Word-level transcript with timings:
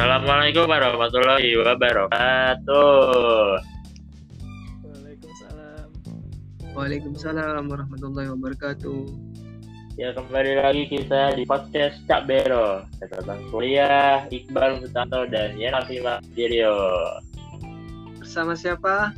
Assalamualaikum 0.00 0.64
warahmatullahi 0.64 1.60
wabarakatuh. 1.60 3.60
Waalaikumsalam. 4.80 5.88
Waalaikumsalam 6.72 7.62
warahmatullahi 7.68 8.32
wabarakatuh. 8.32 9.04
Ya 10.00 10.16
kembali 10.16 10.64
lagi 10.64 10.88
kita 10.88 11.36
di 11.36 11.44
podcast 11.44 12.00
Cak 12.08 12.24
Bero. 12.24 12.88
Catatan 12.96 13.44
kuliah 13.52 14.24
Iqbal 14.32 14.80
Sutanto 14.80 15.28
dan 15.28 15.60
Yana 15.60 15.84
Fima 15.84 16.16
Dirio. 16.32 16.80
Bersama 18.24 18.56
siapa? 18.56 19.12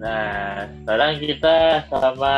Nah, 0.00 0.72
sekarang 0.88 1.20
kita 1.20 1.84
sama 1.92 2.36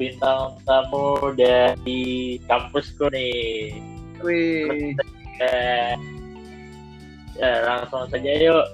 bintang 0.00 0.56
tamu 0.64 1.36
dari 1.36 2.40
kampusku 2.48 3.12
nih. 3.12 3.76
Wih, 4.24 4.96
Eh, 7.38 7.46
ya 7.46 7.62
langsung 7.62 8.10
saja 8.10 8.34
yuk 8.34 8.66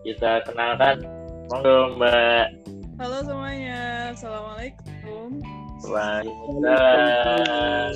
kita 0.00 0.40
kenalkan. 0.48 1.04
Monggo 1.52 1.92
Mbak. 2.00 2.56
Halo 2.96 3.20
semuanya, 3.20 4.16
assalamualaikum. 4.16 5.44
Waalaikumsalam. 5.84 7.92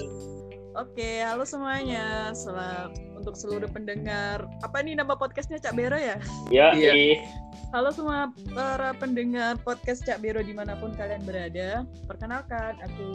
Oke, 0.77 1.25
halo 1.25 1.49
semuanya. 1.49 2.29
Selam 2.37 2.93
untuk 3.17 3.41
seluruh 3.41 3.73
pendengar. 3.73 4.45
Apa 4.61 4.85
ini 4.85 5.01
nama 5.01 5.17
podcastnya 5.17 5.57
Cak 5.57 5.81
Bero 5.81 5.97
ya? 5.97 6.21
Ya, 6.53 6.77
Iya. 6.77 7.17
Halo 7.73 7.89
semua 7.89 8.29
para 8.53 8.93
pendengar 9.01 9.57
podcast 9.65 10.05
Cak 10.05 10.21
Bero 10.21 10.45
di 10.45 10.53
mana 10.53 10.77
pun 10.77 10.93
kalian 10.93 11.25
berada. 11.25 11.89
Perkenalkan, 12.05 12.77
aku 12.85 13.09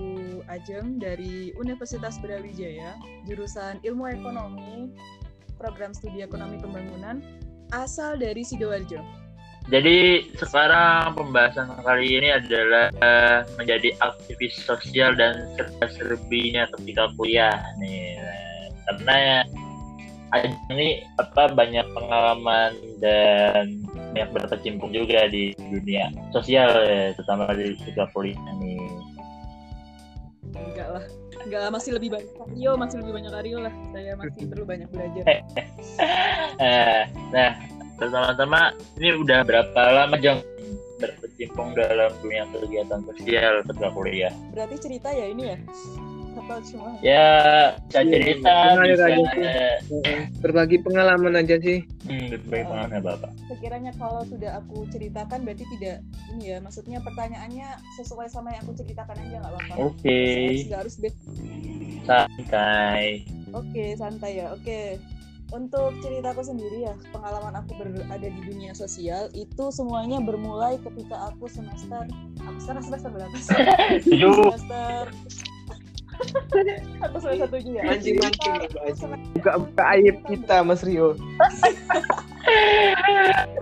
Ajeng 0.49 0.97
dari 0.97 1.53
Universitas 1.61 2.17
Brawijaya, 2.17 2.97
jurusan 3.29 3.77
Ilmu 3.85 4.17
Ekonomi, 4.17 4.89
program 5.57 5.91
studi 5.91 6.21
Ekonomi 6.23 6.61
Pembangunan, 6.61 7.19
asal 7.73 8.15
dari 8.15 8.45
Sidoarjo. 8.45 9.01
Jadi 9.67 10.31
sekarang 10.39 11.19
pembahasan 11.19 11.67
kali 11.83 12.15
ini 12.15 12.31
adalah 12.31 12.87
eh, 13.03 13.39
menjadi 13.59 13.91
aktivis 13.99 14.63
sosial 14.63 15.11
dan 15.19 15.43
serba-serbinya 15.59 16.71
ketika 16.79 17.11
kuliah 17.19 17.59
nih. 17.83 18.15
Karena 18.87 19.43
ini 20.71 21.03
apa 21.19 21.51
banyak 21.51 21.83
pengalaman 21.91 22.71
dan 23.03 23.83
banyak 24.15 24.29
berkecimpung 24.31 24.95
juga 24.95 25.27
di 25.27 25.51
dunia 25.59 26.15
sosial 26.31 26.71
ya, 26.87 27.11
terutama 27.19 27.51
di 27.51 27.75
ketika 27.75 28.07
kuliah 28.15 28.39
nih. 28.63 28.79
Enggak 30.55 30.87
lah, 30.95 31.05
enggak 31.47 31.71
masih 31.71 31.91
lebih 31.95 32.09
banyak 32.11 32.31
Karyo, 32.35 32.71
masih 32.75 32.97
lebih 32.99 33.13
banyak 33.15 33.31
Karyo 33.31 33.57
lah. 33.63 33.73
Saya 33.95 34.11
masih 34.19 34.43
perlu 34.51 34.65
banyak 34.67 34.89
belajar. 34.91 35.25
Eh, 36.57 37.05
nah, 37.29 37.53
pertama-tama 38.01 38.73
ini 38.97 39.13
udah 39.13 39.45
berapa 39.45 39.81
lama 39.93 40.17
Jeng 40.17 40.41
berkecimpung 40.97 41.77
dalam 41.77 42.09
dunia 42.21 42.49
kegiatan 42.49 43.01
sosial 43.05 43.61
ketika 43.65 43.89
kuliah? 43.93 44.33
Berarti 44.53 44.75
cerita 44.81 45.13
ya 45.13 45.25
ini 45.29 45.53
ya? 45.53 45.57
Ya, 46.99 47.27
bisa 47.87 47.99
Iya, 48.01 48.11
cerita, 48.13 48.53
bisa 48.77 48.81
aja 48.83 48.95
sih. 49.09 49.23
Berbagi 50.39 50.77
pengalaman 50.79 51.33
aja 51.35 51.55
sih. 51.57 51.79
Hmm, 52.07 52.27
berbagai 52.31 52.65
pengalaman 52.65 53.01
Bapak. 53.03 53.31
sekiranya 53.47 53.91
kalau 53.95 54.21
sudah 54.27 54.51
aku 54.59 54.85
ceritakan 54.87 55.43
berarti 55.43 55.65
tidak 55.75 56.03
ini 56.31 56.53
ya 56.53 56.57
maksudnya 56.59 56.99
pertanyaannya 57.01 57.67
sesuai 57.95 58.27
sama 58.27 58.51
yang 58.53 58.61
aku 58.63 58.75
ceritakan 58.75 59.17
aja 59.17 59.35
nggak 59.39 59.51
apa-apa 59.51 59.73
Oke, 59.81 60.19
nggak 60.67 60.79
harus 60.85 60.95
santai. 62.05 63.23
oke 63.51 63.83
santai 63.97 64.31
ya 64.39 64.53
oke 64.53 64.79
untuk 65.47 65.95
ceritaku 66.03 66.43
sendiri 66.43 66.83
ya 66.83 66.93
pengalaman 67.09 67.55
aku 67.55 67.71
berada 67.75 68.27
di 68.27 68.41
dunia 68.43 68.75
sosial 68.75 69.31
itu 69.31 69.71
semuanya 69.71 70.19
bermulai 70.19 70.75
ketika 70.83 71.31
aku 71.31 71.47
semester 71.47 72.03
aku 72.37 72.57
sekarang 72.59 72.83
semester 72.83 73.09
berapa 73.11 73.35
sih 73.35 73.55
semester 74.11 75.01
aku 77.03 77.17
ya 77.77 77.81
Mancing-mancing, 77.85 78.53
Sekitar 78.57 78.61
Mas. 78.65 78.93
semester- 78.95 79.31
Buka 79.35 79.51
buka 79.59 79.83
aib 79.93 80.15
kita 80.25 80.55
Mas 80.63 80.81
Rio. 80.81 81.13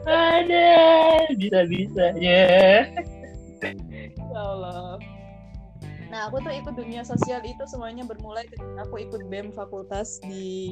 Ada, 0.05 0.69
bisa-bisanya. 1.33 2.21
Ya 2.21 2.85
Nah, 6.15 6.31
aku 6.31 6.39
tuh 6.39 6.55
ikut 6.55 6.79
dunia 6.79 7.03
sosial 7.03 7.43
itu 7.43 7.59
semuanya 7.67 8.07
bermulai 8.07 8.47
ketika 8.47 8.87
aku 8.87 9.03
ikut 9.03 9.27
BEM 9.27 9.51
fakultas 9.51 10.23
di 10.23 10.71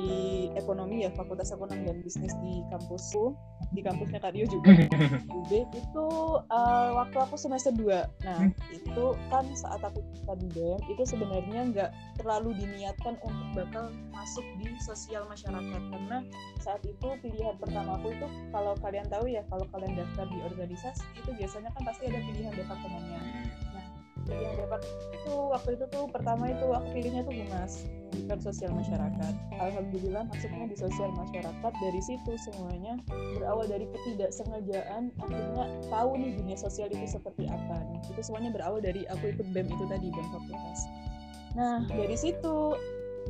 ekonomi 0.56 1.04
ya, 1.04 1.12
Fakultas 1.20 1.52
Ekonomi 1.52 1.84
dan 1.84 2.00
Bisnis 2.00 2.31
di 2.40 2.64
kampusku, 2.72 3.36
di 3.76 3.84
kampusnya 3.84 4.24
Kak 4.24 4.40
Rio 4.40 4.48
juga. 4.48 4.88
UB 5.36 5.52
itu 5.76 6.08
eh, 6.48 6.90
waktu 6.96 7.18
aku 7.20 7.36
semester 7.36 7.76
2. 7.76 8.24
Nah, 8.24 8.40
itu 8.72 9.06
kan 9.28 9.44
saat 9.52 9.84
aku 9.84 10.00
ikut 10.16 10.40
di 10.48 10.50
BEM 10.56 10.80
itu 10.88 11.04
sebenarnya 11.04 11.62
nggak 11.75 11.92
terlalu 12.24 12.56
diniatkan 12.64 13.20
untuk 13.20 13.48
bakal 13.52 13.92
masuk 14.16 14.48
di 14.64 14.72
sosial 14.80 15.28
masyarakat. 15.28 15.81
Karena 15.92 16.24
saat 16.64 16.80
itu 16.88 17.20
pilihan 17.20 17.60
pertama 17.60 18.00
aku 18.00 18.16
itu 18.16 18.31
kalau 18.56 18.80
kalian 18.80 19.12
tahu 19.12 19.28
ya 19.28 19.44
kalau 19.52 19.68
kalian 19.75 19.92
daftar 19.92 20.24
di 20.24 20.40
organisasi 20.40 21.04
itu 21.20 21.36
biasanya 21.36 21.68
kan 21.75 21.84
pasti 21.84 22.08
ada 22.08 22.24
pilihan 22.31 22.56
departemennya 22.56 23.20
pilihan 24.28 24.56
depart 24.56 24.84
itu 25.13 25.34
waktu 25.51 25.69
itu 25.75 25.85
tuh 25.91 26.06
pertama 26.11 26.50
itu 26.51 26.66
aku 26.72 26.88
pilihnya 26.95 27.22
tuh 27.23 27.35
humas 27.35 27.88
bukan 28.13 28.39
sosial 28.39 28.72
masyarakat. 28.78 29.34
Alhamdulillah 29.57 30.23
masuknya 30.29 30.66
di 30.69 30.78
sosial 30.78 31.09
masyarakat. 31.17 31.72
Dari 31.81 32.01
situ 32.01 32.31
semuanya 32.38 33.01
berawal 33.09 33.66
dari 33.66 33.89
ketidaksengajaan 33.89 35.09
akhirnya 35.17 35.66
tahu 35.89 36.09
nih 36.22 36.31
dunia 36.38 36.57
sosial 36.57 36.88
itu 36.94 37.06
seperti 37.09 37.50
apa 37.50 37.81
nih. 37.89 38.00
Itu 38.13 38.22
semuanya 38.22 38.53
berawal 38.53 38.79
dari 38.79 39.03
aku 39.09 39.33
ikut 39.33 39.47
bem 39.51 39.66
itu 39.66 39.85
tadi 39.89 40.07
bem 40.13 40.28
fakultas. 40.29 40.79
Nah 41.57 41.85
dari 41.89 42.17
situ 42.17 42.78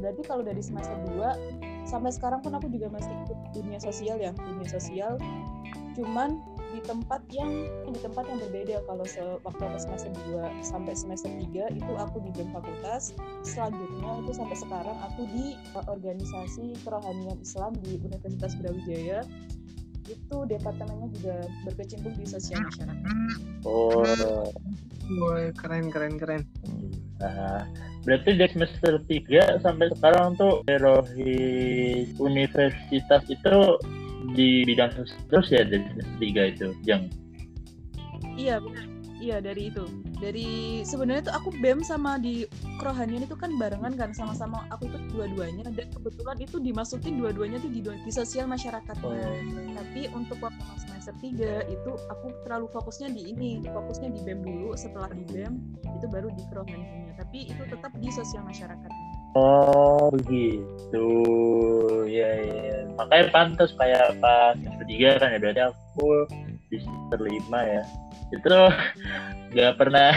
berarti 0.01 0.21
kalau 0.25 0.41
dari 0.41 0.59
semester 0.59 0.97
2 1.15 1.85
sampai 1.85 2.09
sekarang 2.09 2.41
pun 2.41 2.57
aku 2.57 2.65
juga 2.71 2.89
masih 2.89 3.13
ikut 3.27 3.39
dunia 3.53 3.79
sosial 3.79 4.19
ya 4.19 4.35
dunia 4.35 4.67
sosial. 4.67 5.15
Cuman 5.93 6.41
di 6.73 6.81
tempat 6.81 7.22
yang 7.29 7.69
di 7.85 8.00
tempat 8.01 8.25
yang 8.25 8.39
berbeda. 8.41 8.81
Kalau 8.89 9.06
se- 9.06 9.39
waktu 9.45 9.61
aku 9.61 9.78
semester 9.78 10.11
2 10.25 10.41
sampai 10.66 10.94
semester 10.97 11.29
3 11.29 11.69
itu 11.69 11.91
aku 12.01 12.17
di 12.25 12.34
BEM 12.34 12.50
fakultas. 12.50 13.13
Selanjutnya 13.45 14.09
itu 14.25 14.31
sampai 14.34 14.57
sekarang 14.57 14.97
aku 15.06 15.29
di 15.29 15.53
uh, 15.78 15.85
organisasi 15.85 16.73
kerohanian 16.81 17.38
Islam 17.38 17.78
di 17.85 18.01
Universitas 18.01 18.57
Brawijaya. 18.57 19.22
Itu 20.09 20.44
departemennya 20.50 21.07
juga 21.16 21.35
berkecimpung 21.63 22.17
di 22.19 22.25
sosial 22.28 22.66
masyarakat. 22.66 23.07
Oh, 23.63 24.03
Woi, 25.19 25.51
keren 25.56 25.88
keren 25.94 26.16
keren. 26.19 26.44
nah, 27.23 27.63
berarti 28.03 28.35
dari 28.35 28.51
semester 28.51 29.00
3 29.07 29.63
sampai 29.63 29.88
sekarang 29.95 30.35
tuh 30.35 30.59
Erohi 30.67 32.03
Universitas 32.19 33.23
itu 33.31 33.79
di 34.31 34.63
bidang 34.63 34.91
terus 35.28 35.47
ya 35.51 35.67
dari 35.67 35.84
3 36.19 36.51
itu, 36.56 36.67
Jeng. 36.88 37.11
iya 38.39 38.57
benar. 38.57 38.88
Iya 39.23 39.39
dari 39.39 39.72
itu. 39.72 39.88
Dari 40.19 40.84
sebenarnya 40.84 41.31
tuh 41.31 41.35
aku 41.39 41.50
BEM 41.63 41.79
sama 41.79 42.19
di 42.19 42.44
kerohanian 42.75 43.23
itu 43.23 43.39
kan 43.39 43.56
barengan 43.56 43.95
kan 43.95 44.12
sama-sama. 44.12 44.67
Aku 44.75 44.91
ikut 44.91 45.16
dua-duanya 45.16 45.63
dan 45.72 45.88
kebetulan 45.95 46.44
itu 46.44 46.59
dimasukin 46.59 47.23
dua-duanya 47.23 47.63
tuh 47.63 47.72
di, 47.72 47.79
di 47.79 48.12
sosial 48.12 48.51
masyarakat. 48.51 48.95
Tapi 49.79 50.01
untuk 50.12 50.44
waktu 50.44 50.59
semester 50.75 51.16
3 51.23 51.72
itu 51.72 51.91
aku 52.12 52.35
terlalu 52.44 52.67
fokusnya 52.75 53.16
di 53.16 53.31
ini 53.31 53.63
fokusnya 53.63 54.12
di 54.12 54.19
BEM 54.28 54.44
dulu. 54.44 54.75
Setelah 54.75 55.07
di 55.16 55.23
BEM 55.23 55.56
itu 55.88 56.06
baru 56.12 56.28
di 56.28 56.44
kerohaniannya 56.51 57.03
tapi 57.17 57.50
itu 57.50 57.63
tetap 57.69 57.94
di 57.97 58.09
sosial 58.09 58.44
masyarakat 58.45 58.91
Oh 59.33 60.13
begitu, 60.13 61.07
ya 62.06 62.30
ya. 62.38 62.77
Makanya 62.94 63.25
pantas 63.33 63.74
kayak 63.74 64.21
pas 64.21 64.53
semester 64.53 64.85
3 64.85 65.21
kan 65.21 65.33
ya 65.33 65.39
berarti 65.41 65.62
aku 65.74 66.09
di 66.69 66.77
semester 66.77 67.19
5 67.25 67.74
ya. 67.74 67.81
Itu 68.30 68.57
nggak 69.53 69.74
pernah 69.77 70.13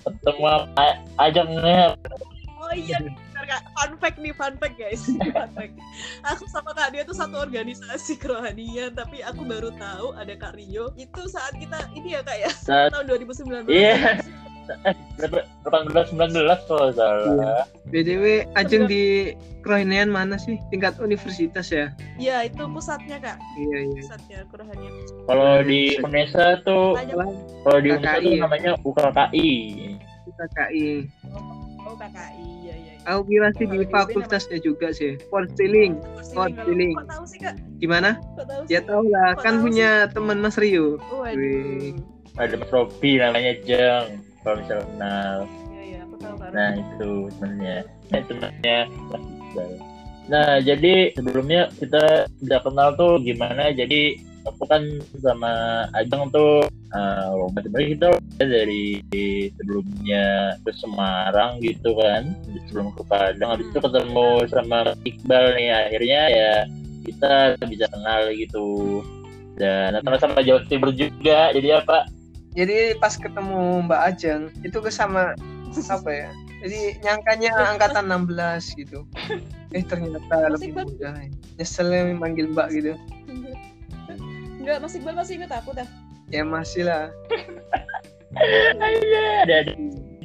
ketemu 0.00 0.44
apa 0.48 0.86
aja 1.20 1.40
nggak 1.44 1.92
oh 2.70 2.74
iya 2.78 2.96
benar 3.02 3.44
kak. 3.50 3.62
Fun 3.74 3.92
fact 3.98 4.18
nih 4.22 4.34
fun 4.36 4.54
fact 4.62 4.76
guys. 4.78 5.02
Fun 5.34 5.50
fact. 5.56 5.74
Aku 6.22 6.44
sama 6.46 6.70
kak 6.76 6.94
dia 6.94 7.02
tuh 7.02 7.16
satu 7.18 7.42
organisasi 7.42 8.20
kerohanian 8.22 8.94
tapi 8.94 9.26
aku 9.26 9.42
baru 9.42 9.74
tahu 9.74 10.14
ada 10.14 10.36
kak 10.38 10.54
Rio. 10.54 10.94
Itu 10.94 11.26
saat 11.26 11.58
kita 11.58 11.90
ini 11.98 12.14
ya 12.14 12.22
kak 12.22 12.38
ya? 12.38 12.50
Saat 12.54 12.94
tahun 12.94 13.10
2019 13.10 13.66
Iya. 13.66 14.22
Eh 14.86 14.94
berapa 15.18 15.42
18 15.90 16.14
19 16.14 16.68
kalau 16.68 16.88
salah. 16.92 17.66
BTW 17.86 18.46
Ajeng 18.54 18.86
di 18.86 19.34
kerohanian 19.60 20.08
mana 20.08 20.36
sih? 20.36 20.56
Tingkat 20.68 20.96
universitas 20.98 21.68
ya? 21.68 21.90
Iya 22.16 22.46
itu 22.46 22.62
pusatnya 22.64 23.18
kak 23.18 23.36
Iya 23.56 23.78
iya. 23.84 23.98
pusatnya 23.98 24.38
kerohanian 24.48 24.92
Kalau 25.26 25.50
di 25.60 25.80
Unesa 25.98 26.62
tuh 26.62 26.94
kalau 27.60 27.78
di 27.78 27.88
Unesa 27.90 28.16
tuh 28.16 28.30
ya? 28.30 28.40
namanya 28.40 28.72
UKKI. 28.80 29.50
KKI. 30.30 30.88
oh 31.82 31.94
KKI 31.94 32.48
iya 32.62 32.74
iya 32.74 32.92
iya 32.96 33.08
Aku 33.10 33.24
kira 33.26 33.48
sih 33.52 33.64
di 33.64 33.84
fakultasnya 33.86 34.60
juga 34.60 34.92
sih. 34.92 35.16
Kalau- 35.26 35.48
feeling. 35.56 35.96
Kok 36.30 37.08
tahu 37.08 37.24
sih 37.26 37.38
kak? 37.38 37.56
Gimana? 37.76 38.16
Tahu? 38.36 38.62
Ya 38.68 38.80
tau 38.80 39.00
lah, 39.02 39.34
Kok 39.34 39.42
kan 39.42 39.54
tahu 39.56 39.64
punya 39.66 39.90
teman 40.06 40.38
Mas 40.38 40.56
Rio. 40.56 41.00
Waduh. 41.10 41.96
Ada 42.36 42.54
Mas 42.56 42.70
Robi 42.70 43.18
namanya 43.18 43.52
Jeng 43.64 44.29
kalau 44.42 44.56
misalnya 44.60 44.86
kenal 44.88 45.36
Iya 45.70 45.82
iya 45.82 45.98
aku 46.04 46.14
tahu 46.20 46.36
kan. 46.40 46.50
nah 46.52 46.70
itu 46.76 47.10
temennya 47.38 47.76
nah, 48.10 48.18
Iqbal 48.18 49.70
nah 50.30 50.62
jadi 50.62 50.94
sebelumnya 51.18 51.66
kita 51.74 52.30
udah 52.46 52.60
kenal 52.62 52.88
tuh 52.94 53.18
gimana. 53.18 53.74
Jadi 53.74 54.14
aku 54.46 54.62
kan 54.70 54.82
sama 55.20 55.84
Ajeng 55.98 56.30
tuh 56.30 56.64
uh, 56.94 57.50
sebenarnya 57.58 57.88
kita 57.98 58.06
udah 58.14 58.46
dari 58.46 59.02
sebelumnya 59.58 60.54
ke 60.62 60.70
Semarang 60.78 61.58
gitu 61.60 61.98
kan. 61.98 62.30
Sebelum 62.70 62.94
ke 62.94 63.02
Padang. 63.10 63.58
Habis 63.58 63.66
itu 63.74 63.78
ketemu 63.82 64.28
sama 64.48 64.78
Iqbal 65.02 65.44
nih. 65.58 65.68
Akhirnya 65.74 66.22
ya 66.30 66.52
kita 67.10 67.32
bisa 67.66 67.90
kenal 67.90 68.30
gitu. 68.38 69.02
Dan 69.58 69.98
sama-sama 70.00 70.40
Jawa 70.46 70.62
Timur 70.70 70.94
juga. 70.94 71.50
Jadi 71.52 71.68
apa 71.74 72.06
Jadi 72.50 72.98
pas 72.98 73.14
ketemu 73.14 73.86
Mbak 73.86 74.00
Ajeng, 74.10 74.42
itu 74.66 74.78
kesama 74.82 75.38
apa 75.70 76.10
ya? 76.10 76.30
Jadi 76.60 76.98
nyangkanya 77.00 77.50
angkatan 77.72 78.10
16 78.10 78.74
gitu. 78.76 79.06
Eh 79.70 79.86
ternyata 79.86 80.18
Mas 80.50 80.58
lebih 80.58 80.74
Iqbal? 80.74 80.86
muda. 80.90 81.10
Nyeselnya 81.56 82.00
manggil 82.12 82.50
Mbak 82.50 82.68
gitu. 82.74 82.92
Enggak, 84.60 84.82
Mas 84.82 84.92
Iqbal 84.92 85.14
masih 85.14 85.34
ingat 85.38 85.52
aku 85.56 85.70
dah. 85.72 85.86
Ya 86.28 86.42
masih 86.42 86.84
lah. 86.86 87.08
ada 88.78 89.54
ada 89.62 89.72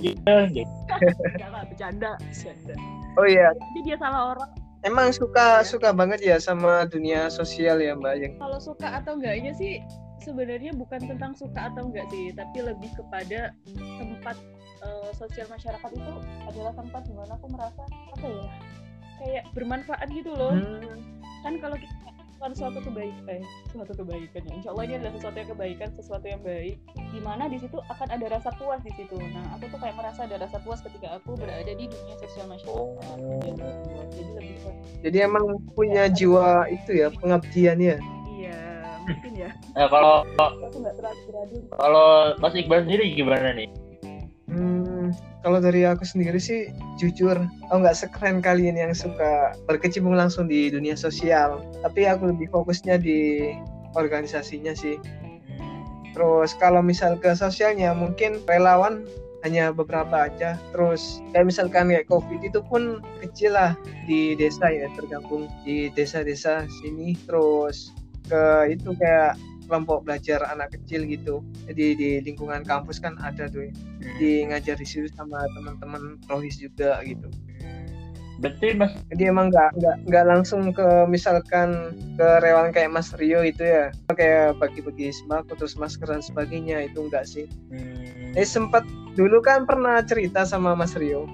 Enggak 0.05 0.59
lah, 1.49 1.63
bercanda. 1.65 2.11
Bercanda. 2.19 2.73
Oh 3.15 3.25
iya, 3.25 3.49
Jadi 3.53 3.79
dia 3.85 3.97
salah 3.97 4.35
orang. 4.35 4.49
emang 4.83 5.09
suka 5.09 5.63
suka 5.63 5.89
banget 5.89 6.21
ya 6.21 6.37
sama 6.37 6.85
dunia 6.85 7.25
sosial 7.29 7.79
ya 7.79 7.95
Mbak 7.95 8.11
Ajeng. 8.11 8.33
Kalau 8.37 8.59
suka 8.59 8.87
atau 9.01 9.17
enggaknya 9.17 9.49
sih 9.55 9.81
sebenarnya 10.25 10.73
bukan 10.73 11.05
tentang 11.05 11.37
suka 11.37 11.69
atau 11.69 11.85
enggak 11.85 12.09
sih, 12.09 12.33
tapi 12.33 12.65
lebih 12.65 12.89
kepada 12.97 13.53
tempat 14.01 14.35
eh, 14.81 15.11
sosial 15.13 15.45
masyarakat 15.53 15.89
itu 15.93 16.13
adalah 16.49 16.73
tempat 16.73 17.01
di 17.05 17.13
mana 17.13 17.37
aku 17.37 17.47
merasa 17.53 17.85
apa 17.85 18.27
ya? 18.27 18.45
Kayak 19.21 19.43
bermanfaat 19.53 20.09
gitu 20.09 20.33
loh. 20.33 20.57
Hmm. 20.57 21.13
kan 21.45 21.61
kalau 21.61 21.77
kita 21.77 21.93
melakukan 22.35 22.51
suatu 22.57 22.79
kebaikan 22.83 23.41
eh, 23.41 23.43
suatu 23.71 23.93
kebaikan 23.95 24.41
ya 24.43 24.51
insya 24.59 24.69
Allah 24.75 24.83
ini 24.85 24.93
adalah 24.99 25.13
sesuatu 25.15 25.37
yang 25.39 25.49
kebaikan 25.55 25.89
sesuatu 25.95 26.25
yang 26.27 26.41
baik 26.43 26.77
di 27.09 27.19
mana 27.23 27.43
di 27.47 27.57
situ 27.57 27.77
akan 27.87 28.07
ada 28.11 28.25
rasa 28.27 28.49
puas 28.59 28.81
di 28.83 28.91
situ 28.93 29.15
nah 29.31 29.55
aku 29.55 29.71
tuh 29.71 29.79
kayak 29.79 29.95
merasa 29.95 30.27
ada 30.27 30.37
rasa 30.37 30.57
puas 30.61 30.83
ketika 30.83 31.15
aku 31.15 31.39
berada 31.39 31.71
di 31.71 31.85
dunia 31.87 32.15
sosial 32.19 32.45
masyarakat 32.51 33.17
gitu. 33.39 33.65
jadi 34.11 34.31
lebih 34.35 34.57
Jadi 34.99 35.17
emang 35.21 35.45
punya 35.77 36.09
jiwa 36.09 36.67
itu 36.69 36.91
ya 36.97 37.07
pengabdian 37.13 37.77
ya. 37.79 37.97
iya 37.97 38.24
mungkin 39.05 39.33
ya 39.37 39.49
nah 39.77 39.87
kalau 39.87 40.15
kalau 41.77 42.07
Mas 42.41 42.57
Iqbal 42.57 42.83
sendiri 42.83 43.13
gimana 43.13 43.53
nih 43.53 43.69
Hmm, 44.45 45.09
kalau 45.41 45.57
dari 45.57 45.89
aku 45.89 46.05
sendiri 46.05 46.37
sih 46.37 46.69
jujur, 47.01 47.33
aku 47.65 47.75
nggak 47.81 47.97
sekeren 47.97 48.45
kalian 48.45 48.77
yang 48.77 48.93
suka 48.93 49.57
berkecimpung 49.65 50.13
langsung 50.13 50.45
di 50.45 50.69
dunia 50.69 50.93
sosial. 50.93 51.65
Tapi 51.81 52.05
aku 52.05 52.29
lebih 52.29 52.53
fokusnya 52.53 53.01
di 53.01 53.51
organisasinya 53.97 54.77
sih. 54.77 55.01
Terus 56.13 56.53
kalau 56.61 56.85
misal 56.85 57.17
ke 57.17 57.33
sosialnya 57.33 57.91
mungkin 57.97 58.37
relawan 58.45 59.03
hanya 59.41 59.73
beberapa 59.73 60.29
aja. 60.29 60.61
Terus 60.69 61.25
kayak 61.33 61.49
misalkan 61.49 61.89
kayak 61.89 62.05
COVID 62.05 62.45
itu 62.45 62.61
pun 62.69 63.01
kecil 63.25 63.57
lah 63.57 63.73
di 64.05 64.37
desa 64.37 64.69
ya 64.69 64.87
tergabung 64.93 65.49
di 65.65 65.89
desa-desa 65.89 66.69
sini. 66.69 67.17
Terus 67.25 67.91
ke 68.29 68.73
itu 68.73 68.91
kayak 68.97 69.37
kelompok 69.65 70.05
belajar 70.05 70.45
anak 70.45 70.73
kecil 70.77 71.03
gitu. 71.09 71.41
Jadi 71.65 71.85
di 71.97 72.09
lingkungan 72.21 72.61
kampus 72.61 73.01
kan 73.01 73.17
ada 73.21 73.49
tuh 73.49 73.69
ya 73.69 73.73
di 74.21 74.45
ngajar 74.45 74.77
di 74.77 74.85
situ 74.85 75.09
sama 75.17 75.41
teman-teman 75.57 76.21
rohis 76.29 76.61
juga 76.61 77.01
gitu. 77.03 77.27
berarti 78.35 78.75
Mas 78.75 78.91
Jadi 79.15 79.31
emang 79.31 79.47
nggak 79.47 79.79
nggak 79.79 79.97
nggak 80.11 80.25
langsung 80.27 80.75
ke 80.75 81.07
misalkan 81.07 81.95
ke 82.19 82.27
relawan 82.43 82.75
kayak 82.75 82.91
Mas 82.91 83.15
Rio 83.15 83.39
itu 83.39 83.63
ya 83.63 83.95
kayak 84.11 84.59
bagi-bagi 84.59 85.07
sembako 85.07 85.55
terus 85.55 85.79
masker 85.79 86.03
dan 86.03 86.19
sebagainya 86.19 86.83
itu 86.91 87.07
enggak 87.07 87.23
sih. 87.23 87.47
hmm, 87.71 88.35
Eh 88.35 88.43
sempat 88.43 88.83
dulu 89.15 89.39
kan 89.39 89.63
pernah 89.63 90.03
cerita 90.03 90.43
sama 90.43 90.75
Mas 90.75 90.99
Rio. 90.99 91.31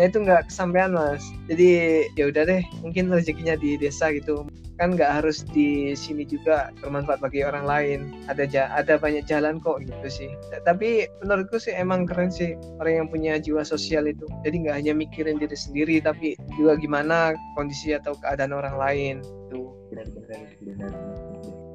Nah 0.00 0.08
itu 0.08 0.16
nggak 0.24 0.48
kesampaian 0.48 0.96
mas. 0.96 1.20
Jadi 1.44 1.68
ya 2.16 2.32
udah 2.32 2.48
deh 2.48 2.64
mungkin 2.80 3.12
rezekinya 3.12 3.52
di 3.52 3.76
desa 3.76 4.08
gitu 4.16 4.48
kan 4.80 4.96
nggak 4.96 5.20
harus 5.20 5.44
di 5.52 5.92
sini 5.92 6.24
juga 6.24 6.72
bermanfaat 6.80 7.20
bagi 7.20 7.44
orang 7.44 7.68
lain. 7.68 8.00
Ada 8.32 8.48
ja- 8.48 8.72
ada 8.72 8.96
banyak 8.96 9.28
jalan 9.28 9.60
kok 9.60 9.84
gitu 9.84 10.08
sih. 10.08 10.32
Tapi 10.64 11.04
menurutku 11.20 11.60
sih 11.60 11.76
emang 11.76 12.08
keren 12.08 12.32
sih 12.32 12.56
orang 12.80 13.04
yang 13.04 13.08
punya 13.12 13.36
jiwa 13.36 13.60
sosial 13.60 14.08
itu. 14.08 14.24
Jadi 14.40 14.64
nggak 14.64 14.80
hanya 14.80 14.96
mikirin 14.96 15.36
diri 15.36 15.52
sendiri 15.52 16.00
tapi 16.00 16.32
juga 16.56 16.80
gimana 16.80 17.36
kondisi 17.52 17.92
atau 17.92 18.16
keadaan 18.24 18.56
orang 18.56 18.80
lain. 18.80 19.14
Tuh. 19.52 19.68
benar-benar 19.90 20.46
benar 20.62 20.92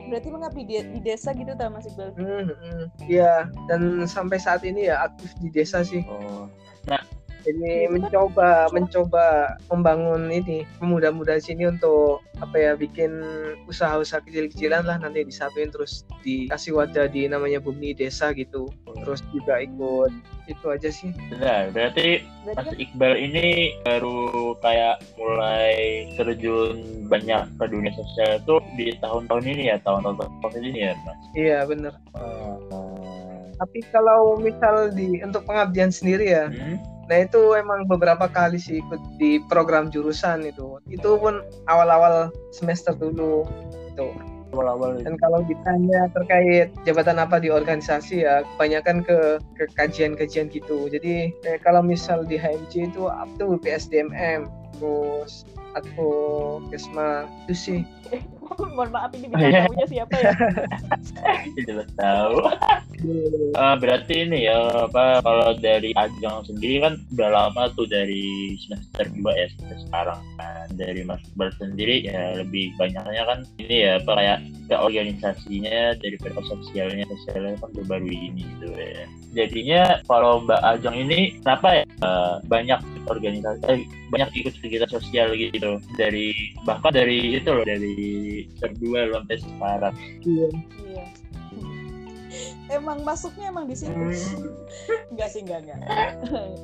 berarti 0.08 0.30
mengabdi 0.32 0.62
di, 0.64 0.76
di 0.96 1.00
desa 1.04 1.36
gitu 1.36 1.52
tak 1.60 1.68
Mas 1.68 1.84
Iqbal 1.84 2.16
Hmm, 2.16 2.48
hmm. 2.48 2.84
Iya, 3.12 3.52
dan 3.68 4.08
sampai 4.08 4.40
saat 4.40 4.64
ini 4.64 4.88
ya 4.88 5.04
aktif 5.04 5.36
di 5.44 5.52
desa 5.52 5.84
sih. 5.84 6.00
oh 6.08 6.48
Jadi 7.46 7.86
mencoba 7.94 8.74
mencoba 8.74 9.56
membangun 9.70 10.34
ini 10.34 10.66
pemuda-muda 10.82 11.38
sini 11.38 11.70
untuk 11.70 12.26
apa 12.42 12.58
ya 12.58 12.72
bikin 12.74 13.22
usaha-usaha 13.70 14.26
kecil-kecilan 14.26 14.82
lah 14.82 14.98
nanti 14.98 15.22
disatuin 15.22 15.70
terus 15.70 16.10
dikasih 16.26 16.74
wadah 16.74 17.06
di 17.06 17.30
namanya 17.30 17.62
bumi 17.62 17.94
desa 17.94 18.34
gitu. 18.34 18.66
Terus 19.06 19.22
juga 19.30 19.62
ikut 19.62 20.10
itu 20.50 20.66
aja 20.70 20.90
sih. 20.90 21.14
benar 21.30 21.70
berarti 21.70 22.26
Mas 22.50 22.70
Iqbal 22.78 23.14
ini 23.18 23.78
baru 23.86 24.54
kayak 24.62 25.06
mulai 25.18 26.06
terjun 26.18 27.06
banyak 27.06 27.46
ke 27.62 27.66
dunia 27.70 27.94
sosial 27.94 28.42
itu 28.42 28.56
di 28.78 28.88
tahun-tahun 29.02 29.46
ini 29.46 29.70
ya 29.70 29.78
tahun-tahun 29.86 30.18
COVID 30.42 30.64
ini 30.66 30.80
ya 30.90 30.94
Mas 31.06 31.20
Iya 31.38 31.60
bener. 31.70 31.94
Ah, 32.18 32.58
Tapi 33.56 33.80
kalau 33.88 34.36
misal 34.36 34.92
di 34.92 35.24
untuk 35.24 35.48
pengabdian 35.48 35.88
sendiri 35.88 36.28
ya, 36.28 36.52
hmm? 36.52 36.95
Nah 37.06 37.18
itu 37.22 37.54
emang 37.54 37.86
beberapa 37.86 38.26
kali 38.26 38.58
sih 38.58 38.82
ikut 38.82 39.02
di 39.22 39.38
program 39.46 39.94
jurusan 39.94 40.46
itu. 40.46 40.82
Itu 40.90 41.22
pun 41.22 41.46
awal-awal 41.70 42.34
semester 42.52 42.94
dulu. 42.98 43.46
Tuh. 43.96 44.14
awal-awal 44.56 44.96
itu. 44.96 45.12
Dan 45.12 45.20
kalau 45.20 45.44
ditanya 45.44 46.08
terkait 46.16 46.72
jabatan 46.88 47.20
apa 47.20 47.44
di 47.44 47.52
organisasi 47.52 48.24
ya, 48.24 48.40
kebanyakan 48.56 49.04
ke 49.04 49.44
ke 49.60 49.68
kajian-kajian 49.76 50.48
gitu. 50.48 50.88
Jadi 50.88 51.36
eh, 51.44 51.60
kalau 51.60 51.84
misal 51.84 52.24
di 52.24 52.40
HMC 52.40 52.96
itu 52.96 53.12
up 53.12 53.28
to 53.36 53.60
PSDMM, 53.60 54.48
terus 54.80 55.44
atau 55.76 56.64
Kesma 56.72 57.28
itu 57.46 57.54
sih. 57.54 57.80
mohon 58.76 58.92
maaf 58.92 59.12
ini 59.16 59.32
Oh, 59.32 59.40
iya. 59.40 59.48
bintang 59.48 59.64
tamunya 59.72 59.88
siapa 59.88 60.16
ya? 60.20 60.32
Jelas 61.68 61.90
tahu. 61.96 62.36
Ah, 63.56 63.76
berarti 63.82 64.28
ini 64.28 64.48
ya 64.48 64.60
apa 64.88 65.24
kalau 65.24 65.56
dari 65.60 65.96
Ajeng 65.96 66.44
sendiri 66.48 66.84
kan 66.84 66.94
udah 67.16 67.30
lama 67.32 67.72
tuh 67.74 67.88
dari 67.88 68.56
semester 68.60 69.08
2 69.12 69.24
ya 69.32 69.48
sampai 69.56 69.78
sekarang 69.88 70.22
kan. 70.38 70.68
Dari 70.76 71.02
Mas 71.08 71.24
Iqbal 71.32 71.50
sendiri 71.56 71.96
ya 72.04 72.36
lebih 72.36 72.76
banyaknya 72.76 73.24
kan 73.24 73.40
ini 73.64 73.76
ya 73.88 73.92
apa 74.04 74.12
kayak 74.20 74.40
ke 74.66 74.76
organisasinya 74.76 75.94
daripada 76.02 76.40
sosialnya 76.50 77.06
sosialnya 77.08 77.56
kan 77.64 77.72
baru 77.88 78.08
ini 78.12 78.44
gitu 78.44 78.68
ya. 78.76 79.06
Jadinya 79.36 79.82
kalau 80.08 80.44
Mbak 80.48 80.62
Ajeng 80.64 80.96
ini 81.08 81.40
kenapa 81.44 81.84
ya 81.84 81.84
eh, 81.86 82.36
banyak 82.48 82.80
organisasi 83.08 83.64
eh, 83.72 83.80
banyak 84.12 84.30
ikut 84.36 84.54
kegiatan 84.64 84.92
sosial 84.92 85.36
gitu? 85.36 85.80
Dari 85.96 86.56
bahkan 86.64 86.92
dari 86.96 87.40
itu 87.40 87.50
loh 87.52 87.68
dari 87.68 87.95
semester 87.96 88.72
2 88.82 89.10
loh 89.10 89.20
sampai 89.24 89.38
sekarang 89.40 89.94
Iya. 90.26 90.48
iya 90.86 91.06
emang 92.70 93.06
masuknya 93.06 93.52
emang 93.52 93.70
di 93.70 93.76
situ. 93.78 93.96
Enggak 95.14 95.30
sih 95.32 95.42
enggak 95.46 95.66
enggak. 95.66 95.80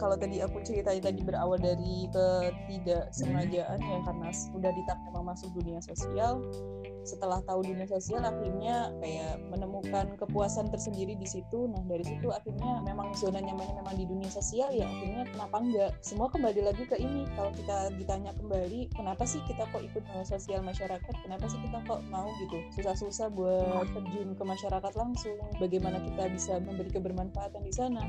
Kalau 0.02 0.16
tadi 0.18 0.44
aku 0.44 0.60
ceritain 0.66 1.02
tadi 1.02 1.22
berawal 1.22 1.58
dari 1.62 2.10
ketidaksengajaan 2.12 3.80
ya 3.80 4.00
karena 4.04 4.30
sudah 4.34 4.72
ditanya 4.74 5.02
memang 5.12 5.32
masuk 5.32 5.50
dunia 5.56 5.80
sosial 5.84 6.42
setelah 7.04 7.42
tahu 7.46 7.66
dunia 7.66 7.88
sosial 7.90 8.22
akhirnya 8.22 8.94
kayak 9.02 9.42
menemukan 9.50 10.14
kepuasan 10.18 10.70
tersendiri 10.70 11.18
di 11.18 11.28
situ. 11.28 11.70
Nah 11.70 11.82
dari 11.86 12.06
situ 12.06 12.30
akhirnya 12.30 12.82
memang 12.86 13.14
zona 13.18 13.42
nyamannya 13.42 13.82
memang 13.82 13.96
di 13.98 14.06
dunia 14.06 14.30
sosial 14.30 14.70
ya 14.74 14.86
akhirnya 14.86 15.26
kenapa 15.34 15.56
enggak? 15.62 15.92
Semua 16.06 16.28
kembali 16.30 16.62
lagi 16.62 16.84
ke 16.86 16.98
ini. 16.98 17.26
Kalau 17.34 17.52
kita 17.54 17.94
ditanya 17.98 18.32
kembali 18.38 18.94
kenapa 18.94 19.24
sih 19.26 19.42
kita 19.50 19.66
kok 19.70 19.82
ikut 19.82 20.04
sosial 20.26 20.62
masyarakat? 20.62 21.14
Kenapa 21.26 21.46
sih 21.50 21.60
kita 21.62 21.82
kok 21.90 22.02
mau 22.10 22.30
gitu? 22.46 22.58
Susah-susah 22.78 23.28
buat 23.34 23.88
terjun 23.94 24.38
ke 24.38 24.44
masyarakat 24.44 24.94
langsung. 24.94 25.38
Bagaimana 25.58 25.98
kita 26.02 26.30
bisa 26.30 26.62
memberi 26.62 26.90
kebermanfaatan 26.94 27.62
di 27.66 27.74
sana? 27.74 28.04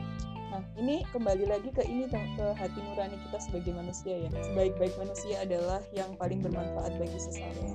Nah, 0.52 0.60
ini 0.76 1.00
kembali 1.08 1.48
lagi 1.48 1.72
ke 1.72 1.80
ini 1.88 2.04
ke 2.12 2.46
hati 2.52 2.76
nurani 2.84 3.16
kita 3.24 3.40
sebagai 3.40 3.72
manusia 3.72 4.28
ya. 4.28 4.30
Sebaik-baik 4.52 4.92
manusia 5.00 5.40
adalah 5.40 5.80
yang 5.96 6.12
paling 6.20 6.44
bermanfaat 6.44 6.92
bagi 7.00 7.16
sesama. 7.16 7.72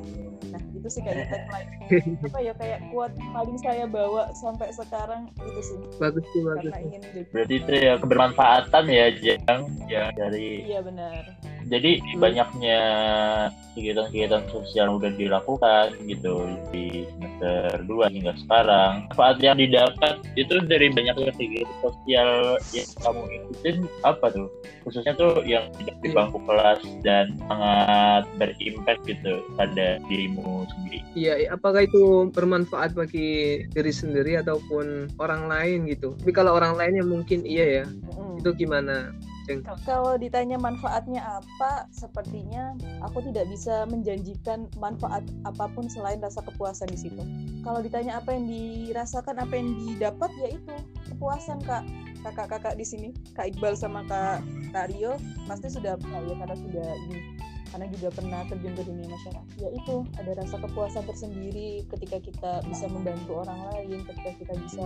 Nah, 0.54 0.62
itu 0.78 0.86
sih 0.86 1.02
kayak 1.08 1.28
tagline 1.32 1.70
apa 2.28 2.40
ya 2.44 2.54
kayak 2.60 2.80
kuat 2.92 3.12
paling 3.32 3.58
saya 3.64 3.86
bawa 3.88 4.30
sampai 4.36 4.68
sekarang 4.76 5.32
itu 5.40 5.62
sih. 5.64 5.80
Bagus 5.96 6.26
sih, 6.36 6.42
bagus. 6.44 6.72
Karena 6.72 6.80
ingin 6.84 7.02
jadi. 7.08 7.22
Berarti 7.32 7.54
itu 7.56 7.74
ya 7.74 7.94
kebermanfaatan 7.96 8.84
ya, 8.92 9.06
Jang, 9.16 9.62
ya 9.88 10.04
dari 10.12 10.68
Iya, 10.68 10.80
benar 10.84 11.24
jadi 11.68 12.00
hmm. 12.00 12.20
banyaknya 12.24 12.80
kegiatan-kegiatan 13.78 14.44
sosial 14.50 14.98
udah 14.98 15.12
dilakukan 15.14 15.94
gitu 16.10 16.50
di 16.74 17.06
semester 17.14 17.86
2 17.86 18.16
hingga 18.16 18.34
sekarang. 18.42 19.06
Manfaat 19.14 19.38
yang 19.44 19.60
didapat 19.62 20.18
itu 20.34 20.58
dari 20.66 20.90
banyaknya 20.90 21.30
kegiatan 21.36 21.78
sosial 21.84 22.58
yang 22.74 22.90
kamu 23.04 23.22
ikutin 23.30 23.76
apa 24.02 24.26
tuh? 24.34 24.50
Khususnya 24.88 25.14
tuh 25.14 25.46
yang 25.46 25.70
di 26.02 26.10
bangku 26.10 26.42
kelas 26.48 26.82
dan 27.06 27.38
sangat 27.46 28.24
berimpact 28.40 29.04
gitu 29.06 29.44
pada 29.60 30.02
dirimu 30.10 30.66
sendiri. 30.74 31.00
Iya. 31.14 31.54
Apakah 31.54 31.86
itu 31.86 32.32
bermanfaat 32.34 32.98
bagi 32.98 33.62
diri 33.70 33.94
sendiri 33.94 34.40
ataupun 34.42 35.14
orang 35.22 35.52
lain 35.52 35.86
gitu? 35.92 36.18
Tapi 36.18 36.32
kalau 36.34 36.58
orang 36.58 36.80
lain 36.80 37.04
yang 37.04 37.10
mungkin 37.12 37.46
iya 37.46 37.84
ya 37.84 37.86
hmm. 37.86 38.42
itu 38.42 38.66
gimana 38.66 39.14
kalau 39.88 40.20
ditanya 40.20 40.60
manfaatnya 40.60 41.24
apa, 41.24 41.88
sepertinya 41.96 42.76
aku 43.00 43.24
tidak 43.32 43.48
bisa 43.48 43.88
menjanjikan 43.88 44.68
manfaat 44.76 45.24
apa 45.48 45.72
pun 45.72 45.88
selain 45.88 46.20
rasa 46.20 46.44
kepuasan 46.44 46.92
di 46.92 47.00
situ. 47.00 47.24
Kalau 47.64 47.80
ditanya 47.80 48.20
apa 48.20 48.36
yang 48.36 48.46
dirasakan, 48.48 49.40
apa 49.40 49.54
yang 49.56 49.72
didapat, 49.88 50.32
yaitu 50.44 50.76
kepuasan 51.08 51.64
kak. 51.64 51.88
Kakak-kakak 52.28 52.76
di 52.76 52.84
sini, 52.84 53.10
kak 53.40 53.56
Iqbal 53.56 53.80
sama 53.80 54.04
kak, 54.04 54.44
kak 54.76 54.92
pasti 55.48 55.72
sudah 55.72 55.96
ya 56.28 56.36
karena 56.44 56.56
sudah 56.60 56.90
ini 57.08 57.20
karena 57.72 57.88
juga 57.94 58.10
pernah 58.14 58.42
terjun 58.48 58.74
ke 58.76 58.84
dunia 58.86 59.08
masyarakat. 59.08 59.46
Ya 59.60 59.70
itu 59.74 59.96
ada 60.18 60.32
rasa 60.38 60.56
kepuasan 60.62 61.04
tersendiri 61.08 61.84
ketika 61.90 62.18
kita 62.22 62.52
bisa 62.68 62.86
membantu 62.90 63.44
orang 63.44 63.60
lain 63.74 64.04
ketika 64.06 64.32
kita 64.40 64.54
bisa 64.62 64.86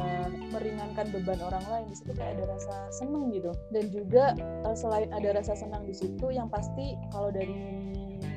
meringankan 0.53 1.05
beban 1.13 1.39
orang 1.41 1.65
lain. 1.69 1.85
Di 1.91 1.95
situ 1.97 2.11
kayak 2.15 2.39
ada 2.39 2.45
rasa 2.57 2.75
senang 2.93 3.31
gitu. 3.31 3.51
Dan 3.73 3.85
juga 3.89 4.35
eh, 4.38 4.75
selain 4.75 5.09
ada 5.11 5.29
rasa 5.35 5.53
senang 5.57 5.83
di 5.85 5.95
situ 5.95 6.27
yang 6.31 6.47
pasti 6.47 6.95
kalau 7.13 7.29
dari 7.29 7.53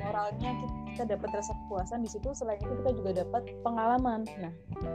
moralnya 0.05 0.53
kita 0.93 1.11
dapat 1.11 1.29
rasa 1.35 1.51
kepuasan 1.65 2.05
di 2.05 2.09
situ 2.13 2.31
selain 2.31 2.61
itu 2.61 2.71
kita 2.85 2.91
juga 2.95 3.11
dapat 3.25 3.43
pengalaman. 3.65 4.23
Nah 4.39 4.53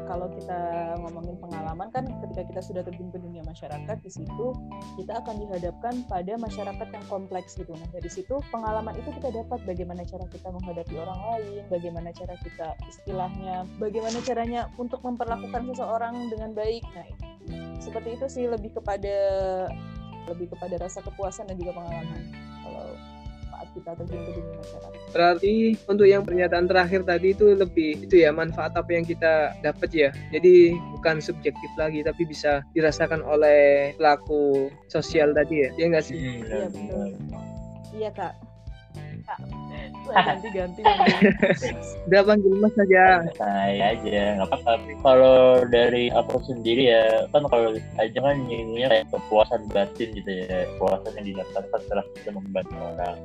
kalau 0.09 0.31
kita 0.33 0.59
ngomongin 1.03 1.37
pengalaman 1.43 1.89
kan 1.93 2.09
ketika 2.25 2.43
kita 2.49 2.61
sudah 2.63 2.83
terjun 2.87 3.11
ke 3.13 3.19
dunia 3.21 3.45
masyarakat 3.45 3.97
di 4.01 4.11
situ 4.11 4.47
kita 4.97 5.21
akan 5.21 5.37
dihadapkan 5.45 5.95
pada 6.09 6.39
masyarakat 6.41 6.89
yang 6.89 7.05
kompleks 7.11 7.55
gitu 7.59 7.75
nah 7.77 7.89
dari 7.93 8.11
situ 8.11 8.41
pengalaman 8.49 8.97
itu 8.97 9.11
kita 9.21 9.29
dapat 9.31 9.61
bagaimana 9.69 10.03
cara 10.09 10.25
kita 10.31 10.49
menghadapi 10.51 10.95
orang 10.99 11.21
lain 11.21 11.63
bagaimana 11.69 12.09
cara 12.17 12.35
kita 12.41 12.69
istilahnya 12.89 13.69
bagaimana 13.77 14.19
caranya 14.25 14.61
untuk 14.81 15.05
memperlakukan 15.05 15.69
seseorang 15.75 16.15
dengan 16.33 16.57
baik. 16.57 16.85
Nah 16.97 17.07
seperti 17.81 18.17
itu 18.17 18.27
sih 18.29 18.45
lebih 18.49 18.77
kepada 18.77 19.17
lebih 20.29 20.53
kepada 20.53 20.79
rasa 20.79 21.01
kepuasan 21.03 21.49
dan 21.49 21.57
juga 21.59 21.75
pengalaman 21.75 22.50
kita 23.75 23.91
terjun 23.97 24.21
ke 24.27 24.31
dunia 24.35 24.57
masyarakat. 24.59 25.01
Berarti 25.11 25.53
untuk 25.91 26.07
yang 26.07 26.23
pernyataan 26.23 26.67
terakhir 26.71 27.01
tadi 27.03 27.35
itu 27.35 27.45
lebih 27.55 27.91
itu 28.07 28.23
ya 28.23 28.31
manfaat 28.31 28.75
apa 28.75 28.91
yang 28.91 29.05
kita 29.07 29.55
dapat 29.63 29.91
ya. 29.91 30.11
Jadi 30.35 30.75
bukan 30.99 31.19
subjektif 31.23 31.71
lagi 31.79 32.01
tapi 32.07 32.23
bisa 32.27 32.63
dirasakan 32.75 33.23
oleh 33.27 33.95
pelaku 33.99 34.71
sosial 34.91 35.35
tadi 35.35 35.67
ya. 35.67 35.69
Iya 35.79 35.87
nggak 35.97 36.05
sih? 36.05 36.17
Iya 36.17 36.67
betul. 36.71 37.09
Iya 37.95 38.11
kak. 38.15 38.35
Kak 39.27 39.60
ganti-ganti 40.11 40.81
udah 42.11 42.23
panggil 42.27 42.55
mas 42.59 42.75
saja 42.75 43.23
saya 43.39 43.95
aja 43.95 44.21
nggak 44.41 44.49
apa-apa. 44.51 44.73
Kalau 45.01 45.41
dari 45.71 46.11
aku 46.11 46.43
sendiri 46.45 46.91
ya 46.91 47.31
kan 47.31 47.47
kalau 47.47 47.77
aja 47.99 48.19
kan 48.19 48.37
nyinggungnya 48.47 48.89
kayak 48.91 49.07
kepuasan 49.15 49.63
batin 49.71 50.09
gitu 50.15 50.31
ya. 50.31 50.67
Kepuasan 50.75 51.13
yang 51.21 51.27
didapatkan 51.35 51.81
setelah 51.87 52.05
kita 52.19 52.31
membantu 52.35 52.77
orang. 52.79 53.17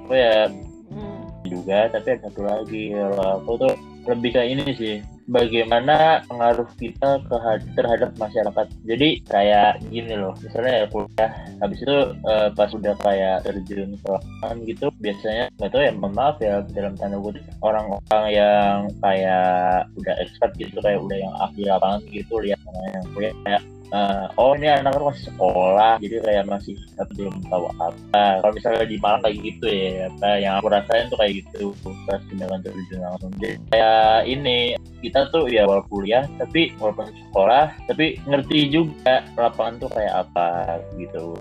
Aku 0.00 0.12
ya? 0.14 0.48
Hmm. 0.90 1.22
juga 1.46 1.86
tapi 1.88 2.18
ada 2.18 2.26
satu 2.26 2.42
lagi. 2.42 2.92
Kalau 2.92 3.26
aku 3.40 3.50
tuh 3.62 3.74
lebih 4.08 4.30
kayak 4.32 4.50
ini 4.56 4.64
sih 4.76 4.94
bagaimana 5.30 6.26
pengaruh 6.26 6.66
kita 6.74 7.22
ke 7.22 7.36
terhadap 7.78 8.10
masyarakat. 8.18 8.66
Jadi 8.82 9.22
kayak 9.30 9.78
gini 9.88 10.18
loh, 10.18 10.34
misalnya 10.42 10.84
ya 10.84 10.86
kuliah, 10.90 11.30
habis 11.62 11.78
itu 11.78 11.96
uh, 12.26 12.48
pas 12.50 12.70
udah 12.74 12.94
kayak 12.98 13.46
terjun 13.46 13.94
ke 13.94 14.08
lapangan 14.10 14.58
gitu, 14.66 14.86
biasanya 14.98 15.44
nggak 15.56 15.70
tahu 15.70 15.82
ya, 15.86 15.92
maaf 15.94 16.36
ya 16.42 16.54
dalam 16.74 16.98
tanda 16.98 17.16
kutip 17.22 17.46
orang-orang 17.62 18.24
yang 18.34 18.76
kayak 18.98 19.86
udah 19.94 20.14
expert 20.18 20.52
gitu, 20.58 20.76
kayak 20.82 20.98
udah 20.98 21.16
yang 21.16 21.34
ahli 21.38 21.62
lapangan 21.62 22.02
gitu, 22.10 22.34
lihat 22.42 22.58
yang 22.90 23.06
kuliah 23.14 23.34
kayak 23.46 23.62
uh, 23.94 24.26
oh 24.38 24.54
ini 24.56 24.70
anak 24.70 24.96
masih 24.96 25.30
sekolah 25.30 25.98
jadi 26.02 26.16
kayak 26.22 26.44
masih 26.48 26.74
belum 27.14 27.34
tahu 27.50 27.66
apa 27.78 28.42
kalau 28.42 28.52
misalnya 28.54 28.86
di 28.86 28.96
Malang 28.98 29.22
kayak 29.26 29.36
gitu 29.42 29.66
ya 29.68 30.06
apa 30.10 30.30
yang 30.38 30.52
aku 30.58 30.68
rasain 30.70 31.06
tuh 31.10 31.18
kayak 31.18 31.32
gitu 31.42 31.62
pas 32.06 32.20
tindakan 32.30 32.60
terjun 32.62 33.00
langsung 33.02 33.30
jadi 33.38 33.56
kayak 33.70 33.89
ini 34.26 34.76
kita 35.00 35.32
tuh 35.32 35.48
ya 35.48 35.64
walaupun 35.64 36.04
kuliah 36.04 36.24
tapi 36.36 36.76
walaupun 36.76 37.08
sekolah 37.08 37.72
tapi 37.88 38.20
ngerti 38.28 38.68
juga 38.68 39.24
lapangan 39.36 39.86
tuh 39.86 39.90
kayak 39.92 40.14
apa 40.28 40.80
gitu. 41.00 41.34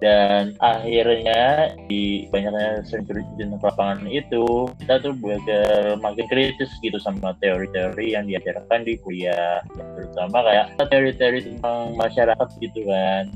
Dan 0.00 0.56
akhirnya 0.64 1.76
di 1.84 2.24
banyaknya 2.32 2.80
di 3.36 3.44
lapangan 3.44 4.08
itu 4.08 4.64
kita 4.80 4.96
tuh 5.04 5.12
belajar 5.12 6.00
makin 6.00 6.24
kritis 6.24 6.72
gitu 6.80 6.96
sama 7.04 7.36
teori-teori 7.44 8.16
yang 8.16 8.24
diajarkan 8.24 8.80
di 8.88 8.96
kuliah. 9.04 9.60
Terutama 9.76 10.40
kayak 10.40 10.66
teori-teori 10.88 11.52
tentang 11.52 11.92
masyarakat 12.00 12.48
gitu 12.64 12.88
kan 12.88 13.28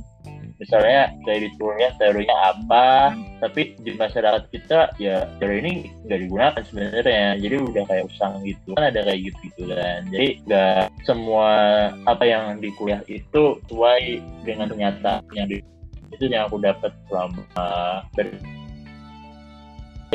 misalnya 0.59 1.11
dari 1.27 1.51
kuliah 1.59 1.93
teorinya 1.99 2.55
apa 2.55 3.13
tapi 3.43 3.75
di 3.83 3.93
masyarakat 3.99 4.49
kita 4.55 4.95
ya 5.03 5.27
teori 5.43 5.59
ini 5.61 5.73
nggak 6.07 6.21
digunakan 6.25 6.63
sebenarnya. 6.65 7.37
Jadi 7.37 7.55
udah 7.61 7.85
kayak 7.91 8.05
usang 8.09 8.41
gitu. 8.47 8.73
Kan 8.73 8.85
ada 8.89 9.01
kayak 9.05 9.21
gitu 9.29 9.39
gitu 9.53 9.63
kan. 9.75 10.01
Jadi 10.09 10.29
nggak 10.49 10.83
semua 11.05 11.51
apa 12.09 12.25
yang 12.25 12.59
di 12.63 12.71
kuliah 12.79 13.03
itu 13.11 13.59
sesuai 13.67 14.23
dengan 14.47 14.71
kenyataan 14.71 15.23
yang 15.37 15.49
di 15.51 15.61
itu 16.15 16.31
yang 16.31 16.47
aku 16.47 16.63
dapat 16.63 16.95
selama 17.11 17.43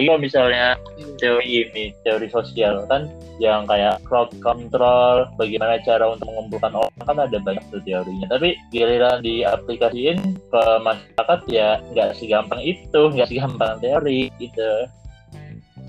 kalau 0.05 0.21
misalnya 0.21 0.77
teori 1.17 1.67
ini 1.67 1.91
teori 2.05 2.27
sosial 2.31 2.85
kan 2.87 3.09
yang 3.39 3.63
kayak 3.65 4.03
crowd 4.03 4.29
control 4.43 5.25
bagaimana 5.39 5.79
cara 5.81 6.11
untuk 6.11 6.27
mengumpulkan 6.27 6.75
orang 6.75 7.03
kan 7.07 7.17
ada 7.17 7.37
banyak 7.39 7.63
tuh 7.71 7.81
teorinya. 7.83 8.27
Tapi 8.29 8.55
giliran 8.69 9.23
diaplikasiin 9.23 10.19
ke 10.51 10.63
masyarakat 10.83 11.39
ya 11.49 11.79
nggak 11.95 12.15
segampang 12.19 12.61
itu 12.63 13.01
nggak 13.15 13.29
segampang 13.31 13.79
teori 13.79 14.27
gitu. 14.37 14.71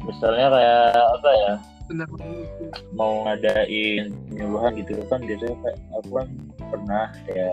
Misalnya 0.06 0.46
kayak 0.48 0.86
apa 1.20 1.30
ya? 1.34 1.52
Mau 2.94 3.26
ngadain 3.26 4.14
penyuluhan 4.30 4.72
gitu 4.78 5.02
kan 5.10 5.20
biasanya 5.26 5.56
kayak 5.58 5.78
aku 5.98 6.10
kan 6.22 6.28
pernah 6.70 7.06
ya 7.34 7.50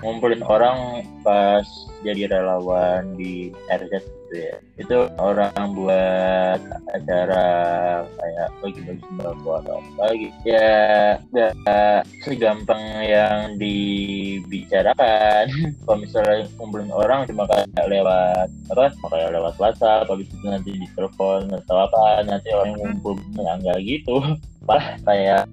ngumpulin 0.00 0.40
orang 0.40 1.04
pas 1.20 1.68
jadi 2.00 2.32
relawan 2.32 3.04
di 3.20 3.52
RZ 3.68 4.19
gitu 4.30 4.46
ya. 4.46 4.56
Itu 4.78 5.10
orang 5.18 5.74
buat 5.74 6.60
acara 6.94 7.46
kayak 8.06 8.48
bagi-bagi 8.62 9.02
sembako 9.02 9.50
atau 9.58 9.82
apa 9.82 10.14
gitu. 10.14 10.34
Ya 10.46 11.18
gak 11.34 12.06
segampang 12.22 12.78
yang 13.02 13.58
dibicarakan. 13.58 15.50
Kalau 15.82 15.98
misalnya 15.98 16.46
ngumpulin 16.54 16.94
orang 16.94 17.26
cuma 17.26 17.50
kayak 17.50 17.66
lewat 17.90 18.46
apa 18.70 18.94
kayak 19.10 19.34
lewat 19.34 19.54
WhatsApp 19.58 20.06
habis 20.06 20.30
itu 20.30 20.46
nanti 20.46 20.70
di 20.78 20.86
telepon 20.94 21.50
atau 21.50 21.76
apa 21.90 22.22
nanti 22.22 22.54
orang 22.54 22.78
ngumpul 22.78 23.18
nggak 23.34 23.82
gitu 23.82 24.22
malah 24.70 24.94
kayak 25.02 25.50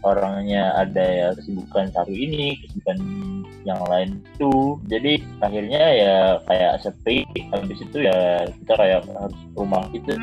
orangnya 0.00 0.72
ada 0.80 1.04
ya 1.04 1.28
kesibukan 1.36 1.92
satu 1.92 2.08
ini 2.08 2.56
kesibukan 2.64 2.96
yang 3.66 3.82
lain 3.90 4.22
itu. 4.22 4.78
Jadi 4.86 5.20
akhirnya 5.42 5.82
ya 5.92 6.16
kayak 6.46 6.80
sepi. 6.86 7.26
Habis 7.50 7.82
itu 7.82 8.06
ya 8.06 8.46
kita 8.62 8.72
kayak 8.78 9.04
harus 9.10 9.40
rumah 9.58 9.84
gitu. 9.90 10.14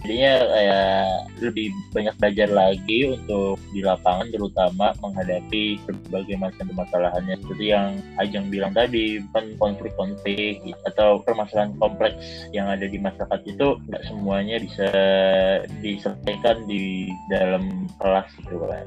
Jadinya 0.00 0.34
kayak 0.48 1.04
lebih 1.44 1.66
banyak 1.92 2.14
belajar 2.16 2.48
lagi 2.48 2.98
untuk 3.12 3.60
di 3.74 3.84
lapangan 3.84 4.32
terutama 4.32 4.96
menghadapi 5.02 5.82
berbagai 5.84 6.36
macam 6.38 6.64
permasalahannya. 6.72 7.36
Seperti 7.42 7.64
yang 7.74 7.98
Ajeng 8.16 8.48
bilang 8.48 8.72
tadi 8.72 9.18
kan 9.34 9.50
konflik-konflik 9.58 10.62
atau 10.86 11.20
permasalahan 11.20 11.74
kompleks 11.76 12.16
yang 12.54 12.70
ada 12.70 12.86
di 12.86 12.96
masyarakat 12.96 13.40
itu 13.50 13.76
nggak 13.90 14.04
semuanya 14.06 14.56
bisa 14.62 14.88
diselesaikan 15.82 16.64
di 16.70 17.10
dalam 17.28 17.49
kelas 17.98 18.28
gitu 18.44 18.60
kan 18.62 18.86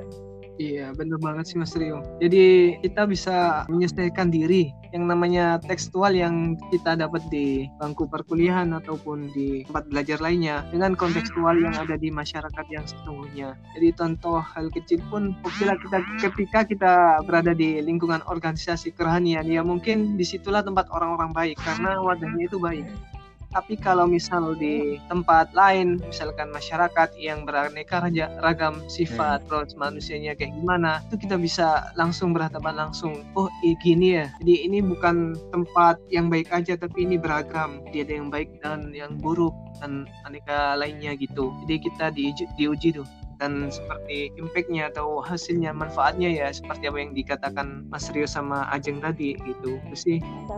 Iya, 0.62 0.94
bener 0.94 1.18
banget 1.18 1.50
sih 1.50 1.58
Mas 1.58 1.74
Rio. 1.74 2.06
Jadi 2.22 2.78
kita 2.86 3.10
bisa 3.10 3.66
menyesuaikan 3.74 4.30
diri 4.30 4.70
yang 4.94 5.10
namanya 5.10 5.58
tekstual 5.58 6.14
yang 6.14 6.54
kita 6.70 6.94
dapat 6.94 7.26
di 7.34 7.66
bangku 7.82 8.06
perkuliahan 8.06 8.70
ataupun 8.78 9.34
di 9.34 9.66
tempat 9.66 9.90
belajar 9.90 10.22
lainnya 10.22 10.62
dengan 10.70 10.94
kontekstual 10.94 11.58
yang 11.58 11.74
ada 11.74 11.98
di 11.98 12.14
masyarakat 12.14 12.66
yang 12.70 12.86
sesungguhnya. 12.86 13.58
Jadi 13.74 13.88
contoh 13.98 14.38
hal 14.38 14.70
kecil 14.70 15.02
pun 15.10 15.34
bila 15.58 15.74
kita 15.82 16.06
ketika 16.22 16.60
kita 16.70 16.94
berada 17.26 17.58
di 17.58 17.82
lingkungan 17.82 18.22
organisasi 18.30 18.94
kerohanian 18.94 19.50
ya 19.50 19.66
mungkin 19.66 20.22
di 20.22 20.26
situlah 20.26 20.62
tempat 20.62 20.86
orang-orang 20.94 21.34
baik 21.34 21.58
karena 21.66 21.98
wadahnya 21.98 22.46
itu 22.46 22.62
baik. 22.62 22.86
Tapi 23.54 23.78
kalau 23.78 24.10
misal 24.10 24.58
di 24.58 24.98
tempat 25.08 25.54
lain, 25.54 26.02
misalkan 26.02 26.50
masyarakat 26.50 27.14
yang 27.22 27.46
beraneka 27.46 28.02
ragam 28.42 28.82
sifat, 28.90 29.46
hmm. 29.46 29.48
terus 29.48 29.72
manusianya 29.78 30.34
kayak 30.34 30.58
gimana, 30.58 31.06
itu 31.10 31.22
kita 31.22 31.38
bisa 31.38 31.94
langsung 31.94 32.34
berhadapan 32.34 32.90
langsung. 32.90 33.22
Oh, 33.38 33.48
iya 33.62 33.74
gini 33.80 34.08
ya. 34.18 34.28
Jadi 34.42 34.66
ini 34.66 34.82
bukan 34.82 35.38
tempat 35.54 36.02
yang 36.10 36.28
baik 36.34 36.50
aja, 36.50 36.74
tapi 36.74 37.06
ini 37.06 37.22
beragam. 37.22 37.86
Dia 37.94 38.04
ada 38.04 38.14
yang 38.18 38.30
baik 38.34 38.50
dan 38.66 38.90
yang 38.92 39.16
buruk 39.22 39.54
dan 39.80 40.10
aneka 40.26 40.74
lainnya 40.74 41.14
gitu. 41.14 41.54
Jadi 41.66 41.76
kita 41.86 42.06
diuji, 42.12 42.46
diuji 42.58 42.90
tuh 42.98 43.08
dan 43.40 43.70
seperti 43.70 44.34
impactnya 44.38 44.90
atau 44.94 45.22
hasilnya 45.22 45.74
manfaatnya 45.74 46.30
ya 46.30 46.48
seperti 46.54 46.90
apa 46.90 46.98
yang 47.00 47.12
dikatakan 47.14 47.68
Mas 47.90 48.10
Rio 48.14 48.28
sama 48.30 48.68
Ajeng 48.70 49.02
tadi 49.02 49.38
gitu. 49.42 49.80
Itu 49.90 49.96
sih 49.96 50.18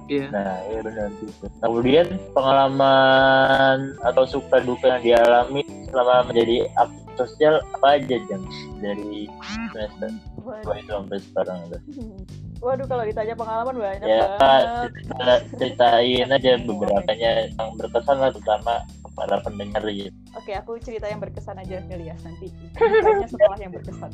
ya 0.10 0.30
nah 0.32 0.60
iya 0.72 0.80
benar 0.84 1.10
gitu. 1.20 1.46
Kemudian 1.64 2.08
pengalaman 2.36 3.96
atau 4.04 4.24
suka 4.28 4.64
duka 4.64 5.00
yang 5.00 5.04
dialami 5.04 5.64
selama 5.92 6.28
menjadi 6.28 6.68
aktif 6.76 7.06
sosial 7.16 7.64
apa 7.80 8.00
aja 8.00 8.18
jeng? 8.28 8.44
Dari 8.84 9.32
semester 9.72 10.12
dua 10.46 10.76
itu 10.78 10.92
sampai 10.92 11.18
sekarang 11.20 11.58
itu. 11.68 11.78
Waduh 12.66 12.88
kalau 12.88 13.04
ditanya 13.04 13.36
pengalaman 13.36 13.76
banyak 13.78 14.08
ya, 14.08 14.40
banget. 14.40 14.90
Cerita, 14.96 15.34
ceritain 15.60 16.28
aja 16.32 16.52
beberapa 16.64 17.12
yang 17.14 17.52
berkesan 17.78 18.18
lah 18.18 18.32
terutama 18.32 18.74
para 19.16 19.40
pendengar 19.42 19.82
gitu. 19.88 20.12
Oke, 20.36 20.52
aku 20.52 20.78
cerita 20.84 21.08
yang 21.08 21.24
berkesan 21.24 21.56
aja 21.58 21.80
kali 21.88 22.12
ya 22.12 22.16
nanti. 22.22 22.52
Kayaknya 22.76 23.28
setelah 23.32 23.58
yang 23.58 23.72
berkesan. 23.72 24.12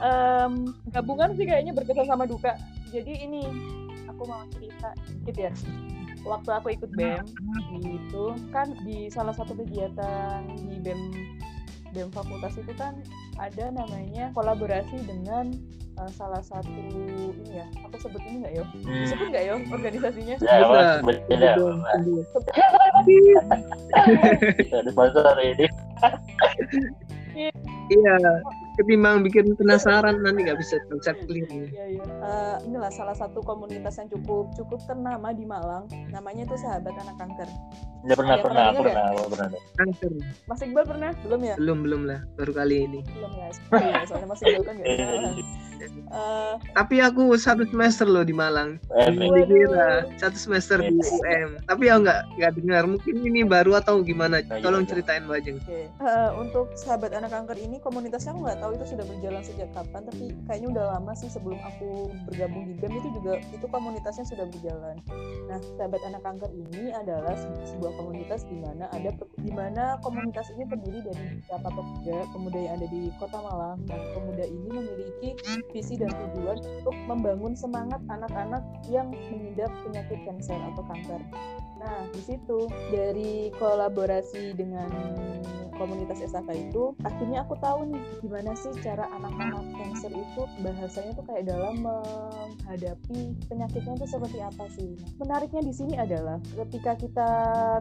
Um, 0.00 0.52
gabungan 0.90 1.36
sih 1.36 1.44
kayaknya 1.44 1.76
berkesan 1.76 2.08
sama 2.08 2.24
duka. 2.24 2.56
Jadi 2.88 3.28
ini 3.28 3.44
aku 4.08 4.24
mau 4.24 4.42
cerita 4.56 4.96
gitu 5.28 5.38
ya. 5.48 5.52
Waktu 6.22 6.50
aku 6.54 6.66
ikut 6.72 6.90
BEM 6.94 7.26
itu 7.82 8.24
kan 8.54 8.70
di 8.86 9.10
salah 9.10 9.34
satu 9.34 9.58
kegiatan 9.58 10.46
di 10.70 10.76
BEM 10.80 11.00
BEM 11.92 12.08
fakultas 12.12 12.56
itu 12.56 12.72
kan 12.74 12.96
ada 13.36 13.68
namanya 13.68 14.32
kolaborasi 14.32 14.96
dengan 15.04 15.52
uh, 16.00 16.10
salah 16.12 16.40
satu 16.40 16.72
ini 16.72 17.36
ya 17.52 17.68
aku 17.84 17.96
sebut 18.00 18.22
ini 18.24 18.44
nggak 18.44 18.54
yo 18.56 18.64
hmm. 18.64 19.04
disebut 19.04 19.26
nggak 19.28 19.44
yo 19.44 19.54
organisasinya? 19.68 20.36
Ya 20.40 20.56
sebut 21.00 21.16
ya 21.28 21.52
ada 24.80 24.90
sponsor 24.90 25.36
ini. 25.40 25.66
Iya 27.92 28.16
ketimbang 28.80 29.20
bikin 29.26 29.52
penasaran 29.56 30.20
nanti 30.24 30.48
nggak 30.48 30.60
bisa 30.60 30.80
konsep 30.88 31.16
clear. 31.28 31.48
Iya, 31.48 31.84
iya. 31.98 32.04
Uh, 32.20 32.56
inilah 32.64 32.92
salah 32.92 33.16
satu 33.16 33.44
komunitas 33.44 34.00
yang 34.00 34.08
cukup 34.08 34.52
cukup 34.56 34.80
ternama 34.88 35.32
di 35.36 35.44
Malang. 35.44 35.86
Namanya 36.08 36.48
itu 36.48 36.56
Sahabat 36.56 36.94
Anak 36.96 37.16
Kanker. 37.20 37.48
Ya 38.02 38.14
pernah, 38.18 38.36
ya, 38.36 38.42
pernah, 38.42 38.64
pernah, 38.74 38.82
pernah, 38.82 39.04
pernah, 39.14 39.28
pernah. 39.30 39.48
Kanker. 39.78 40.12
Mas 40.48 40.60
Iqbal 40.64 40.84
pernah? 40.88 41.10
Belum 41.22 41.40
ya? 41.44 41.54
Belum, 41.60 41.78
belum 41.84 42.02
lah. 42.08 42.20
Baru 42.34 42.52
kali 42.56 42.76
ini. 42.88 43.00
Belum 43.14 43.32
ya. 43.36 43.48
Soalnya 44.08 44.28
Mas 44.28 44.40
Iqbal 44.42 44.64
kan 44.64 44.74
nggak 44.80 44.88
Uh, 46.12 46.54
Tapi 46.76 47.02
aku 47.02 47.34
satu 47.34 47.66
semester 47.66 48.06
loh 48.06 48.22
di 48.22 48.34
Malang. 48.34 48.78
Kira 48.92 50.06
satu 50.20 50.38
semester 50.38 50.78
di 50.82 50.94
UM. 50.94 51.58
Tapi 51.66 51.82
ya 51.90 51.98
nggak 51.98 52.20
nggak 52.38 52.52
dengar. 52.60 52.82
Mungkin 52.86 53.14
ini 53.24 53.42
baru 53.42 53.78
atau 53.78 54.00
gimana? 54.04 54.44
Tolong 54.62 54.84
iya, 54.86 54.90
ceritain 54.90 55.24
Mbak 55.26 55.40
Jeng. 55.42 55.58
Okay. 55.64 55.86
Uh, 55.98 56.30
untuk 56.38 56.72
sahabat 56.78 57.16
anak 57.16 57.32
kanker 57.32 57.58
ini 57.58 57.80
komunitasnya 57.82 58.36
aku 58.36 58.40
nggak 58.46 58.58
tahu 58.60 58.72
itu 58.78 58.84
sudah 58.94 59.04
berjalan 59.08 59.42
sejak 59.42 59.68
kapan. 59.72 60.02
Tapi 60.06 60.24
kayaknya 60.46 60.68
udah 60.78 60.84
lama 60.98 61.12
sih 61.16 61.28
sebelum 61.30 61.58
aku 61.62 62.12
bergabung 62.30 62.64
di 62.68 62.74
BEM 62.78 62.92
itu 62.98 63.08
juga 63.20 63.32
itu 63.40 63.66
komunitasnya 63.66 64.24
sudah 64.28 64.46
berjalan. 64.48 64.96
Nah 65.48 65.58
sahabat 65.80 66.02
anak 66.06 66.22
kanker 66.22 66.50
ini 66.52 66.92
adalah 66.94 67.34
sebuah 67.66 67.92
komunitas 67.98 68.44
di 68.46 68.56
mana 68.60 68.86
ada 68.92 69.10
di 69.40 69.52
mana 69.52 69.96
komunitas 70.04 70.48
ini 70.54 70.64
terdiri 70.68 71.00
dari 71.04 71.24
beberapa 71.44 71.68
pemuda 71.74 72.16
pemuda 72.32 72.58
yang 72.58 72.74
ada 72.80 72.86
di 72.88 73.02
Kota 73.18 73.38
Malang. 73.40 73.78
Dan 73.88 74.00
pemuda 74.14 74.44
ini 74.46 74.68
memiliki 74.68 75.28
visi 75.72 75.96
dan 75.96 76.12
tujuan 76.12 76.60
untuk 76.60 76.96
membangun 77.08 77.56
semangat 77.56 77.98
anak-anak 78.12 78.62
yang 78.92 79.08
mengidap 79.32 79.72
penyakit 79.82 80.20
kanker 80.28 80.60
atau 80.72 80.84
kanker. 80.86 81.20
Nah, 81.82 82.06
di 82.14 82.22
situ 82.22 82.70
dari 82.94 83.50
kolaborasi 83.58 84.54
dengan 84.54 84.86
komunitas 85.74 86.22
SAK 86.22 86.70
itu, 86.70 86.94
akhirnya 87.02 87.42
aku 87.42 87.58
tahu 87.58 87.90
nih 87.90 88.02
gimana 88.22 88.54
sih 88.54 88.70
cara 88.86 89.10
anak-anak 89.18 89.66
cancer 89.74 90.14
itu 90.14 90.42
bahasanya 90.62 91.12
tuh 91.18 91.24
kayak 91.26 91.50
dalam 91.50 91.82
menghadapi 91.82 93.34
penyakitnya 93.50 93.98
itu 93.98 94.06
seperti 94.06 94.38
apa 94.38 94.64
sih. 94.78 94.94
Menariknya 95.18 95.62
di 95.66 95.74
sini 95.74 95.98
adalah 95.98 96.38
ketika 96.54 96.94
kita 96.94 97.30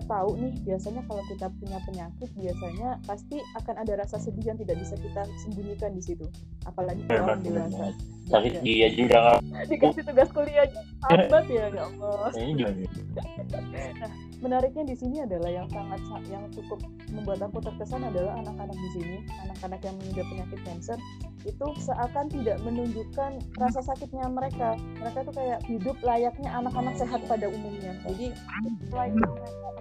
tahu 0.09 0.33
nih 0.39 0.53
biasanya 0.65 1.05
kalau 1.05 1.21
kita 1.29 1.47
punya 1.61 1.77
penyakit 1.85 2.29
biasanya 2.33 2.89
pasti 3.05 3.37
akan 3.61 3.75
ada 3.85 3.93
rasa 4.01 4.17
sedih 4.17 4.49
yang 4.49 4.57
tidak 4.57 4.81
bisa 4.81 4.97
kita 4.97 5.21
sembunyikan 5.45 5.93
di 5.93 6.01
situ. 6.01 6.25
Apalagi 6.65 7.05
kalau 7.05 7.37
orang 7.37 7.45
dewasa. 7.45 7.93
Sakit 8.31 8.63
gigi 8.63 8.81
aja 8.87 9.01
udah 9.11 9.25
dikasih 9.67 10.03
tugas 10.07 10.29
kuliah. 10.33 10.65
Aja 10.65 10.81
sahabat 11.01 11.45
ya 11.49 11.65
ya 11.73 11.83
Allah 11.89 12.29
nah 13.99 14.30
menariknya 14.41 14.83
di 14.83 14.95
sini 14.97 15.17
adalah 15.21 15.49
yang 15.49 15.69
sangat 15.69 16.01
yang 16.27 16.43
cukup 16.49 16.81
membuat 17.13 17.45
aku 17.45 17.61
terkesan 17.61 18.01
adalah 18.01 18.41
anak-anak 18.41 18.75
di 18.75 18.89
sini 18.97 19.17
anak-anak 19.47 19.81
yang 19.85 19.95
mengidap 20.01 20.25
penyakit 20.27 20.59
kanker 20.65 20.99
itu 21.45 21.67
seakan 21.81 22.29
tidak 22.29 22.61
menunjukkan 22.61 23.41
rasa 23.57 23.81
sakitnya 23.81 24.29
mereka. 24.29 24.77
Mereka 25.01 25.25
tuh 25.25 25.33
kayak 25.33 25.59
hidup 25.65 25.97
layaknya 26.05 26.49
anak-anak 26.53 26.95
sehat 26.97 27.21
pada 27.25 27.49
umumnya. 27.49 27.97
Jadi 28.05 28.33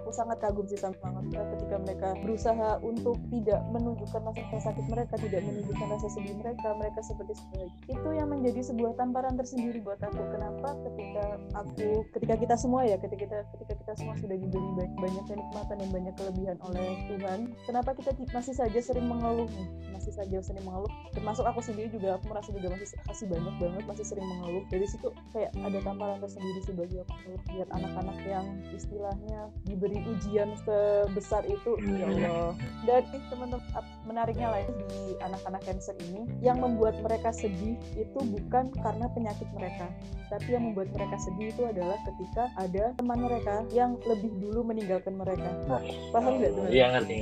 aku 0.01 0.09
sangat 0.11 0.41
kagum 0.41 0.65
sih 0.65 0.79
sama 0.79 0.97
mereka 1.21 1.41
ketika 1.55 1.75
mereka 1.79 2.07
berusaha 2.25 2.69
untuk 2.81 3.17
tidak 3.29 3.61
menunjukkan 3.69 4.21
rasa 4.25 4.59
sakit 4.71 4.85
mereka 4.89 5.15
tidak 5.21 5.41
menunjukkan 5.45 5.87
rasa 5.87 6.07
sedih 6.11 6.35
mereka 6.41 6.67
mereka 6.75 6.99
seperti 7.05 7.33
sebagai 7.37 7.69
itu. 7.87 8.09
Yang 8.11 8.29
menjadi 8.29 8.61
sebuah 8.73 8.91
tamparan 8.97 9.35
tersendiri 9.37 9.79
buat 9.85 10.01
aku. 10.01 10.21
Kenapa? 10.33 10.69
Ketika 10.89 11.25
aku 11.55 11.89
ketika 12.17 12.35
kita 12.41 12.55
semua 12.57 12.81
ya 12.89 12.97
ketika 12.97 13.29
kita 13.29 13.37
ketika 13.57 13.73
kita 13.85 13.93
semua 14.01 14.15
sudah 14.17 14.37
diberi 14.51 14.91
banyak 14.99 15.25
kenikmatan 15.25 15.75
dan 15.79 15.89
banyak 15.89 16.13
kelebihan 16.19 16.57
oleh 16.61 16.89
Tuhan. 17.07 17.39
Kenapa 17.65 17.95
kita 17.95 18.11
masih 18.35 18.53
saja 18.53 18.79
sering 18.83 19.07
mengeluh? 19.07 19.47
Masih 19.95 20.11
saja 20.11 20.37
sering 20.43 20.63
mengeluh. 20.67 20.91
Termasuk 21.15 21.47
aku 21.47 21.63
sendiri 21.63 21.87
juga 21.89 22.19
aku 22.19 22.29
merasa 22.29 22.51
juga 22.51 22.75
masih 22.75 22.87
masih 23.07 23.25
banyak 23.31 23.55
banget 23.57 23.83
masih 23.87 24.05
sering 24.05 24.27
mengeluh. 24.27 24.63
Dari 24.67 24.87
situ 24.87 25.07
kayak 25.31 25.51
ada 25.55 25.79
tamparan 25.81 26.19
tersendiri 26.19 26.59
sih 26.67 26.75
bagi 26.75 26.97
aku 27.01 27.13
lihat 27.55 27.69
anak-anak 27.71 28.17
yang 28.27 28.45
istilahnya 28.75 29.39
diberi 29.65 29.99
ujian 30.05 30.53
sebesar 30.67 31.47
itu 31.47 31.71
ya 31.97 32.05
Allah. 32.11 32.53
Dan 32.83 33.01
teman-teman 33.31 33.63
menariknya 34.03 34.47
lain 34.51 34.69
di 34.91 35.15
anak-anak 35.23 35.61
cancer 35.63 35.95
ini. 36.11 36.27
Yang 36.43 36.57
membuat 36.67 36.95
mereka 36.99 37.31
sedih 37.31 37.79
itu 37.95 38.19
bukan 38.19 38.73
karena 38.81 39.05
penyakit 39.13 39.47
mereka, 39.53 39.87
tapi 40.27 40.57
yang 40.57 40.71
membuat 40.71 40.89
mereka 40.91 41.15
sedih 41.21 41.53
itu 41.53 41.63
adalah 41.63 41.97
ketika 42.03 42.49
ada 42.57 42.91
teman 42.97 43.19
mereka 43.23 43.63
yang 43.71 43.95
lebih 44.09 44.33
dulu 44.41 44.65
meninggalkan 44.65 45.13
mereka. 45.13 45.45
Nah, 45.69 45.81
paham 46.09 46.41
nggak 46.41 46.51
tuh? 46.57 46.63
Iya 46.73 46.85
ngerti. 46.97 47.15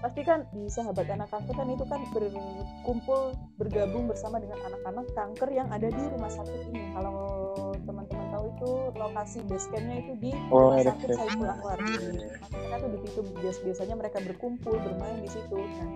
Pasti 0.00 0.20
kan 0.24 0.48
di 0.50 0.66
sahabat 0.72 1.06
anak 1.12 1.28
kanker 1.28 1.54
kan 1.54 1.68
itu 1.68 1.84
kan 1.86 2.00
berkumpul 2.10 3.36
bergabung 3.60 4.08
bersama 4.08 4.40
dengan 4.40 4.58
anak-anak 4.72 5.06
kanker 5.12 5.48
yang 5.52 5.68
ada 5.68 5.92
di 5.92 6.02
rumah 6.16 6.32
sakit 6.32 6.60
ini. 6.72 6.82
Kalau 6.96 7.16
teman-teman 7.84 8.26
tahu 8.32 8.44
itu 8.56 8.70
lokasi 8.96 9.38
base 9.46 9.68
campnya 9.70 9.96
itu 10.00 10.12
di 10.18 10.32
oh, 10.50 10.72
rumah 10.72 10.82
sakit 10.82 11.08
Saiful 11.12 11.46
Anwar. 11.46 11.78
Mereka 11.84 12.74
tuh 12.80 12.88
di 12.90 12.98
situ 13.04 13.20
biasanya 13.62 13.94
mereka 13.94 14.18
berkumpul 14.24 14.74
bermain 14.80 15.20
di 15.20 15.30
situ. 15.30 15.58
Nah, 15.60 15.90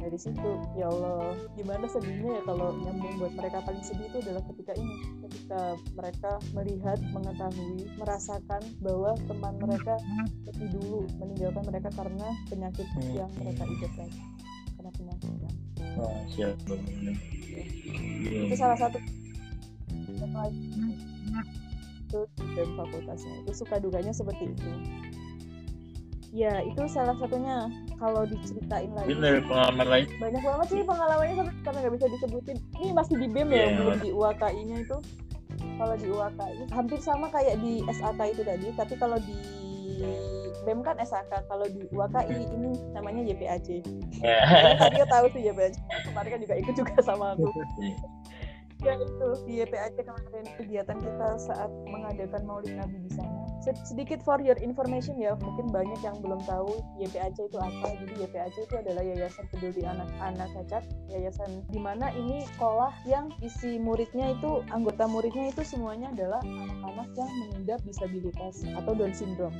dari 0.00 0.18
situ 0.18 0.50
ya 0.74 0.88
Allah 0.88 1.36
gimana 1.54 1.84
sedihnya 1.84 2.40
ya 2.40 2.42
kalau 2.48 2.72
yang 2.82 2.96
membuat 2.96 3.32
mereka 3.36 3.58
paling 3.68 3.84
sedih 3.84 4.08
itu 4.08 4.18
adalah 4.24 4.42
ketika 4.48 4.72
ini 4.80 4.94
ketika 5.28 5.60
mereka 5.92 6.32
melihat 6.56 6.98
mengetahui 7.12 7.84
merasakan 8.00 8.62
bahwa 8.80 9.12
teman 9.28 9.54
mereka 9.60 9.94
lebih 10.48 10.68
dulu 10.80 11.00
meninggalkan 11.20 11.64
mereka 11.68 11.88
karena 11.92 12.28
penyakit 12.48 12.86
Hmm. 12.90 13.12
yang 13.14 13.30
mereka 13.38 13.62
idap 13.68 13.92
tadi 13.94 14.18
karena 14.76 14.90
penyakit 14.96 15.30
yang 15.30 15.56
siap. 16.32 16.56
itu 18.30 18.54
salah 18.56 18.78
satu 18.78 18.98
itu 22.10 22.26
dan 22.58 22.68
fakultasnya 22.74 23.34
itu 23.46 23.52
suka 23.54 23.78
duganya 23.78 24.10
seperti 24.10 24.50
itu 24.50 24.70
ya 26.30 26.62
itu 26.62 26.82
salah 26.86 27.18
satunya 27.18 27.66
kalau 27.98 28.22
diceritain 28.22 28.90
lagi 28.94 29.18
dari 29.18 29.42
pengalaman 29.42 29.86
lain. 29.90 30.06
banyak 30.22 30.42
banget 30.46 30.66
sih 30.70 30.80
pengalamannya 30.86 31.34
tapi 31.42 31.50
karena 31.66 31.78
nggak 31.82 31.94
bisa 31.98 32.06
disebutin 32.06 32.56
ini 32.78 32.88
masih 32.94 33.14
di 33.18 33.26
BEM 33.26 33.48
ya 33.50 33.58
Iya. 33.58 33.76
belum 33.76 33.96
di 33.98 34.10
UAKI 34.14 34.60
nya 34.62 34.76
itu 34.78 34.96
kalau 35.74 35.94
di 35.98 36.06
UAKI 36.06 36.54
hampir 36.70 36.98
sama 37.02 37.26
kayak 37.28 37.58
di 37.58 37.82
SAK 37.90 38.20
itu 38.30 38.42
tadi 38.46 38.66
tapi 38.78 38.94
kalau 38.94 39.18
di 39.18 39.34
BEM 40.62 40.86
kan 40.86 40.96
SAK 41.02 41.50
kalau 41.50 41.66
di 41.66 41.82
UAKI 41.90 42.46
ini 42.46 42.78
namanya 42.92 43.26
YPAC. 43.26 43.80
Kalian 44.22 44.76
tadi 44.78 44.96
tahu 45.08 45.26
sih 45.34 45.42
YPAC 45.50 45.72
kemarin 46.06 46.28
kan 46.30 46.40
juga 46.40 46.54
ikut 46.56 46.74
juga 46.78 46.94
sama 47.02 47.34
aku 47.34 47.48
ya 48.80 48.94
itu. 48.96 49.28
Di 49.46 49.52
YPAC 49.64 50.00
kemarin 50.00 50.46
kegiatan 50.56 50.96
kita 50.98 51.28
saat 51.40 51.70
mengadakan 51.88 52.42
Maulid 52.44 52.74
Nabi 52.76 52.96
di 53.04 53.10
sana. 53.14 53.40
Sed- 53.60 53.84
sedikit 53.84 54.24
for 54.24 54.40
your 54.40 54.56
information 54.60 55.20
ya 55.20 55.36
mungkin 55.36 55.68
banyak 55.68 56.00
yang 56.00 56.16
belum 56.24 56.40
tahu 56.48 56.80
YPAC 57.00 57.36
itu 57.36 57.58
apa. 57.60 57.88
Jadi 58.00 58.14
YPAC 58.24 58.54
itu 58.56 58.74
adalah 58.76 59.02
Yayasan 59.04 59.44
Peduli 59.52 59.84
Anak-anak 59.84 60.48
Cacat 60.56 60.84
yayasan 61.10 61.66
di 61.68 61.80
mana 61.82 62.14
ini 62.14 62.46
sekolah 62.54 62.94
yang 63.04 63.34
isi 63.42 63.76
muridnya 63.82 64.32
itu 64.38 64.62
anggota 64.70 65.04
muridnya 65.10 65.50
itu 65.50 65.62
semuanya 65.66 66.14
adalah 66.14 66.40
anak-anak 66.46 67.08
yang 67.18 67.30
mengidap 67.46 67.80
disabilitas 67.82 68.62
atau 68.78 68.92
Down 68.94 69.12
syndrome 69.12 69.56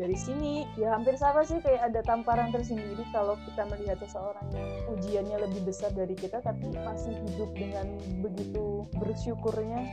dari 0.00 0.16
sini. 0.16 0.64
Ya 0.80 0.96
hampir 0.96 1.14
sama 1.20 1.44
sih 1.44 1.60
kayak 1.60 1.92
ada 1.92 2.00
tamparan 2.00 2.48
tersendiri 2.48 3.04
kalau 3.12 3.36
kita 3.44 3.68
melihat 3.68 4.00
seseorang 4.00 4.48
yang 4.56 4.68
ujiannya 4.96 5.36
lebih 5.44 5.68
besar 5.68 5.92
dari 5.92 6.16
kita 6.16 6.40
tapi 6.40 6.72
masih 6.80 7.12
hidup 7.28 7.52
dengan 7.52 7.86
begitu 8.24 8.88
bersyukurnya. 8.96 9.84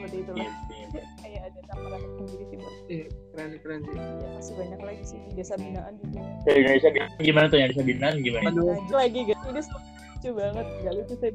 Seperti 0.00 0.16
itulah 0.24 0.48
kayak 1.20 1.42
ada 1.52 1.60
tamparan 1.68 2.00
tersendiri 2.00 2.44
sih. 2.48 2.58
Iya, 2.88 3.06
keren 3.36 3.50
keren 3.60 3.80
sih. 3.84 4.00
ya 4.00 4.28
masih 4.40 4.54
banyak 4.56 4.80
lagi 4.80 5.02
sih 5.04 5.18
di 5.28 5.30
desa 5.36 5.54
binaan 5.60 5.92
juga. 6.00 6.20
Dari 6.48 6.58
Indonesia 6.64 6.90
Binaan 6.90 7.12
gimana 7.20 7.46
tuh 7.52 7.56
yang 7.60 7.68
Indonesia 7.68 7.84
Binaan 7.84 8.14
gimana? 8.24 8.48
Aduh, 8.48 8.96
lagi 8.96 9.20
guys. 9.28 9.38
Ini 9.44 9.60
lucu 9.60 10.30
banget. 10.32 10.66
Gak 10.88 10.94
lucu 10.96 11.14
sih 11.20 11.32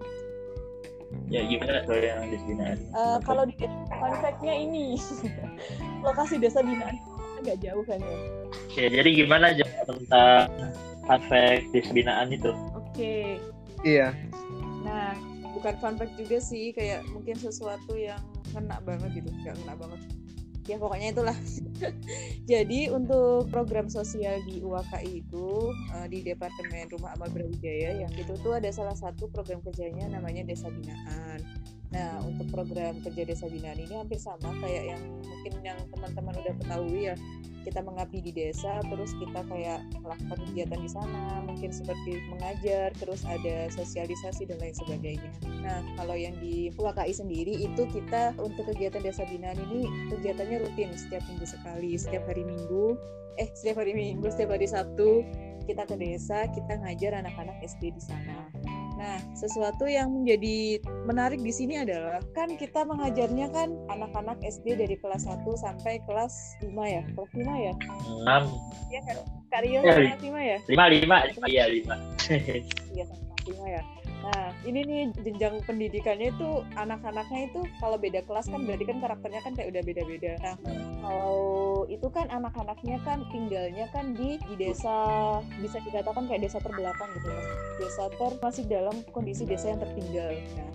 Ya 1.26 1.42
gimana 1.42 1.82
tuh 1.90 1.98
yang 1.98 2.30
di 2.30 2.38
Binaan? 2.46 2.78
Eh, 2.78 3.18
kalau 3.26 3.44
di 3.50 3.56
fun 3.58 4.14
fact-nya 4.22 4.54
ini 4.54 4.94
lokasi 6.06 6.38
desa 6.38 6.62
binaan 6.62 6.96
agak 7.42 7.58
jauh 7.62 7.82
kan 7.86 7.98
ya 8.00 8.18
Ya, 8.76 8.88
jadi 8.92 9.10
gimana 9.26 9.56
aja 9.56 9.66
tentang 9.88 10.48
fun 11.06 11.22
fact 11.32 11.66
di 11.74 11.80
Binaan 11.92 12.30
itu? 12.30 12.52
oke 12.76 13.42
iya. 13.82 14.14
Nah, 14.86 15.18
bukan 15.58 15.74
fun 15.82 15.96
fact 15.98 16.14
juga 16.14 16.38
sih, 16.38 16.70
kayak 16.76 17.02
mungkin 17.10 17.34
sesuatu 17.38 17.98
yang 17.98 18.22
kena 18.54 18.78
banget 18.86 19.18
gitu, 19.18 19.30
nggak 19.42 19.58
kena 19.66 19.74
banget. 19.82 20.00
Ya 20.66 20.82
pokoknya 20.82 21.14
itulah. 21.14 21.38
Jadi 22.52 22.90
untuk 22.90 23.50
program 23.54 23.86
sosial 23.86 24.42
di 24.50 24.66
UAKI 24.66 25.22
itu 25.22 25.70
eh, 25.94 26.08
di 26.10 26.26
Departemen 26.26 26.90
Rumah 26.90 27.14
Amal 27.14 27.30
Brawijaya 27.30 28.02
yang 28.02 28.14
itu 28.18 28.34
tuh 28.42 28.58
ada 28.58 28.70
salah 28.74 28.98
satu 28.98 29.30
program 29.30 29.62
kerjanya 29.62 30.10
namanya 30.10 30.42
Desa 30.42 30.74
Binaan. 30.74 31.65
Nah 31.96 32.20
untuk 32.28 32.52
program 32.52 33.00
kerja 33.00 33.24
Desa 33.24 33.48
Binaan 33.48 33.80
ini 33.80 33.96
hampir 33.96 34.20
sama 34.20 34.52
kayak 34.60 34.84
yang 34.92 35.02
mungkin 35.24 35.54
yang 35.64 35.80
teman-teman 35.96 36.36
udah 36.44 36.54
ketahui 36.60 37.08
ya. 37.08 37.16
Kita 37.66 37.82
mengabdi 37.82 38.22
di 38.22 38.30
desa 38.30 38.78
terus 38.86 39.18
kita 39.18 39.42
kayak 39.50 39.82
melakukan 39.98 40.38
kegiatan 40.38 40.86
di 40.86 40.86
sana 40.86 41.42
mungkin 41.50 41.74
seperti 41.74 42.22
mengajar 42.30 42.94
terus 42.94 43.26
ada 43.26 43.74
sosialisasi 43.74 44.46
dan 44.46 44.62
lain 44.62 44.76
sebagainya. 44.78 45.32
Nah 45.66 45.82
kalau 45.98 46.14
yang 46.14 46.38
di 46.38 46.70
UAKI 46.78 47.26
sendiri 47.26 47.66
itu 47.66 47.90
kita 47.90 48.38
untuk 48.38 48.70
kegiatan 48.70 49.02
desa 49.02 49.26
binaan 49.26 49.58
ini 49.72 49.90
kegiatannya 50.14 50.62
rutin 50.62 50.94
setiap 50.94 51.26
minggu 51.26 51.48
sekali 51.50 51.98
setiap 51.98 52.22
hari 52.30 52.46
minggu. 52.46 52.94
Eh 53.42 53.50
setiap 53.58 53.82
hari 53.82 53.98
minggu 53.98 54.30
setiap 54.30 54.54
hari 54.54 54.70
sabtu. 54.70 55.26
Kita 55.66 55.90
ke 55.90 55.98
desa 55.98 56.46
kita 56.54 56.78
ngajar 56.78 57.26
anak-anak 57.26 57.58
SD 57.66 57.98
di 57.98 58.02
sana 58.04 58.46
Nah, 58.96 59.20
sesuatu 59.36 59.84
yang 59.84 60.08
menjadi 60.12 60.80
menarik 61.04 61.44
di 61.44 61.52
sini 61.52 61.84
adalah 61.84 62.24
kan 62.32 62.56
kita 62.56 62.88
mengajarnya 62.88 63.52
kan 63.52 63.76
anak-anak 63.92 64.40
SD 64.40 64.80
dari 64.80 64.96
kelas 64.96 65.28
1 65.28 65.44
sampai 65.60 66.00
kelas 66.08 66.56
5 66.64 66.72
ya. 66.88 67.04
Kelas 67.12 67.32
5 67.36 67.44
ya? 67.60 67.74
Enam, 68.24 68.44
Iya 68.88 69.00
kan? 69.04 69.16
Kak 69.52 69.62
Rio 69.68 69.80
Ya, 69.84 69.94
kelas 70.00 70.20
5 70.24 70.40
ya? 70.40 70.58
lima, 70.72 70.86
lima, 70.88 71.18
lima, 71.28 71.46
iya 71.52 71.66
lima. 71.68 71.96
Iya 72.96 73.04
sama 73.12 73.24
kelas 73.36 73.44
5 73.52 73.68
ya. 73.68 73.82
Nah, 74.26 74.50
ini 74.66 74.82
nih 74.82 75.02
jenjang 75.22 75.62
pendidikannya 75.70 76.34
itu 76.34 76.66
anak-anaknya 76.74 77.54
itu 77.54 77.62
kalau 77.78 77.94
beda 78.02 78.26
kelas 78.26 78.50
kan 78.50 78.66
berarti 78.66 78.86
kan 78.90 78.98
karakternya 78.98 79.42
kan 79.46 79.54
kayak 79.54 79.70
udah 79.70 79.82
beda-beda. 79.86 80.34
Nah, 80.42 80.56
kalau 81.06 81.86
itu 81.86 82.08
kan 82.10 82.26
anak-anaknya 82.34 82.98
kan 83.06 83.22
tinggalnya 83.30 83.86
kan 83.94 84.18
di 84.18 84.42
di 84.50 84.56
desa 84.58 84.98
bisa 85.62 85.78
dikatakan 85.86 86.26
kayak 86.26 86.50
desa 86.50 86.58
terbelakang 86.58 87.10
gitu 87.14 87.30
mas. 87.30 87.48
Desa 87.78 88.04
ter 88.10 88.32
masih 88.42 88.64
dalam 88.66 88.96
kondisi 89.14 89.46
desa 89.46 89.70
yang 89.70 89.82
tertinggal. 89.86 90.34
Nah, 90.58 90.70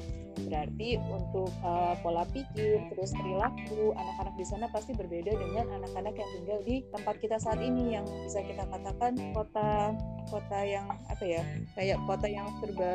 berarti 0.47 0.97
untuk 1.11 1.51
uh, 1.63 1.95
pola 2.01 2.25
pikir 2.31 2.81
terus 2.95 3.11
perilaku 3.15 3.93
anak-anak 3.95 4.35
di 4.39 4.47
sana 4.47 4.67
pasti 4.71 4.95
berbeda 4.95 5.33
dengan 5.35 5.67
anak-anak 5.83 6.15
yang 6.17 6.31
tinggal 6.39 6.59
di 6.65 6.77
tempat 6.95 7.15
kita 7.19 7.37
saat 7.39 7.61
ini 7.61 7.99
yang 7.99 8.07
bisa 8.27 8.41
kita 8.47 8.65
katakan 8.67 9.13
kota 9.35 9.95
kota 10.31 10.59
yang 10.63 10.87
apa 11.11 11.25
ya 11.27 11.43
kayak 11.75 11.99
kota 12.07 12.27
yang 12.31 12.47
serba 12.63 12.93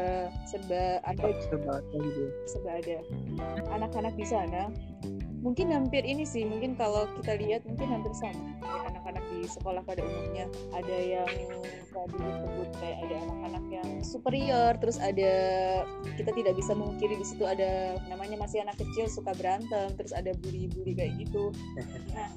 serba 0.47 0.83
ada. 1.03 1.23
Serba 2.47 2.71
ada. 2.79 2.97
Anak-anak 3.75 4.13
di 4.15 4.25
sana 4.25 4.71
mungkin 5.45 5.69
hampir 5.69 6.01
ini 6.01 6.25
sih 6.25 6.41
mungkin 6.41 6.73
kalau 6.73 7.05
kita 7.21 7.37
lihat 7.37 7.61
mungkin 7.69 7.85
hampir 7.93 8.09
sama 8.17 8.57
anak-anak 8.89 9.21
di 9.29 9.45
sekolah 9.45 9.85
pada 9.85 10.01
umumnya. 10.01 10.49
Ada 10.73 10.97
yang 10.97 11.29
tadi 11.93 12.17
disebut 12.17 12.69
kayak 12.81 12.97
ada 13.05 13.15
anak-anak 13.29 13.65
yang 13.69 13.89
superior 14.01 14.73
terus 14.81 14.97
ada 14.97 15.33
kita 16.17 16.33
tidak 16.33 16.57
bisa 16.57 16.73
mengkiri 16.73 17.15
di 17.21 17.25
situ 17.29 17.45
ada 17.45 18.01
namanya 18.09 18.41
masih 18.41 18.65
anak 18.65 18.75
kecil 18.81 19.05
suka 19.05 19.37
berantem 19.37 19.93
terus 19.93 20.11
ada 20.17 20.33
bully-bully 20.41 20.97
kayak 20.97 21.13
gitu. 21.21 21.53
Nah 22.17 22.27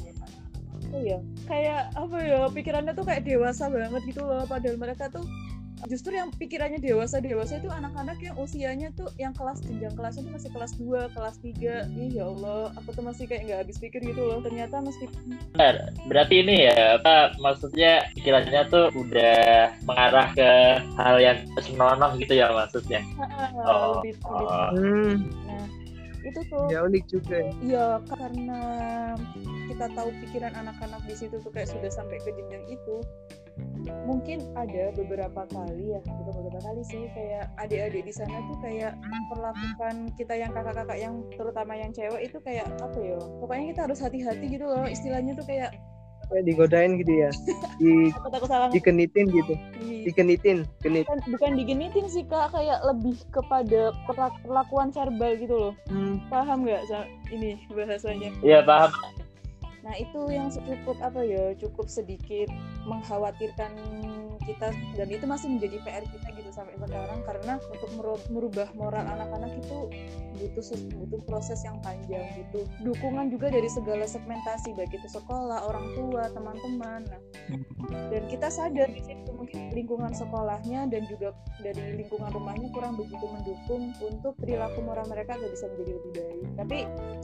oh 0.93 1.03
ya 1.05 1.19
kayak 1.45 1.93
apa 1.97 2.17
ya 2.23 2.49
pikirannya 2.49 2.93
tuh 2.97 3.05
kayak 3.05 3.25
dewasa 3.27 3.69
banget 3.69 4.03
gitu 4.09 4.25
loh 4.25 4.45
padahal 4.49 4.77
mereka 4.81 5.11
tuh 5.13 5.25
justru 5.87 6.19
yang 6.19 6.35
pikirannya 6.35 6.83
dewasa 6.83 7.23
dewasa 7.23 7.63
itu 7.63 7.71
anak-anak 7.71 8.19
yang 8.19 8.35
usianya 8.35 8.89
tuh 8.99 9.07
yang 9.21 9.31
kelas 9.31 9.63
jenjang 9.63 9.95
kelasnya 9.95 10.27
tuh 10.27 10.35
masih 10.35 10.51
kelas 10.51 10.73
2, 10.81 11.15
kelas 11.15 11.37
3 11.39 11.87
Ih 11.95 12.11
ya 12.19 12.25
Allah 12.27 12.75
aku 12.75 12.91
tuh 12.97 13.05
masih 13.07 13.31
kayak 13.31 13.47
nggak 13.47 13.59
habis 13.63 13.77
pikir 13.79 14.01
gitu 14.03 14.19
loh 14.19 14.43
ternyata 14.43 14.83
meski 14.83 15.07
Benar. 15.55 15.91
Berarti 16.07 16.35
ini 16.45 16.71
ya, 16.71 17.01
apa 17.01 17.35
maksudnya 17.43 18.07
pikirannya 18.15 18.63
tuh 18.71 18.93
udah 18.95 19.73
mengarah 19.85 20.29
ke 20.35 20.51
hal 20.97 21.17
yang 21.19 21.39
senonoh 21.59 22.15
gitu 22.21 22.39
ya 22.39 22.51
maksudnya. 22.53 23.03
Oh. 23.67 24.01
lebih, 24.01 24.15
lebih 24.15 24.47
Oh. 24.49 24.71
Hmm, 24.75 25.15
nah 25.49 25.67
itu 26.23 26.41
tuh 26.53 26.65
ya 26.69 26.85
unik 26.85 27.05
juga. 27.09 27.37
ya. 27.41 27.53
Iya, 27.65 27.87
karena 28.07 28.61
kita 29.71 29.87
tahu 29.97 30.09
pikiran 30.27 30.53
anak-anak 30.55 31.03
di 31.09 31.15
situ 31.17 31.37
tuh 31.41 31.51
kayak 31.51 31.71
sudah 31.71 31.91
sampai 31.91 32.21
ke 32.21 32.31
jenjang 32.35 32.65
itu. 32.69 32.97
Mungkin 34.05 34.41
ada 34.53 34.93
beberapa 34.93 35.45
kali 35.47 35.93
ya, 35.93 36.01
bukan 36.05 36.33
beberapa 36.41 36.61
kali 36.63 36.83
sih 36.83 37.09
kayak 37.13 37.49
adik-adik 37.57 38.05
di 38.05 38.13
sana 38.13 38.37
tuh 38.45 38.57
kayak 38.61 38.93
memperlakukan 38.99 39.95
kita 40.17 40.35
yang 40.35 40.51
kakak-kakak 40.51 40.99
yang 40.99 41.15
terutama 41.33 41.73
yang 41.73 41.93
cewek 41.93 42.21
itu 42.23 42.37
kayak 42.41 42.69
apa 42.79 42.99
ya? 42.99 43.17
Pokoknya 43.41 43.65
kita 43.71 43.81
harus 43.85 44.01
hati-hati 44.01 44.47
gitu 44.49 44.65
loh. 44.65 44.85
Istilahnya 44.85 45.33
tuh 45.35 45.45
kayak 45.45 45.73
Kayak 46.29 46.45
digodain 46.45 46.93
gitu 47.01 47.13
ya. 47.17 47.31
Di 47.81 48.13
aku 48.13 48.29
takut 48.29 48.49
salah 48.49 48.69
dikenitin 48.69 49.33
gitu. 49.33 49.55
di- 49.81 50.05
Dikenitin, 50.05 50.65
genit. 50.81 51.05
bukan, 51.05 51.21
bukan 51.33 51.53
digenitin 51.57 52.07
sih 52.07 52.25
kak 52.25 52.53
kayak 52.53 52.81
lebih 52.85 53.17
kepada 53.29 53.93
perlak- 54.05 54.41
perlakuan 54.41 54.89
verbal 54.89 55.33
gitu 55.37 55.57
loh 55.59 55.73
Hmm, 55.89 56.21
paham 56.29 56.65
nggak 56.65 56.85
ini 57.29 57.61
bahasanya 57.69 58.29
Iya 58.41 58.61
paham. 58.61 58.93
Nah 59.87 59.95
itu 59.95 60.21
yang 60.31 60.51
cukup 60.51 60.99
apa 61.01 61.23
ya 61.23 61.55
cukup 61.55 61.87
sedikit 61.87 62.51
mengkhawatirkan 62.85 63.71
kita 64.49 64.73
dan 64.97 65.09
itu 65.13 65.25
masih 65.29 65.49
menjadi 65.53 65.77
PR 65.85 66.05
kita 66.09 66.29
gitu 66.33 66.51
sampai 66.51 66.75
sekarang. 66.81 67.21
Karena 67.29 67.55
untuk 67.69 67.91
meru- 68.01 68.27
merubah 68.33 68.69
moral 68.73 69.05
anak-anak 69.05 69.53
itu 69.61 69.79
butuh 70.41 70.65
butuh 70.97 71.21
proses 71.29 71.61
yang 71.67 71.77
panjang 71.85 72.25
butuh 72.39 72.65
dukungan 72.87 73.29
juga 73.29 73.51
dari 73.51 73.67
segala 73.69 74.07
segmentasi 74.07 74.73
baik 74.79 74.95
itu 74.95 75.09
sekolah 75.11 75.67
orang 75.67 75.87
tua 75.99 76.31
teman-teman. 76.33 77.05
Nah 77.11 77.21
dan 78.09 78.23
kita 78.29 78.49
sadar 78.49 78.89
di 78.93 79.03
situ 79.05 79.31
mungkin 79.35 79.73
lingkungan 79.73 80.13
sekolahnya 80.13 80.89
dan 80.89 81.03
juga 81.09 81.35
dari 81.61 82.01
lingkungan 82.01 82.31
rumahnya 82.33 82.69
kurang 82.73 82.95
begitu 82.97 83.25
mendukung 83.29 83.93
untuk 84.01 84.33
perilaku 84.39 84.81
moral 84.85 85.07
mereka 85.09 85.37
agar 85.37 85.51
bisa 85.51 85.67
menjadi 85.73 85.93
lebih 85.99 86.13
baik. 86.15 86.39
Tapi 86.59 86.79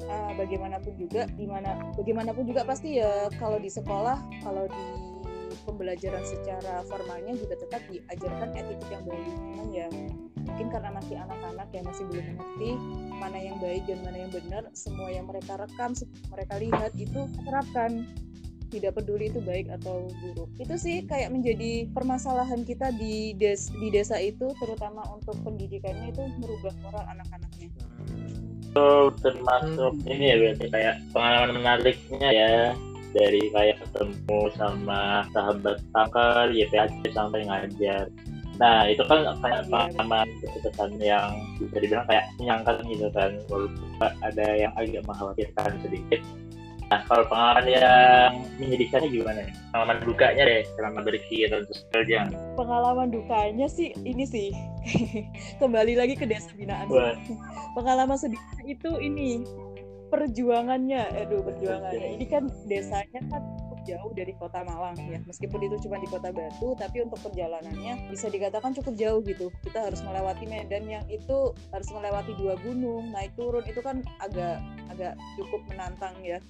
uh, 0.08 0.32
bagaimanapun 0.37 0.92
juga 0.98 1.22
di 1.34 1.46
mana 1.48 1.70
bagaimanapun 1.96 2.44
juga 2.48 2.62
pasti 2.66 2.98
ya 3.00 3.28
kalau 3.38 3.58
di 3.60 3.70
sekolah 3.70 4.18
kalau 4.42 4.64
di 4.68 5.13
pembelajaran 5.64 6.22
secara 6.22 6.85
formalnya 6.87 7.35
juga 7.35 7.59
tetap 7.59 7.83
diajarkan 7.88 8.48
etika 8.55 8.87
yang 8.92 9.05
baik. 9.05 9.33
Cuman 9.35 9.68
ya 9.72 9.88
mungkin 10.44 10.66
karena 10.68 10.90
masih 10.92 11.16
anak-anak 11.18 11.68
yang 11.72 11.85
masih 11.88 12.05
belum 12.12 12.24
mengerti 12.37 12.70
mana 13.16 13.38
yang 13.40 13.57
baik 13.59 13.83
dan 13.88 13.98
mana 14.05 14.16
yang 14.20 14.33
benar 14.33 14.62
semua 14.77 15.09
yang 15.09 15.27
mereka 15.27 15.57
rekam 15.57 15.90
mereka 16.31 16.55
lihat 16.61 16.92
itu 16.94 17.20
terapkan. 17.42 18.05
Tidak 18.72 18.90
peduli 18.90 19.31
itu 19.31 19.38
baik 19.38 19.70
atau 19.70 20.11
buruk. 20.18 20.50
Itu 20.59 20.74
sih 20.74 21.07
kayak 21.07 21.31
menjadi 21.31 21.87
permasalahan 21.94 22.66
kita 22.66 22.90
di 22.98 23.31
des 23.38 23.70
di 23.70 23.87
desa 23.87 24.18
itu 24.18 24.50
terutama 24.59 24.98
untuk 25.14 25.38
pendidikannya 25.46 26.11
itu 26.11 26.22
merubah 26.42 26.74
moral 26.83 27.07
anak-anaknya. 27.14 27.70
Itu 28.74 29.14
termasuk 29.22 29.94
ini 30.11 30.24
ya 30.27 30.37
berarti 30.42 30.66
kayak 30.74 30.94
pengalaman 31.14 31.50
menariknya 31.55 32.29
ya 32.35 32.50
dari 33.14 33.42
kayak 33.55 33.79
ketemu 33.81 34.40
sama 34.59 35.24
sahabat 35.31 35.79
kanker 35.94 36.50
YPAC 36.50 36.90
sampai 37.14 37.46
ngajar. 37.46 38.11
Nah 38.59 38.87
itu 38.87 39.03
kan 39.07 39.27
kayak 39.42 39.66
iya, 39.66 39.70
pengalaman 39.70 40.27
kesan 40.42 40.90
yang 40.98 41.31
bisa 41.59 41.77
dibilang 41.79 42.07
kayak 42.07 42.24
menyenangkan 42.38 42.77
gitu 42.87 43.07
kan 43.14 43.31
walaupun 43.50 43.88
ada 44.22 44.46
yang 44.55 44.72
agak 44.74 45.03
mengkhawatirkan 45.07 45.70
sedikit. 45.83 46.20
Nah, 46.92 47.00
kalau 47.09 47.24
pengalaman 47.33 47.64
yang 47.64 48.31
menyedihkannya 48.61 49.09
gimana? 49.09 49.40
Pengalaman 49.72 49.98
dukanya 50.05 50.42
deh 50.44 50.62
selama 50.77 50.98
berkegiatan 51.00 51.64
sosial 51.64 52.29
Pengalaman 52.61 53.09
dukanya 53.09 53.66
sih 53.66 53.96
ini 54.05 54.29
sih. 54.29 54.53
Kembali 55.64 55.96
lagi 55.96 56.14
ke 56.14 56.29
desa 56.29 56.53
binaan. 56.53 56.87
Pengalaman 57.72 58.20
sedihnya 58.20 58.62
itu 58.68 58.90
ini 59.00 59.42
perjuangannya, 60.14 61.03
aduh 61.27 61.42
perjuangannya. 61.42 62.09
Ini 62.14 62.27
kan 62.31 62.46
desanya 62.70 63.20
kan 63.27 63.42
jauh 63.84 64.10
dari 64.16 64.32
kota 64.36 64.64
Malang 64.64 64.96
ya. 65.06 65.20
Meskipun 65.28 65.60
itu 65.68 65.76
cuma 65.86 66.00
di 66.00 66.08
kota 66.08 66.32
Batu 66.32 66.74
tapi 66.74 67.04
untuk 67.04 67.20
perjalanannya 67.20 68.10
bisa 68.10 68.32
dikatakan 68.32 68.72
cukup 68.76 68.94
jauh 68.96 69.20
gitu. 69.22 69.52
Kita 69.62 69.86
harus 69.86 70.00
melewati 70.02 70.44
medan 70.48 70.84
yang 70.88 71.04
itu 71.12 71.52
harus 71.70 71.88
melewati 71.92 72.32
dua 72.40 72.58
gunung 72.64 73.12
naik 73.12 73.32
turun 73.36 73.64
itu 73.68 73.80
kan 73.84 74.00
agak 74.18 74.58
agak 74.90 75.14
cukup 75.38 75.60
menantang 75.70 76.16
ya. 76.24 76.40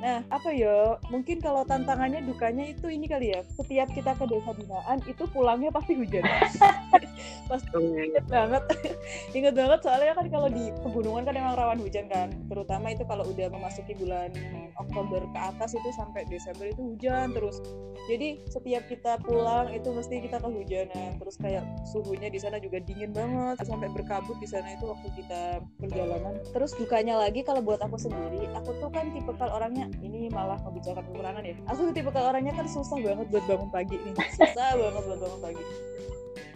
Nah 0.00 0.24
apa 0.32 0.48
ya 0.50 0.96
mungkin 1.12 1.44
kalau 1.44 1.62
tantangannya 1.68 2.24
dukanya 2.24 2.72
itu 2.72 2.88
ini 2.88 3.06
kali 3.06 3.36
ya. 3.36 3.44
Setiap 3.54 3.92
kita 3.92 4.16
ke 4.16 4.24
desa 4.26 4.56
binaan 4.56 4.98
itu 5.04 5.24
pulangnya 5.28 5.70
pasti 5.70 5.94
hujan. 5.94 6.24
Pasti 7.50 7.74
inget 7.82 8.24
banget. 8.30 8.62
Inget 9.36 9.54
banget 9.58 9.82
soalnya 9.82 10.14
kan 10.14 10.26
kalau 10.30 10.46
di 10.46 10.70
pegunungan 10.86 11.26
kan 11.26 11.34
emang 11.34 11.58
rawan 11.58 11.82
hujan 11.82 12.06
kan. 12.06 12.30
Terutama 12.46 12.94
itu 12.94 13.02
kalau 13.02 13.26
udah 13.26 13.50
memasuki 13.50 13.98
bulan 13.98 14.30
Oktober 14.78 15.26
ke 15.26 15.38
atas 15.38 15.74
itu 15.74 15.90
sampai 15.90 16.22
Desember 16.30 16.69
itu 16.70 16.94
hujan 16.94 17.34
terus 17.34 17.58
jadi 18.08 18.42
setiap 18.50 18.90
kita 18.90 19.22
pulang 19.22 19.70
itu 19.70 19.86
mesti 19.92 20.18
kita 20.24 20.42
kehujanan. 20.42 21.20
Terus 21.22 21.36
kayak 21.38 21.62
suhunya 21.94 22.26
di 22.26 22.42
sana 22.42 22.58
juga 22.58 22.82
dingin 22.82 23.14
banget 23.14 23.62
sampai 23.62 23.86
berkabut 23.92 24.34
di 24.42 24.50
sana 24.50 24.74
itu 24.74 24.90
waktu 24.90 25.08
kita 25.14 25.62
perjalanan. 25.78 26.42
Terus 26.50 26.74
dukanya 26.74 27.22
lagi 27.22 27.46
kalau 27.46 27.62
buat 27.62 27.78
aku 27.78 28.00
sendiri 28.00 28.50
aku 28.56 28.74
tuh 28.82 28.90
kan 28.90 29.14
tipe 29.14 29.30
kal 29.38 29.54
orangnya 29.54 29.86
ini 30.02 30.26
malah 30.26 30.58
membicarakan 30.66 31.06
kekurangan 31.06 31.42
ya. 31.46 31.54
Aku 31.70 31.86
tuh 31.86 31.94
tipe 31.94 32.10
kal 32.10 32.34
orangnya 32.34 32.50
kan 32.56 32.66
susah 32.66 32.98
banget 32.98 33.30
buat 33.30 33.44
bangun 33.46 33.70
pagi 33.70 33.96
nih 34.00 34.14
susah 34.34 34.70
banget 34.74 35.02
buat 35.06 35.20
bangun 35.20 35.40
pagi 35.40 35.64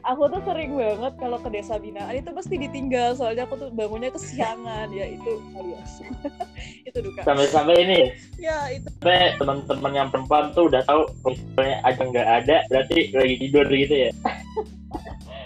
aku 0.05 0.29
tuh 0.31 0.41
sering 0.45 0.77
banget 0.77 1.13
kalau 1.17 1.39
ke 1.41 1.49
desa 1.51 1.81
binaan 1.81 2.15
itu 2.15 2.31
pasti 2.31 2.55
ditinggal 2.61 3.17
soalnya 3.17 3.49
aku 3.49 3.57
tuh 3.57 3.69
bangunnya 3.73 4.13
kesiangan 4.13 4.93
ya 4.93 5.07
itu 5.09 5.33
alias 5.57 5.93
itu 6.89 6.99
duka. 7.01 7.21
Sampai-sampai 7.25 7.77
ini 7.81 7.97
ya? 8.39 8.69
Itu. 8.71 8.89
Sampai 9.01 9.35
teman-teman 9.41 9.93
yang 9.97 10.09
perempuan 10.13 10.53
tuh 10.53 10.69
udah 10.69 10.83
tahu 10.85 11.03
misalnya 11.27 11.77
aja 11.83 12.03
nggak 12.05 12.29
ada 12.45 12.57
berarti 12.71 12.99
lagi 13.17 13.35
tidur 13.41 13.67
gitu 13.73 13.95
ya? 14.09 14.13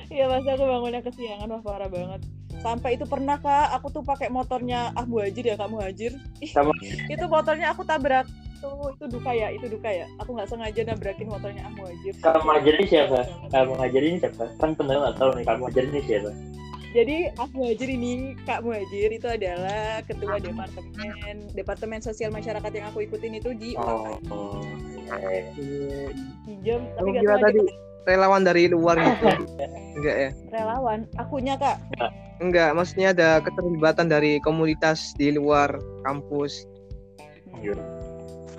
Iya 0.08 0.24
pasti 0.24 0.48
aku 0.56 0.64
bangunnya 0.64 1.04
kesiangan 1.04 1.52
wah 1.52 1.62
parah 1.62 1.88
banget. 1.92 2.24
Sampai 2.64 2.96
itu 2.96 3.04
pernah 3.04 3.36
kak 3.38 3.76
aku 3.76 3.92
tuh 3.92 4.02
pakai 4.02 4.32
motornya 4.32 4.90
ah 4.96 5.04
Muhajir 5.04 5.46
ya 5.46 5.54
kamu 5.54 5.78
Hajir 5.78 6.16
Kamu... 6.42 6.74
itu 7.06 7.24
motornya 7.30 7.70
aku 7.70 7.86
tabrak 7.86 8.26
itu 8.58 8.70
itu 8.90 9.04
duka 9.06 9.30
ya 9.30 9.48
itu 9.54 9.66
duka 9.70 9.90
ya. 9.90 10.06
Aku 10.18 10.34
nggak 10.34 10.50
sengaja 10.50 10.82
nabrakin 10.82 11.30
motornya 11.30 11.62
ah 11.62 11.72
Muhajir 11.78 12.14
kamu 12.18 12.42
Muhajir 12.42 12.74
ini 12.74 12.86
siapa? 12.90 13.20
Kamu 13.54 13.78
Muhajir 13.78 14.02
ini 14.02 14.18
siapa? 14.18 14.44
Kan 14.58 14.70
pendengar 14.74 15.00
nggak 15.06 15.16
tahu 15.22 15.30
nih 15.38 15.44
kamu 15.46 15.58
Muhajir 15.62 15.84
ini 15.86 16.00
siapa? 16.02 16.30
Jadi 16.88 17.16
Ah 17.38 17.48
Muhajir 17.54 17.88
ini 17.88 18.12
Kak 18.42 18.60
Muhajir 18.66 19.10
itu 19.14 19.28
adalah 19.30 20.02
ketua 20.02 20.42
departemen 20.42 21.36
departemen 21.54 22.00
sosial 22.02 22.34
masyarakat 22.34 22.70
yang 22.74 22.86
aku 22.90 23.06
ikutin 23.06 23.38
itu 23.38 23.50
di 23.54 23.78
oh, 23.78 24.18
oh. 24.34 24.58
Pinjam 26.42 26.82
tapi 26.98 27.08
nggak 27.14 27.38
tadi 27.38 27.62
relawan 28.10 28.42
dari 28.42 28.66
luar 28.72 28.98
gitu. 28.98 29.26
Enggak 30.00 30.16
ya? 30.16 30.30
Relawan 30.50 31.06
akunya 31.20 31.54
kak. 31.54 31.78
Enggak 32.42 32.74
maksudnya 32.74 33.14
ada 33.14 33.38
keterlibatan 33.44 34.10
dari 34.10 34.42
komunitas 34.42 35.14
di 35.14 35.36
luar 35.36 35.78
kampus. 36.02 36.66
Hmm 37.62 37.97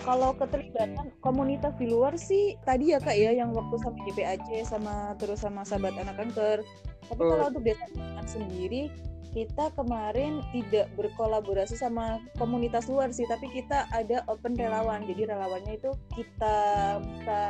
kalau 0.09 0.33
keterlibatan 0.33 1.13
komunitas 1.21 1.77
di 1.77 1.85
luar 1.85 2.17
sih 2.17 2.57
tadi 2.65 2.97
ya 2.97 2.97
kak 2.97 3.13
ya 3.13 3.29
yang 3.29 3.53
waktu 3.53 3.77
sama 3.77 3.97
GPAC 4.09 4.65
sama 4.65 5.13
terus 5.21 5.45
sama 5.45 5.61
sahabat 5.61 5.93
anak 6.01 6.17
kanker 6.17 6.65
tapi 7.05 7.21
oh. 7.21 7.29
kalau 7.29 7.45
untuk 7.53 7.61
desa 7.61 7.85
sendiri 8.25 8.89
kita 9.29 9.69
kemarin 9.77 10.41
tidak 10.49 10.89
berkolaborasi 10.97 11.77
sama 11.77 12.17
komunitas 12.41 12.89
luar 12.89 13.13
sih 13.13 13.25
tapi 13.29 13.45
kita 13.53 13.85
ada 13.93 14.25
open 14.25 14.57
relawan. 14.57 15.05
Jadi 15.05 15.29
relawannya 15.29 15.77
itu 15.77 15.91
kita 16.17 16.57
kita 16.97 17.43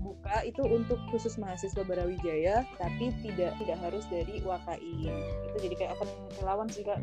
buka 0.00 0.36
itu 0.46 0.62
untuk 0.62 0.96
khusus 1.10 1.34
mahasiswa 1.36 1.82
Barawijaya 1.82 2.62
tapi 2.78 3.10
tidak 3.26 3.58
tidak 3.58 3.78
harus 3.82 4.06
dari 4.06 4.38
WKI 4.38 5.10
itu 5.50 5.56
jadi 5.66 5.74
kayak 5.74 5.92
open 5.98 6.08
relawan 6.40 6.68
sih 6.70 6.86
kak 6.86 7.02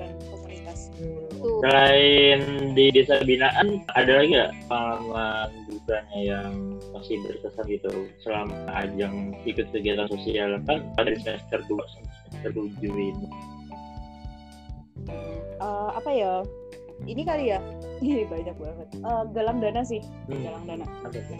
dan 0.00 0.16
komunitas. 0.32 0.90
Selain 1.38 2.40
di 2.72 2.90
desa 2.90 3.20
binaan 3.22 3.84
ada 3.94 4.12
lagi 4.18 4.34
nggak 4.34 4.52
pengalaman 4.66 5.50
dukanya 5.68 6.18
yang 6.18 6.52
masih 6.90 7.20
berkesan 7.22 7.66
gitu? 7.68 7.92
Selama 8.24 8.56
ajang 8.74 9.36
ikut 9.46 9.68
kegiatan 9.70 10.08
sosial 10.10 10.58
kan 10.66 10.82
dari 10.98 11.14
semester 11.20 11.62
dua 11.68 11.84
semester 11.94 12.17
tujuh 12.46 12.94
ini 12.94 13.28
uh, 15.60 15.90
apa 15.94 16.10
ya? 16.10 16.32
Ini 17.06 17.22
kali 17.22 17.54
ya? 17.54 17.60
Ini 18.02 18.26
banyak 18.30 18.56
banget. 18.58 18.88
Uh, 19.02 19.22
galang 19.34 19.58
dana 19.58 19.82
sih. 19.82 20.02
Hmm. 20.30 20.42
galang 20.42 20.64
dana. 20.66 20.86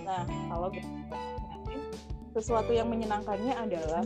Nah 0.03 0.23
kalau 0.51 0.69
sesuatu 2.35 2.71
yang 2.71 2.91
menyenangkannya 2.91 3.55
adalah 3.55 4.03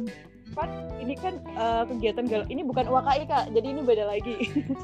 kan 0.53 0.69
ini 1.01 1.17
kan 1.17 1.41
uh, 1.57 1.89
kegiatan 1.89 2.29
galang 2.29 2.49
ini 2.53 2.61
bukan 2.61 2.85
UKI 2.89 3.25
kak. 3.25 3.45
Jadi 3.57 3.67
ini 3.73 3.81
beda 3.85 4.05
lagi. 4.05 4.37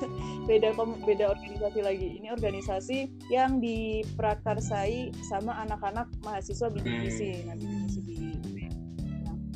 Beda 0.49 0.73
beda 1.05 1.37
organisasi 1.37 1.81
lagi. 1.85 2.09
Ini 2.25 2.33
organisasi 2.33 3.29
yang 3.29 3.61
diprakarsai 3.61 5.12
sama 5.29 5.53
anak-anak 5.68 6.09
mahasiswa 6.25 6.73
bidik 6.73 7.05
misi 7.05 7.44
nah, 7.44 7.53
nah 7.53 8.58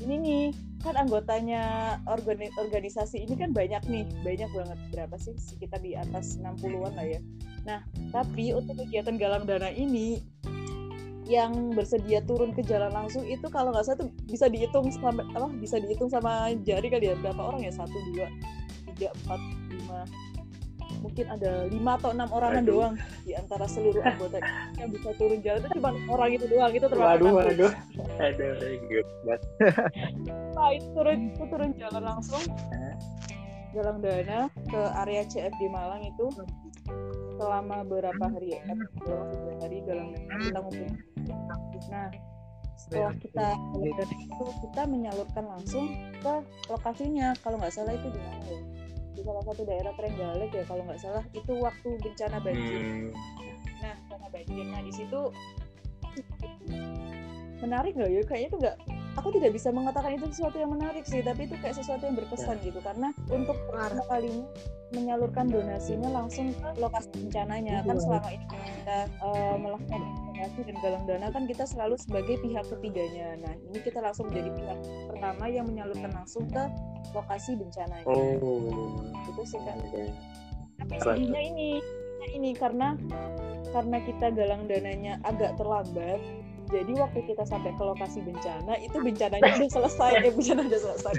ini 0.02 0.14
nih 0.18 0.44
kan 0.82 0.98
anggotanya 0.98 1.94
organi 2.10 2.50
organisasi 2.58 3.22
ini 3.22 3.38
kan 3.38 3.54
banyak 3.54 3.82
nih. 3.86 4.04
Banyak 4.26 4.50
banget. 4.50 4.78
Berapa 4.90 5.16
sih? 5.18 5.34
Sekitar 5.38 5.78
di 5.78 5.94
atas 5.94 6.36
60-an 6.42 6.92
lah 6.98 7.06
ya. 7.06 7.20
Nah 7.62 7.80
tapi 8.10 8.50
untuk 8.50 8.82
kegiatan 8.82 9.14
galang 9.16 9.46
dana 9.46 9.70
ini 9.70 10.18
yang 11.22 11.70
bersedia 11.72 12.18
turun 12.26 12.50
ke 12.50 12.66
jalan 12.66 12.90
langsung 12.90 13.22
itu 13.22 13.46
kalau 13.46 13.70
nggak 13.70 13.86
salah 13.86 14.04
tuh 14.04 14.10
bisa 14.26 14.50
dihitung 14.50 14.90
sampai 14.90 15.22
apa 15.38 15.48
bisa 15.54 15.78
dihitung 15.78 16.10
sama 16.10 16.50
jari 16.66 16.90
kali 16.90 17.10
ya. 17.10 17.14
Berapa 17.22 17.54
orang 17.54 17.62
ya? 17.62 17.72
Satu 17.72 17.94
dua 18.10 18.26
tiga 18.92 19.14
empat 19.22 19.40
lima 19.70 20.00
mungkin 21.02 21.26
ada 21.28 21.66
lima 21.68 21.98
atau 21.98 22.10
enam 22.14 22.28
Aduh. 22.30 22.62
doang 22.62 22.94
di 23.26 23.32
antara 23.34 23.66
seluruh 23.66 24.02
anggota 24.10 24.38
yang 24.78 24.88
bisa 24.90 25.10
turun 25.18 25.38
jalan. 25.42 25.60
Itu 25.62 25.68
cuma 25.78 25.90
orang 26.10 26.30
itu 26.36 26.46
doang 26.48 26.72
itu 26.72 26.86
termasuk 26.86 27.22
waduh 27.22 27.32
waduh. 27.36 27.72
Aduh 28.20 28.52
nah 30.56 30.68
itu 30.70 30.88
turun 30.94 31.18
itu 31.32 31.44
turun 31.48 31.70
jalan 31.78 32.02
langsung. 32.02 32.42
Jalan 33.72 34.04
dana 34.04 34.52
ke 34.68 34.80
area 35.00 35.24
CFD 35.24 35.60
Malang 35.72 36.04
itu 36.04 36.28
selama 37.40 37.88
beberapa 37.88 38.24
hari 38.28 38.60
ya? 38.60 38.62
Beberapa 39.00 39.52
hari? 39.64 39.76
Galang 39.88 40.08
dana 40.12 40.34
kita 40.44 40.58
ngumpul 40.60 40.88
nah 41.90 42.08
setelah 42.76 43.14
kita 43.20 43.46
itu 43.80 44.44
kita 44.68 44.82
menyalurkan 44.90 45.44
langsung 45.46 45.86
ke 46.18 46.34
lokasinya. 46.66 47.30
Kalau 47.40 47.56
nggak 47.60 47.72
salah 47.72 47.94
itu 47.94 48.10
di 48.10 48.20
mana? 48.20 48.42
ya 48.48 48.81
di 49.12 49.22
salah 49.24 49.44
satu 49.44 49.62
daerah 49.68 49.92
Trenggalek 49.94 50.50
ya 50.52 50.64
kalau 50.64 50.82
nggak 50.88 51.00
salah. 51.00 51.24
Itu 51.36 51.52
waktu 51.60 51.88
bencana 52.00 52.38
banjir. 52.40 52.80
Hmm. 52.80 53.10
nah 53.82 53.94
bencana 54.06 54.26
banjir. 54.32 54.64
Nah 54.68 54.80
di 54.80 54.92
situ 54.92 55.20
menarik 57.60 57.92
nggak 57.94 58.10
ya? 58.10 58.22
Kayaknya 58.24 58.48
tuh 58.48 58.60
nggak 58.62 58.76
aku 59.12 59.28
tidak 59.36 59.52
bisa 59.52 59.68
mengatakan 59.68 60.16
itu 60.16 60.24
sesuatu 60.32 60.56
yang 60.56 60.72
menarik 60.72 61.04
sih 61.04 61.20
tapi 61.20 61.44
itu 61.44 61.54
kayak 61.60 61.76
sesuatu 61.76 62.02
yang 62.04 62.16
berkesan 62.16 62.56
gitu. 62.64 62.80
Karena 62.80 63.12
untuk 63.28 63.56
pertama 63.68 64.02
kalinya 64.08 64.46
menyalurkan 64.92 65.48
donasinya 65.48 66.08
langsung 66.12 66.52
ke 66.52 66.68
lokasi 66.76 67.08
bencananya 67.16 67.80
kan 67.82 67.96
Iya. 67.96 68.02
selama 68.04 68.28
ini 68.28 68.44
kita 68.52 68.98
eh, 69.08 69.54
melakukan 69.56 70.00
donasi 70.28 70.60
dan 70.68 70.76
galang 70.84 71.04
dana 71.08 71.26
kan 71.32 71.42
kita 71.48 71.64
selalu 71.64 71.94
sebagai 71.96 72.36
pihak 72.40 72.64
ketiganya. 72.68 73.26
Nah 73.40 73.54
ini 73.56 73.78
kita 73.80 73.98
langsung 74.00 74.28
menjadi 74.28 74.50
pihak 74.52 74.78
pertama 75.08 75.44
yang 75.48 75.64
menyalurkan 75.68 76.12
langsung 76.12 76.44
ke 76.48 76.62
lokasi 77.12 77.56
bencananya 77.56 78.04
Oh. 78.08 79.00
itu 79.28 79.42
sih 79.44 79.60
oke. 79.60 80.02
tapi 80.82 80.94
sedihnya 80.98 81.40
ini 81.46 81.68
ini 82.32 82.50
karena 82.54 82.96
karena 83.70 83.98
kita 84.02 84.32
galang 84.32 84.66
dananya 84.66 85.20
agak 85.22 85.54
terlambat 85.56 86.18
jadi 86.72 86.92
waktu 86.96 87.20
kita 87.28 87.44
sampai 87.44 87.76
ke 87.76 87.82
lokasi 87.84 88.24
bencana 88.24 88.80
itu 88.80 88.96
bencananya 88.96 89.44
udah 89.60 89.68
selesai. 89.68 90.10
Eh 90.24 90.32
bencana 90.32 90.60
udah 90.64 90.80
selesai. 90.80 91.14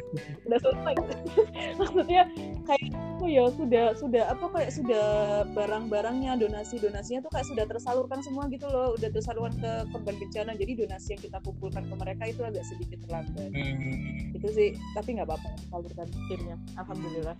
Udah 0.49 0.59
selesai. 0.59 0.93
Maksudnya 1.79 2.21
kayak 2.65 2.89
oh 3.21 3.29
ya 3.29 3.45
sudah 3.53 3.85
sudah 3.95 4.23
apa 4.33 4.45
kayak 4.51 4.71
sudah 4.73 5.05
barang-barangnya 5.53 6.41
donasi 6.41 6.81
donasinya 6.81 7.23
tuh 7.23 7.31
kayak 7.37 7.47
sudah 7.47 7.65
tersalurkan 7.69 8.19
semua 8.25 8.49
gitu 8.49 8.65
loh. 8.65 8.97
Udah 8.97 9.09
tersalurkan 9.13 9.53
ke 9.61 9.71
korban 9.93 10.15
bencana. 10.17 10.51
Jadi 10.57 10.71
donasi 10.81 11.07
yang 11.13 11.21
kita 11.21 11.37
kumpulkan 11.45 11.83
ke 11.85 11.95
mereka 11.95 12.23
itu 12.25 12.41
agak 12.41 12.65
sedikit 12.65 12.97
terlambat. 13.05 13.49
Hmm. 13.53 14.33
itu 14.33 14.47
sih. 14.49 14.69
Tapi 14.97 15.21
nggak 15.21 15.29
apa-apa. 15.29 15.49
Salurkan 15.69 16.07
akhirnya 16.09 16.55
alhamdulillah. 16.81 17.37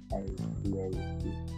Iya, 0.70 0.86
iya. 0.94 1.06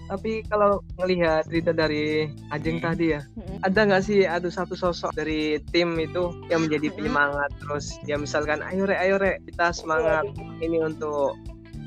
Tapi 0.06 0.46
kalau 0.48 0.86
ngelihat 1.02 1.50
cerita 1.50 1.74
dari 1.74 2.30
Ajeng 2.54 2.78
Hmm. 2.78 2.86
tadi 2.94 3.06
ya, 3.16 3.22
Mm-mm. 3.40 3.58
ada 3.66 3.80
nggak 3.90 4.04
sih 4.06 4.22
ada 4.28 4.50
satu 4.52 4.78
sosok 4.78 5.16
dari 5.18 5.58
tim 5.74 5.98
itu 5.98 6.30
yang 6.50 6.62
menjadi 6.66 6.94
penyemangat 6.94 7.50
terus 7.58 7.98
ya 8.06 8.16
misalkan 8.22 8.62
ayo 8.62 8.86
re 8.86 8.96
ayo 9.02 9.18
re 9.18 9.42
kita 9.50 9.74
semangat 9.74 10.26
ini 10.62 10.78
untuk 10.82 11.34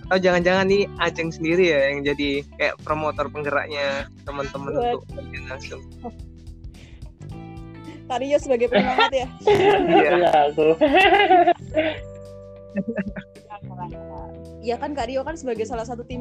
atau 0.09 0.19
jangan-jangan 0.25 0.73
nih 0.73 0.89
Ajeng 1.05 1.29
sendiri 1.29 1.69
ya 1.69 1.93
yang 1.93 2.01
jadi 2.01 2.41
kayak 2.57 2.81
promotor 2.81 3.29
penggeraknya 3.29 4.09
teman-teman 4.25 4.73
untuk 4.73 5.05
terjun 5.13 5.45
langsung. 5.53 5.83
Kak 8.09 8.25
Rio 8.25 8.41
sebagai 8.41 8.73
penyemangat 8.73 9.13
ya 9.13 9.27
Iya. 9.93 10.11
Iya, 10.17 10.31
aku. 10.49 10.69
Iya 14.59 14.75
kan 14.77 14.91
Kak 14.93 15.07
Rio 15.09 15.23
kan 15.23 15.39
sebagai 15.39 15.65
salah 15.65 15.87
satu 15.87 16.03
tim 16.05 16.21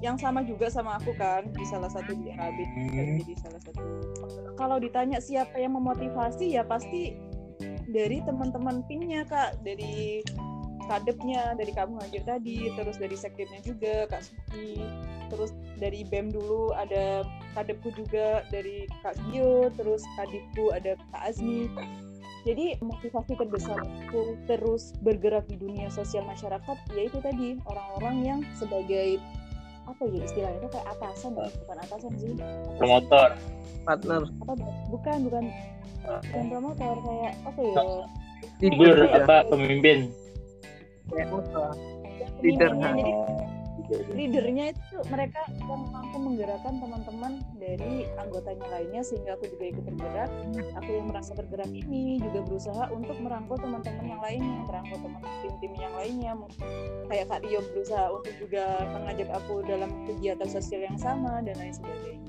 yang 0.00 0.16
sama 0.16 0.40
juga 0.46 0.70
sama 0.70 0.96
aku 0.96 1.12
kan 1.18 1.44
di 1.50 1.64
salah 1.66 1.90
satu 1.90 2.14
di 2.14 2.30
RAB 2.30 2.58
Hmm. 2.62 3.18
jadi 3.20 3.34
salah 3.42 3.60
satu. 3.64 3.80
Kalau 4.54 4.76
ditanya 4.78 5.18
siapa 5.18 5.58
yang 5.58 5.74
memotivasi 5.76 6.56
ya 6.56 6.62
pasti 6.64 7.18
dari 7.92 8.24
teman-teman 8.24 8.80
timnya 8.88 9.22
Kak, 9.28 9.60
dari 9.62 10.24
kadepnya, 10.90 11.54
dari 11.54 11.70
kamu 11.70 12.00
hadir 12.02 12.24
tadi, 12.26 12.72
terus 12.74 12.98
dari 12.98 13.14
sekdemnya 13.14 13.60
juga 13.62 13.94
Kak 14.10 14.24
Suki, 14.24 14.82
terus 15.30 15.54
dari 15.78 16.02
BEM 16.08 16.34
dulu 16.34 16.74
ada 16.74 17.22
kadepku 17.54 17.94
juga 17.94 18.42
dari 18.50 18.88
Kak 19.04 19.14
Gio, 19.28 19.70
terus 19.78 20.02
kadipku 20.18 20.74
ada 20.74 20.98
Kak 21.14 21.22
Azmi, 21.22 21.70
jadi 22.42 22.74
motivasi 22.82 23.38
terbesarku 23.38 24.34
terus 24.50 24.94
bergerak 24.98 25.46
di 25.46 25.56
dunia 25.58 25.86
sosial 25.94 26.26
masyarakat 26.26 26.76
yaitu 26.98 27.22
tadi 27.22 27.58
orang-orang 27.70 28.16
yang 28.26 28.40
sebagai 28.58 29.22
apa 29.82 30.02
ya 30.06 30.20
istilahnya 30.22 30.58
itu 30.62 30.68
kayak 30.70 30.86
atasan 30.94 31.32
ya 31.34 31.48
bukan 31.66 31.76
atasan 31.82 32.12
sih 32.18 32.32
Promotor. 32.78 33.30
Partner 33.82 34.22
apa 34.46 34.52
bukan 34.90 35.16
bukan 35.26 35.44
bukan 36.06 36.44
promotor 36.50 36.94
kayak 37.02 37.32
apa 37.46 37.60
ya 37.62 37.74
Figur 38.58 38.96
apa 39.06 39.46
pemimpin. 39.46 40.10
Kayak. 41.10 41.30
Leader, 42.42 42.74
jadi. 42.74 43.06
Leadernya 44.12 44.72
itu 44.72 44.96
mereka 45.08 45.44
yang 45.68 45.88
mampu 45.90 46.16
menggerakkan 46.18 46.80
teman-teman 46.80 47.32
dari 47.56 48.08
anggotanya 48.18 48.66
lainnya 48.72 49.02
sehingga 49.04 49.36
aku 49.36 49.50
juga 49.52 49.64
ikut 49.76 49.84
tergerak 49.84 50.30
aku 50.76 50.90
yang 50.90 51.06
merasa 51.10 51.32
tergerak 51.36 51.70
ini 51.70 52.20
juga 52.20 52.40
berusaha 52.46 52.84
untuk 52.94 53.16
merangkul 53.20 53.58
teman-teman 53.60 54.06
yang 54.06 54.22
lainnya 54.22 54.58
merangkul 54.66 54.98
teman 55.00 55.22
tim-tim 55.44 55.72
yang 55.76 55.94
lainnya. 55.96 56.32
Kayak 57.10 57.26
Kak 57.28 57.40
Rio 57.44 57.60
berusaha 57.72 58.06
untuk 58.12 58.34
juga 58.40 58.64
mengajak 58.92 59.28
aku 59.32 59.64
dalam 59.66 59.90
kegiatan 60.08 60.48
sosial 60.48 60.86
yang 60.86 60.98
sama 60.98 61.44
dan 61.44 61.54
lain 61.58 61.74
sebagainya 61.74 62.22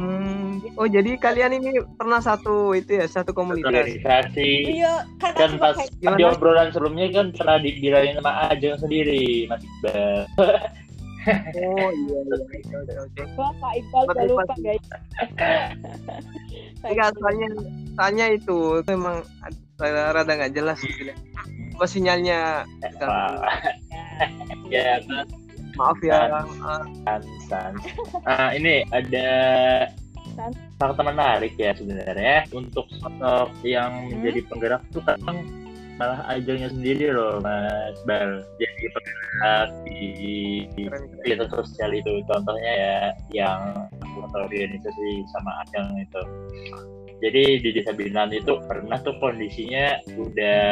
Hmm. 0.00 0.64
Oh 0.80 0.88
jadi 0.88 1.20
kalian 1.20 1.60
ini 1.60 1.76
pernah 2.00 2.24
satu 2.24 2.72
itu 2.72 2.96
ya 2.96 3.04
satu 3.04 3.36
komunitas. 3.36 3.68
Organisasi. 3.68 4.50
iya 4.80 5.04
kan, 5.20 5.34
Kan 5.36 5.50
pas 5.60 5.76
Gimana? 6.00 6.16
di 6.16 6.24
obrolan 6.24 6.68
sebelumnya 6.72 7.06
kan 7.12 7.26
pernah 7.36 7.56
dibilangin 7.60 8.16
sama 8.16 8.32
Ajeng 8.48 8.80
sendiri, 8.80 9.44
Mas 9.50 9.60
Iqbal. 9.60 10.24
Oh 11.52 11.90
iya 12.00 12.18
iya. 12.24 12.34
Oke, 12.40 12.56
oke, 12.64 12.94
oke. 12.96 13.22
Wah, 13.36 13.52
Kak 13.60 13.72
Iqbal 13.76 14.02
gak 14.08 14.24
lupa 14.24 14.54
guys 14.56 14.86
Enggak, 16.80 17.12
soalnya 17.20 17.48
tanya 17.92 18.26
itu 18.32 18.58
memang 18.88 19.20
rada, 19.76 20.02
rada 20.16 20.32
nggak 20.32 20.54
jelas 20.56 20.80
gitu. 20.80 21.12
Apa 21.76 21.84
sinyalnya? 21.84 22.64
Ya 24.70 25.02
Maaf 25.80 25.98
ya. 26.04 26.20
san, 27.08 27.22
san. 27.48 27.72
Ah, 28.22 28.52
ini 28.52 28.84
ada 28.92 29.28
San. 30.36 30.52
fakta 30.76 31.02
menarik 31.02 31.56
ya 31.56 31.72
sebenarnya 31.72 32.44
untuk 32.52 32.84
sosok 33.00 33.48
yang 33.64 33.88
Hmm? 33.90 34.20
menjadi 34.20 34.40
penggerak 34.46 34.82
itu 34.86 35.00
kadang 35.02 35.38
malah 35.96 36.20
Ajengnya 36.28 36.68
sendiri 36.68 37.12
loh 37.12 37.40
Mas 37.40 37.96
Bal 38.04 38.40
jadi 38.56 38.84
penggerak 38.88 39.68
di 39.84 40.00
kegiatan 41.20 41.48
sosial 41.50 41.90
itu 41.92 42.24
contohnya 42.24 42.72
ya 42.72 42.96
yang 43.32 43.60
atau 44.00 44.40
organisasi 44.44 45.08
sama 45.28 45.64
Ajeng 45.64 45.92
itu 45.98 46.22
jadi 47.20 47.42
di 47.60 47.68
desa 47.76 47.92
Binan 47.92 48.32
itu 48.32 48.56
pernah 48.64 48.96
tuh 49.00 49.12
kondisinya 49.20 50.00
udah 50.16 50.62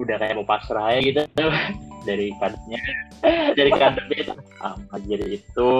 udah 0.00 0.16
kayak 0.16 0.36
mau 0.36 0.48
pasrah 0.48 0.96
aja 0.96 1.00
gitu 1.02 1.20
dari 2.04 2.28
kadernya 2.38 2.80
dari 3.58 3.70
kadernya 3.72 4.18
itu 4.20 4.34
ah, 4.60 4.76
jadi 5.04 5.26
itu 5.40 5.70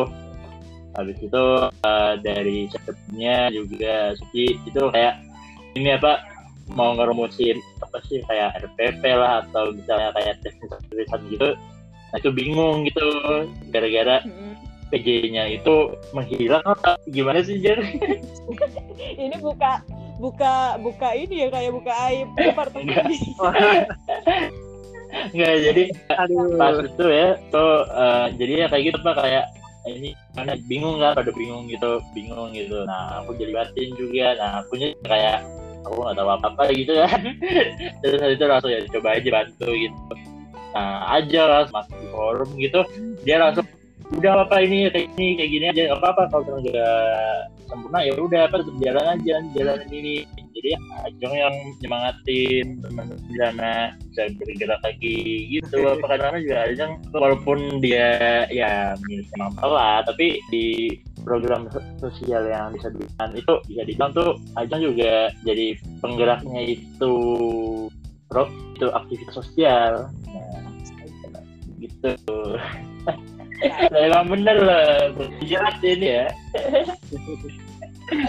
habis 0.95 1.19
itu 1.19 1.45
eh, 1.71 2.15
dari 2.23 2.59
sekretnya 2.71 3.51
juga 3.51 4.15
Suci 4.19 4.59
itu 4.65 4.83
kayak 4.91 5.21
ini 5.75 5.99
apa 5.99 6.23
mau 6.73 6.97
ngerumusin 6.97 7.61
apa 7.85 8.01
sih 8.09 8.25
kayak 8.25 8.57
RPP 8.65 9.03
lah 9.05 9.45
atau 9.45 9.75
misalnya 9.75 10.17
kayak 10.17 10.41
teknis 10.41 10.73
tulisan 10.89 11.21
gitu 11.29 11.51
nah 12.15 12.19
itu 12.23 12.31
bingung 12.31 12.87
gitu 12.87 13.09
gara-gara. 13.75 14.23
PJ-nya 14.93 15.51
itu 15.51 15.91
menghilang 16.15 16.63
apa 16.63 16.95
gimana 17.11 17.43
sih 17.43 17.59
Jer? 17.59 17.83
ini 19.25 19.35
buka 19.43 19.83
buka 20.23 20.79
buka 20.79 21.19
ini 21.19 21.43
ya 21.43 21.49
kayak 21.51 21.73
buka 21.75 21.93
aib 22.07 22.29
departemen. 22.39 23.03
Nggak 25.35 25.55
jadi 25.63 25.83
Aduh. 26.19 26.59
pas 26.59 26.77
itu 26.83 27.05
ya 27.07 27.29
tuh 27.51 27.73
eh, 27.87 28.27
jadi 28.39 28.53
ya 28.55 28.67
kayak 28.71 28.85
gitu 28.93 28.99
pak 29.03 29.15
kayak 29.23 29.47
ini 29.85 30.17
mana 30.33 30.57
bingung 30.65 30.97
kan 30.97 31.13
pada 31.13 31.31
bingung 31.33 31.69
gitu 31.69 32.01
bingung 32.17 32.51
gitu. 32.57 32.83
Nah 32.89 33.21
aku 33.23 33.37
jadi 33.37 33.53
batin 33.53 33.93
juga. 33.95 34.35
Nah 34.41 34.51
aku 34.65 34.81
kayak 35.05 35.45
aku 35.85 36.01
nggak 36.01 36.17
tahu 36.17 36.31
apa 36.33 36.47
apa 36.49 36.63
gitu 36.73 36.93
kan. 36.97 37.21
Terus 38.01 38.19
habis 38.21 38.37
itu 38.41 38.47
langsung 38.49 38.71
ya 38.73 38.81
coba 38.89 39.09
aja 39.17 39.29
bantu 39.31 39.69
gitu. 39.77 40.01
Nah 40.75 40.91
aja 41.13 41.43
lah 41.47 41.63
masuk 41.71 41.97
di 42.01 42.09
forum 42.09 42.51
gitu. 42.57 42.81
Dia 43.23 43.37
langsung 43.39 43.67
udah 44.13 44.45
apa 44.45 44.57
ini 44.65 44.93
kayak 44.93 45.09
ini 45.17 45.27
kayak 45.37 45.51
gini 45.51 45.65
aja 45.73 45.81
nggak 45.91 46.01
apa-apa 46.01 46.23
kalau 46.29 46.61
nggak 46.61 47.39
sempurna 47.75 48.07
ya 48.07 48.15
udah 48.15 48.41
apa 48.47 48.63
tetap 48.63 48.77
jalan 48.79 49.07
aja 49.19 49.35
jalan 49.59 49.79
ini. 49.91 50.23
Jadi 50.55 50.71
Ajeng 51.05 51.35
yang 51.35 51.55
nyemangatin 51.83 52.67
teman-teman 52.79 53.27
di 53.27 53.37
sana 53.37 53.73
bisa 54.07 54.23
bergerak 54.39 54.81
lagi 54.87 55.19
gitu. 55.51 55.77
Apa 55.99 56.05
kadang-kadang 56.15 56.43
juga 56.47 56.59
Ajeng 56.71 56.93
walaupun 57.11 57.59
dia 57.83 58.09
ya 58.49 58.95
memang 59.35 59.51
telat 59.59 60.07
tapi 60.07 60.39
di 60.55 60.95
program 61.27 61.67
so- 61.75 61.85
sosial 61.99 62.47
yang 62.47 62.71
bisa 62.71 62.89
dibilang 62.95 63.33
itu 63.35 63.55
bisa 63.67 63.83
dibilang 63.83 64.11
tuh 64.15 64.31
Ajeng 64.55 64.81
juga 64.95 65.35
jadi 65.43 65.75
penggeraknya 65.99 66.61
itu 66.63 67.15
pro 68.31 68.47
itu 68.79 68.87
aktivitas 68.95 69.35
sosial. 69.35 69.93
Nah, 70.31 70.71
gitu 71.83 72.15
emang 73.95 74.27
bener 74.33 74.57
lah 74.59 74.85
berjelas 75.15 75.77
ini 75.85 76.09
ya 76.23 76.27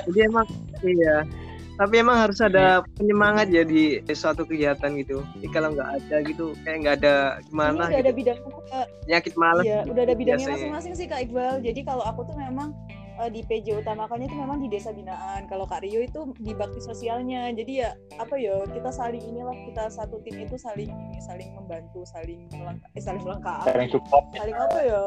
Jadi 0.08 0.20
emang 0.24 0.48
iya. 0.88 1.28
Tapi 1.76 2.00
emang 2.00 2.16
harus 2.24 2.40
ada 2.40 2.88
penyemangat 2.96 3.52
ya 3.52 3.68
di 3.68 4.00
suatu 4.16 4.48
kegiatan 4.48 4.96
gitu. 4.96 5.20
Jadi 5.36 5.48
kalau 5.52 5.76
nggak 5.76 5.90
ada 6.00 6.24
gitu, 6.24 6.56
kayak 6.64 6.78
nggak 6.88 6.96
ada 7.04 7.16
Ini 7.44 7.52
gimana 7.52 7.84
udah 7.92 8.00
ada 8.00 8.00
gitu. 8.00 8.20
bidangnya 8.24 8.52
Kak. 8.72 8.88
Nyakit 9.12 9.34
malas. 9.36 9.66
Iya, 9.68 9.80
udah 9.84 10.04
ada 10.08 10.16
bidangnya 10.16 10.48
masing-masing 10.56 10.94
sih 10.96 11.08
Kak 11.12 11.20
Iqbal. 11.28 11.60
Jadi 11.60 11.84
kalau 11.84 12.08
aku 12.08 12.24
tuh 12.32 12.36
memang 12.40 12.72
uh, 13.20 13.30
di 13.32 13.42
PJ 13.44 13.82
utamakannya 13.82 14.28
itu 14.28 14.38
memang 14.38 14.58
di 14.60 14.68
desa 14.68 14.92
binaan. 14.92 15.48
Kalau 15.48 15.66
Kak 15.68 15.84
Rio 15.84 16.04
itu 16.04 16.32
di 16.40 16.52
bakti 16.56 16.80
sosialnya. 16.84 17.52
Jadi 17.52 17.84
ya 17.84 17.96
apa 18.20 18.36
ya 18.36 18.64
kita 18.70 18.92
saling 18.92 19.24
inilah 19.24 19.56
kita 19.72 19.90
satu 19.92 20.20
tim 20.24 20.44
itu 20.44 20.56
saling 20.60 20.90
ini 20.90 21.20
saling 21.24 21.50
membantu, 21.56 22.04
saling 22.08 22.48
melengkapi, 22.52 22.98
eh, 22.98 23.04
saling 23.04 23.24
melengkapi. 23.24 23.68
Saling 23.72 23.90
support. 23.92 24.24
Saling 24.36 24.56
apa 24.56 24.80
ya? 24.84 25.02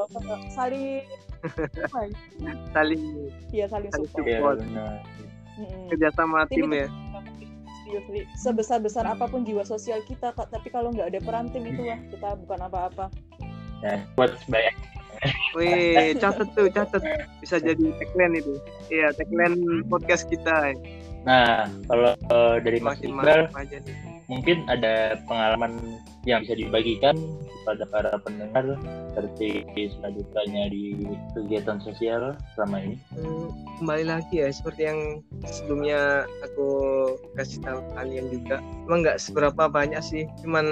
Saling 0.52 0.86
saling 2.74 3.02
iya 3.54 3.66
saling 3.70 3.90
saling 3.94 4.10
support. 4.10 4.58
Mm-mm. 5.58 5.90
kerjasama 5.90 6.46
Tim 6.46 6.70
tim 6.70 6.86
ya 6.86 6.86
Seriously. 7.88 8.22
sebesar 8.38 8.78
besar 8.78 9.04
apa 9.08 9.26
pun 9.26 9.42
jiwa 9.42 9.64
sosial 9.64 10.04
kita 10.04 10.30
Kak, 10.36 10.52
tapi 10.52 10.68
kalau 10.68 10.92
nggak 10.92 11.08
ada 11.08 11.20
peran 11.24 11.48
tim 11.48 11.64
itu 11.64 11.88
wah 11.88 11.96
kita 12.12 12.36
bukan 12.44 12.60
apa-apa. 12.68 13.08
Ya, 13.80 14.04
buat 14.12 14.36
sebanyak 14.44 14.74
Wih, 15.56 16.14
catet 16.18 16.48
tuh, 16.54 16.68
catet. 16.70 17.02
Bisa 17.42 17.58
jadi 17.58 17.84
tagline 17.98 18.38
itu. 18.38 18.54
Iya, 18.92 19.14
tagline 19.16 19.84
podcast 19.90 20.28
kita. 20.30 20.74
Nah, 21.26 21.66
kalau 21.90 22.12
eh, 22.14 22.56
dari 22.62 22.78
Mas 22.78 23.00
Iqbal. 23.02 23.50
Mungkin 24.28 24.68
ada 24.68 25.16
pengalaman 25.24 26.00
yang 26.28 26.44
bisa 26.44 26.54
dibagikan 26.60 27.16
kepada 27.64 27.84
para 27.88 28.12
pendengar 28.20 28.76
seperti 29.16 29.64
selanjutnya 29.96 30.68
di 30.68 30.92
kegiatan 31.32 31.80
sosial 31.80 32.36
selama 32.52 32.84
ini. 32.84 32.96
Kembali 33.80 34.04
lagi 34.04 34.44
ya, 34.44 34.52
seperti 34.52 34.84
yang 34.84 35.00
sebelumnya 35.48 36.28
aku 36.44 36.68
kasih 37.40 37.64
tahu 37.64 37.80
kalian 37.96 38.28
juga. 38.28 38.60
Emang 38.84 39.00
nggak 39.00 39.18
seberapa 39.18 39.64
banyak 39.66 40.00
sih, 40.04 40.28
cuman 40.44 40.66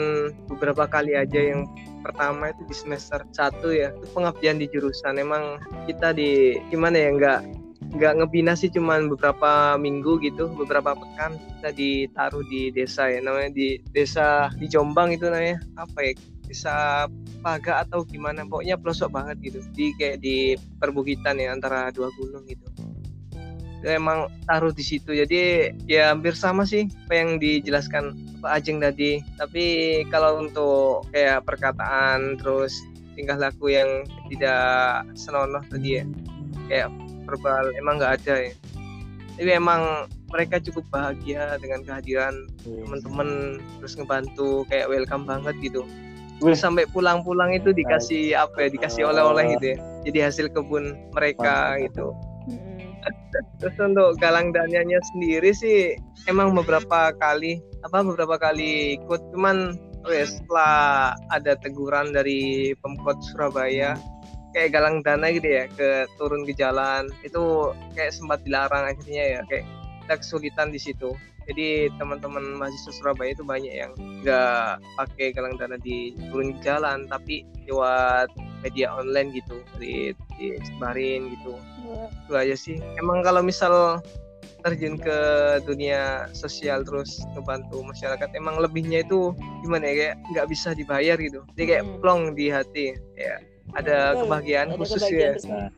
beberapa 0.52 0.84
kali 0.84 1.16
aja 1.16 1.40
yang 1.40 1.64
pertama 2.04 2.54
itu 2.54 2.62
di 2.70 2.74
semester 2.76 3.18
1 3.34 3.66
ya 3.74 3.90
itu 3.90 4.07
pengabdian 4.14 4.62
di 4.62 4.70
jurusan 4.70 5.18
emang 5.18 5.59
kita 5.90 6.14
di 6.14 6.54
gimana 6.70 6.94
ya 6.94 7.11
nggak 7.18 7.65
nggak 7.95 8.14
ngebina 8.18 8.59
sih 8.59 8.72
cuman 8.72 9.07
beberapa 9.07 9.78
minggu 9.78 10.18
gitu 10.24 10.51
beberapa 10.53 10.99
pekan 10.99 11.39
kita 11.39 11.70
ditaruh 11.70 12.43
di 12.51 12.74
desa 12.74 13.07
ya 13.07 13.22
namanya 13.22 13.55
di 13.55 13.78
desa 13.95 14.51
di 14.59 14.66
Jombang 14.66 15.14
itu 15.14 15.30
namanya. 15.30 15.62
Apa 15.78 15.99
ya 16.03 16.12
desa 16.47 16.74
Paga 17.47 17.87
atau 17.87 18.03
gimana 18.03 18.43
pokoknya 18.43 18.74
pelosok 18.74 19.14
banget 19.14 19.37
gitu. 19.39 19.59
Di 19.70 19.95
kayak 19.95 20.18
di 20.18 20.59
perbukitan 20.82 21.39
ya 21.39 21.55
antara 21.55 21.95
dua 21.95 22.11
gunung 22.18 22.43
gitu. 22.51 22.66
Itu 23.78 23.87
emang 23.87 24.26
taruh 24.51 24.74
di 24.74 24.82
situ 24.82 25.14
jadi 25.14 25.70
ya 25.87 26.11
hampir 26.11 26.34
sama 26.34 26.66
sih 26.66 26.91
apa 27.07 27.14
yang 27.14 27.39
dijelaskan 27.39 28.18
Pak 28.43 28.51
Ajeng 28.51 28.82
tadi. 28.82 29.22
Tapi 29.39 29.64
kalau 30.11 30.43
untuk 30.43 31.07
kayak 31.14 31.47
perkataan 31.47 32.34
terus 32.43 32.74
tingkah 33.14 33.39
laku 33.39 33.72
yang 33.72 34.05
tidak 34.28 35.07
senonoh 35.14 35.62
tadi 35.70 36.03
ya 36.03 36.05
kayak 36.66 36.91
verbal 37.26 37.74
emang 37.76 37.98
nggak 37.98 38.22
ada 38.22 38.34
ya. 38.48 38.52
Tapi 39.36 39.50
emang 39.52 40.08
mereka 40.32 40.56
cukup 40.58 40.88
bahagia 40.88 41.60
dengan 41.60 41.84
kehadiran 41.84 42.48
teman-teman 42.64 43.60
terus 43.78 43.94
ngebantu 44.00 44.64
kayak 44.72 44.88
welcome 44.88 45.28
banget 45.28 45.54
gitu. 45.60 45.84
Wih. 46.44 46.52
sampai 46.52 46.84
pulang-pulang 46.92 47.56
itu 47.56 47.72
dikasih 47.72 48.36
apa 48.36 48.68
ya 48.68 48.68
dikasih 48.68 49.08
oleh-oleh 49.08 49.56
gitu 49.56 49.72
ya. 49.72 49.78
Jadi 50.04 50.18
hasil 50.20 50.46
kebun 50.52 50.92
mereka 51.16 51.80
gitu. 51.80 52.12
Terus 53.60 53.76
untuk 53.80 54.20
galang 54.20 54.52
dananya 54.52 55.00
sendiri 55.14 55.52
sih 55.56 55.96
emang 56.28 56.52
beberapa 56.52 57.12
kali 57.16 57.60
apa 57.88 58.04
beberapa 58.04 58.36
kali 58.36 59.00
ikut. 59.00 59.20
Cuman 59.32 59.80
oh 60.04 60.12
ya, 60.12 60.28
setelah 60.28 60.74
ada 61.32 61.56
teguran 61.56 62.12
dari 62.12 62.72
pemkot 62.84 63.16
Surabaya 63.32 63.96
kayak 64.57 64.72
galang 64.72 65.04
dana 65.04 65.28
gitu 65.28 65.44
ya 65.44 65.68
ke 65.68 66.09
turun 66.16 66.48
ke 66.48 66.57
jalan. 66.57 67.12
Itu 67.20 67.76
kayak 67.92 68.16
sempat 68.16 68.40
dilarang 68.48 68.88
akhirnya 68.88 69.36
ya 69.36 69.40
kayak 69.44 69.68
kita 70.09 70.14
kesulitan 70.24 70.72
di 70.72 70.80
situ. 70.80 71.12
Jadi 71.46 71.92
teman-teman 72.00 72.59
mahasiswa 72.59 72.90
Surabaya 72.90 73.30
itu 73.30 73.46
banyak 73.46 73.70
yang 73.70 73.92
nggak 74.24 74.82
pakai 74.98 75.30
galang 75.30 75.54
dana 75.61 75.78
di 75.78 76.16
turun 76.32 76.57
ke 76.59 76.72
jalan 76.72 77.07
tapi 77.07 77.46
lewat 77.68 78.32
media 78.64 78.90
online 78.96 79.30
gitu 79.30 79.61
di 79.78 80.16
disebarin 80.40 81.30
gitu. 81.38 81.54
Itu 82.26 82.32
aja 82.34 82.57
sih. 82.57 82.80
Emang 82.98 83.22
kalau 83.22 83.44
misal 83.44 84.00
terjun 84.66 84.98
ke 84.98 85.18
dunia 85.62 86.26
sosial 86.34 86.82
terus 86.82 87.22
ngebantu 87.38 87.86
masyarakat 87.86 88.26
emang 88.34 88.59
lebihnya 88.59 89.07
itu 89.07 89.30
gimana 89.62 89.86
ya 89.86 89.94
kayak 89.94 90.16
nggak 90.34 90.46
bisa 90.50 90.74
dibayar 90.74 91.14
gitu. 91.20 91.46
Dia 91.54 91.64
kayak 91.70 91.84
Hmm. 91.86 91.98
plong 92.02 92.22
di 92.34 92.50
hati 92.50 92.98
ya 93.14 93.38
ada 93.74 93.96
Betul, 94.12 94.20
kebahagiaan 94.24 94.68
ada 94.68 94.76
khusus 94.78 95.00
kebahagiaan 95.00 95.34
ya. 95.34 95.48
Nah, 95.48 95.68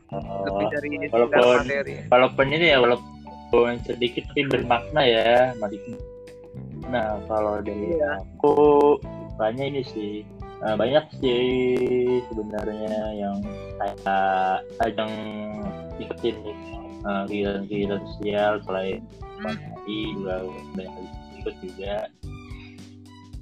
lebih 0.45 0.65
oh, 0.65 0.69
dari 0.69 0.89
walaupun- 1.07 1.33
sekedar 1.33 1.57
materi 1.57 1.95
walaupun 2.11 2.45
ini 2.49 2.65
ya 2.65 2.77
walaupun 2.79 3.73
sedikit 3.81 4.23
tapi 4.29 4.41
bermakna 4.45 5.01
ya. 5.01 5.29
Nah 6.89 7.17
kalau 7.25 7.61
dari 7.61 7.97
Iya. 7.97 8.21
aku 8.37 8.53
banyak 9.37 9.65
ini 9.73 9.81
sih 9.85 10.13
Eh, 10.59 10.75
banyak 10.75 11.23
sih 11.23 11.39
sebenarnya 12.27 13.15
yang 13.15 13.39
kayak 13.79 14.59
ajang 14.83 15.13
ikutin 16.03 16.35
eh, 16.99 17.23
kegiatan-kegiatan 17.31 18.03
sosial 18.03 18.59
selain 18.67 18.99
hari 19.39 20.19
juga 20.19 20.43
banyak 20.75 20.95
ikut 21.39 21.55
juga 21.63 22.11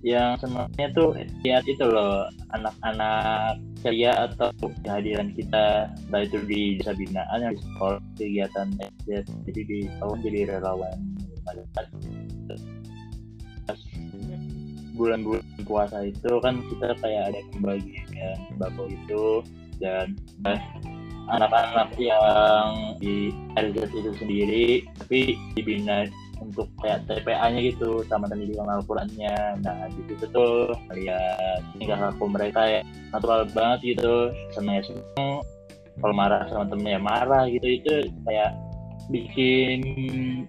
yang 0.05 0.37
senangnya 0.37 0.87
tuh 0.93 1.17
lihat 1.41 1.65
itu 1.65 1.81
loh 1.81 2.29
anak-anak 2.53 3.57
ceria 3.81 4.29
atau 4.29 4.53
kehadiran 4.85 5.33
kita 5.33 5.89
entah 6.09 6.21
itu 6.21 6.37
di 6.45 6.77
desa 6.77 6.93
binaan 6.93 7.39
yang 7.41 7.53
di 7.57 7.61
sekolah 7.65 7.99
kegiatan 8.17 8.67
jadi 9.45 9.61
di 9.65 9.79
tahun 9.97 10.17
jadi 10.21 10.39
relawan 10.57 10.97
bulan-bulan 14.97 15.45
puasa 15.65 16.09
itu 16.09 16.31
kan 16.41 16.57
kita 16.73 16.97
kayak 16.97 17.23
ada 17.33 17.39
pembagian 17.53 18.37
sembako 18.49 18.83
itu 18.89 19.25
dan 19.77 20.17
eh, 20.49 20.59
anak-anak 21.29 21.93
yang 22.01 22.97
di 22.97 23.29
RZ 23.53 23.93
itu 23.93 24.11
sendiri 24.17 24.65
tapi 24.97 25.37
dibina 25.53 26.09
untuk 26.41 26.67
kayak 26.83 27.05
TPA-nya 27.09 27.59
gitu 27.73 28.05
sama 28.07 28.29
pendidikan 28.29 28.69
Al-Qurannya. 28.69 29.61
Nah 29.61 29.89
di 29.91 30.01
situ 30.09 30.25
tuh 30.31 30.73
lihat 30.93 31.61
tingkah 31.77 31.99
laku 31.99 32.25
mereka 32.29 32.61
ya 32.65 32.81
natural 33.13 33.49
banget 33.51 33.97
gitu. 33.97 34.31
Seneng 34.53 34.81
ya 34.81 34.83
seneng 34.85 35.41
kalau 35.97 36.13
marah 36.13 36.45
sama 36.49 36.69
temennya 36.69 36.97
ya 36.97 37.01
marah 37.01 37.43
gitu. 37.49 37.67
Itu 37.81 37.93
kayak 38.25 38.51
bikin 39.07 39.79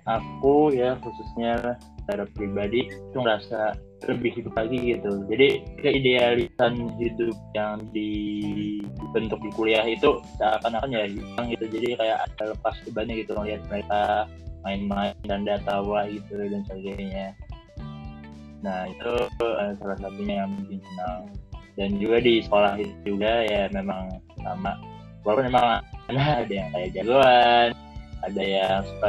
aku 0.04 0.74
ya 0.74 0.98
khususnya 0.98 1.78
secara 2.02 2.24
pribadi 2.34 2.88
itu 2.88 3.16
ngerasa 3.16 3.76
lebih 4.06 4.30
hidup 4.38 4.54
lagi 4.54 4.94
gitu. 4.94 5.26
Jadi 5.26 5.48
keidealisan 5.82 6.86
hidup 7.02 7.34
yang 7.52 7.82
dibentuk 7.90 9.42
di 9.42 9.50
kuliah 9.58 9.82
itu 9.82 10.22
seakan-akan 10.38 10.94
ya 10.94 11.04
hilang 11.10 11.46
gitu. 11.50 11.64
Jadi 11.66 11.98
kayak 11.98 12.18
ada 12.30 12.54
lepas 12.54 12.74
bebannya 12.86 13.26
gitu 13.26 13.32
ngeliat 13.34 13.62
mereka 13.66 14.24
main-main 14.66 15.14
dan 15.26 15.46
tawa 15.62 16.06
gitu 16.10 16.38
dan 16.38 16.62
sebagainya. 16.66 17.34
Nah 18.62 18.90
itu 18.90 19.12
eh, 19.42 19.72
salah 19.78 19.98
satunya 19.98 20.44
yang 20.44 20.50
bikin 20.64 20.80
senang. 20.82 21.22
Dan 21.78 21.88
juga 22.02 22.18
di 22.18 22.42
sekolah 22.42 22.74
itu 22.74 22.94
juga 23.06 23.46
ya 23.46 23.70
memang 23.70 24.18
sama. 24.42 24.74
Walaupun 25.22 25.46
memang 25.50 25.78
ada 26.10 26.50
yang 26.50 26.68
kayak 26.74 26.90
jagoan 26.94 27.70
ada 28.26 28.42
yang 28.42 28.82
suka 28.82 29.08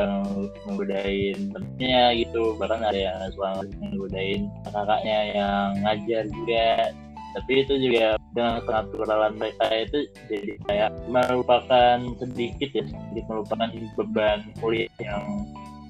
menggodain 0.70 1.38
temennya 1.50 2.04
gitu. 2.14 2.54
Bahkan 2.62 2.82
ada 2.86 3.00
yang 3.00 3.18
suka 3.34 3.66
menggodain 3.82 4.42
kakaknya 4.70 5.20
yang 5.34 5.66
ngajar 5.82 6.24
juga 6.30 6.94
tapi 7.38 7.62
itu 7.62 7.74
juga 7.78 8.18
dengan 8.34 8.62
kenaturalan 8.66 9.34
mereka 9.38 9.66
itu 9.74 9.98
jadi 10.30 10.52
kayak 10.66 10.92
merupakan 11.10 11.98
sedikit 12.18 12.70
ya 12.74 12.84
sedikit 12.90 13.26
merupakan 13.30 13.68
beban 13.98 14.40
kuliah 14.58 14.90
yang 15.02 15.24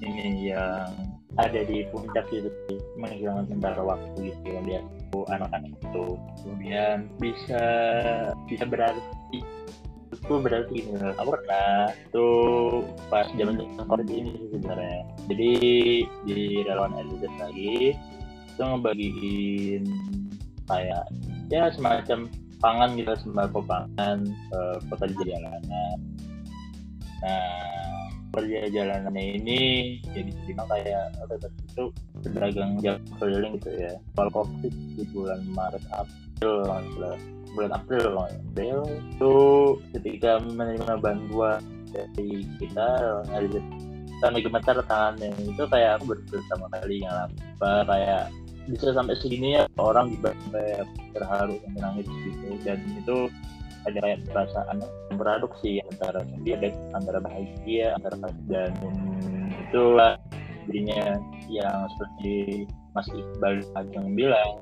ini 0.00 0.52
yang 0.52 0.88
ada 1.38 1.60
di 1.62 1.86
puncak 1.94 2.26
sih 2.32 2.42
menghilangkan 2.98 3.46
sementara 3.46 3.82
waktu 3.84 4.34
gitu 4.34 4.48
dia 4.66 4.82
anak-anak 5.30 5.72
itu. 5.78 6.06
Kemudian 6.42 7.10
bisa 7.22 7.64
bisa 8.46 8.64
berarti 8.66 9.38
itu 10.10 10.34
berarti 10.42 10.90
loh, 10.90 11.14
aku 11.16 11.30
pernah. 11.38 11.90
Tuh 12.10 12.82
pas 13.08 13.26
zaman 13.34 13.62
sekolah 13.78 14.04
ini 14.10 14.34
sebenarnya. 14.50 15.02
Jadi 15.30 15.52
di 16.26 16.40
relawan 16.66 16.98
LZ 16.98 17.24
lagi 17.38 17.94
itu 18.50 18.60
ngebagiin 18.60 19.84
kayak 20.70 21.04
ya 21.50 21.66
semacam 21.74 22.30
pangan 22.62 22.94
gitu 22.94 23.12
sembako 23.26 23.58
pangan 23.66 24.22
jalanan 25.26 25.98
nah 27.20 27.80
kerja 28.30 28.70
jalanannya 28.70 29.42
ini 29.42 29.60
ya 30.14 30.22
bisa 30.22 30.38
dibilang 30.46 30.68
kayak 30.70 31.10
apa 31.18 31.34
ya, 31.34 31.48
itu 31.50 31.84
pedagang 32.22 32.72
jam 32.78 32.96
keliling 33.18 33.58
gitu 33.58 33.70
ya 33.74 33.92
kalau 34.14 34.30
covid 34.30 34.70
di 34.70 35.02
bulan 35.10 35.42
Maret 35.50 35.84
April 35.90 36.54
salah 36.64 37.18
bulan 37.50 37.72
April. 37.74 38.14
April 38.14 38.78
itu 38.86 39.34
ketika 39.98 40.38
menerima 40.38 40.94
bantuan 41.02 41.58
dari 41.90 42.46
kita 42.62 42.88
dari 43.26 43.48
sampai 44.22 44.40
gemetar 44.44 44.76
tangannya 44.86 45.32
itu 45.42 45.64
kayak 45.66 45.98
aku 45.98 46.14
baru 46.14 46.22
pertama 46.28 46.66
kali 46.70 47.02
ngalamin 47.02 47.40
apa 47.58 47.72
kayak 47.88 48.24
bisa 48.70 48.94
sampai 48.94 49.18
segini 49.18 49.58
ya 49.58 49.66
orang 49.76 50.14
sampai 50.22 50.86
terharu 51.12 51.58
dan 51.60 51.70
menangis 51.74 52.06
gitu. 52.06 52.54
Dan 52.62 52.78
itu 52.96 53.16
ada 53.88 53.98
kayak 54.04 54.20
perasaan 54.28 54.78
beraduk 55.16 55.52
sih 55.64 55.80
antara 55.88 56.20
dia 56.44 56.56
antara 56.92 57.18
bahagia 57.20 57.96
antara 57.96 58.16
dan 58.48 58.72
itulah 59.68 60.20
jadinya 60.68 61.16
yang 61.48 61.88
seperti 61.96 62.68
Mas 62.92 63.08
Iqbal 63.08 63.64
Ajeng 63.78 64.12
bilang 64.12 64.60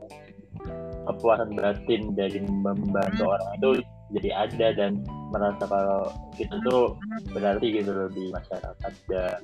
kepuasan 1.08 1.56
batin 1.58 2.14
dari 2.14 2.44
membantu 2.46 3.34
orang 3.34 3.50
itu 3.58 3.70
jadi 4.08 4.48
ada 4.48 4.68
dan 4.72 5.04
merasa 5.28 5.68
kalau 5.68 6.08
kita 6.32 6.56
tuh 6.64 6.96
berarti 7.36 7.80
gitu 7.80 7.92
loh 7.92 8.08
di 8.08 8.32
masyarakat 8.32 8.92
dan 9.12 9.40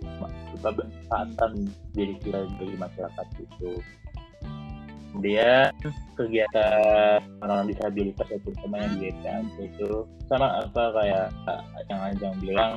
kita 0.56 0.68
bermanfaatan 0.72 1.52
diri 1.92 2.14
kita 2.24 2.48
bagi 2.56 2.76
masyarakat 2.80 3.26
itu 3.44 3.70
kemudian 5.14 5.70
kegiatan 6.18 7.22
orang 7.38 7.70
disabilitas 7.70 8.26
ya 8.26 8.38
terutama 8.42 8.82
yang 8.82 8.94
di 8.98 9.10
itu 9.62 10.02
sama 10.26 10.66
apa 10.66 10.82
kayak 10.90 11.26
yang 11.86 12.00
Ajang 12.02 12.34
bilang 12.42 12.74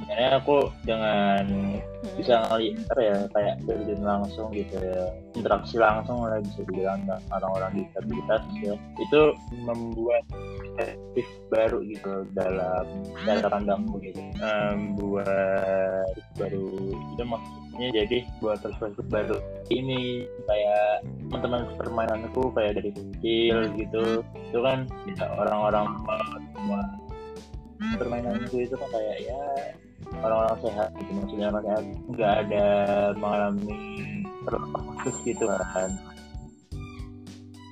sebenarnya 0.00 0.30
aku 0.40 0.56
dengan 0.88 1.44
hmm. 1.44 2.16
bisa 2.16 2.34
ngelihat 2.48 2.96
ya 2.96 3.16
kayak 3.36 3.54
terjun 3.68 4.00
langsung 4.00 4.48
gitu 4.56 4.80
ya. 4.80 5.12
Interaksi 5.36 5.76
langsung 5.76 6.24
lah 6.24 6.40
bisa 6.40 6.64
dibilang 6.64 7.04
orang-orang 7.28 7.84
disabilitas 7.84 8.42
ya. 8.64 8.74
Itu 8.96 9.36
membuat 9.68 10.24
perspektif 10.32 11.26
baru 11.52 11.78
gitu 11.84 12.12
dalam 12.32 12.84
cara 13.28 13.48
pandangku 13.52 14.00
gitu. 14.00 14.20
Membuat 14.40 16.16
baru 16.40 16.66
itu 16.96 17.22
maksudnya 17.22 17.88
jadi 17.92 18.18
buat 18.40 18.58
perspektif 18.64 19.04
baru. 19.12 19.36
Ini 19.68 20.24
kayak 20.48 21.04
teman-teman 21.28 21.68
permainanku 21.76 22.50
kayak 22.56 22.80
dari 22.80 22.90
kecil 22.96 23.68
gitu. 23.76 24.24
Itu 24.24 24.58
kan 24.64 24.88
bisa 25.04 25.28
orang-orang 25.36 25.86
semua 26.56 26.80
permainan 27.98 28.44
itu 28.44 28.68
itu 28.68 28.74
kan 28.76 28.88
kayak 28.92 29.16
ya 29.24 29.40
orang-orang 30.20 30.58
sehat 30.64 30.88
gitu 31.00 31.10
maksudnya 31.16 31.46
orang 31.52 31.64
sehat 31.64 31.84
nggak 32.12 32.34
ada 32.46 32.66
mengalami 33.16 33.78
terlepas 34.44 34.82
khusus 35.00 35.16
gitu 35.24 35.44
kan. 35.48 35.90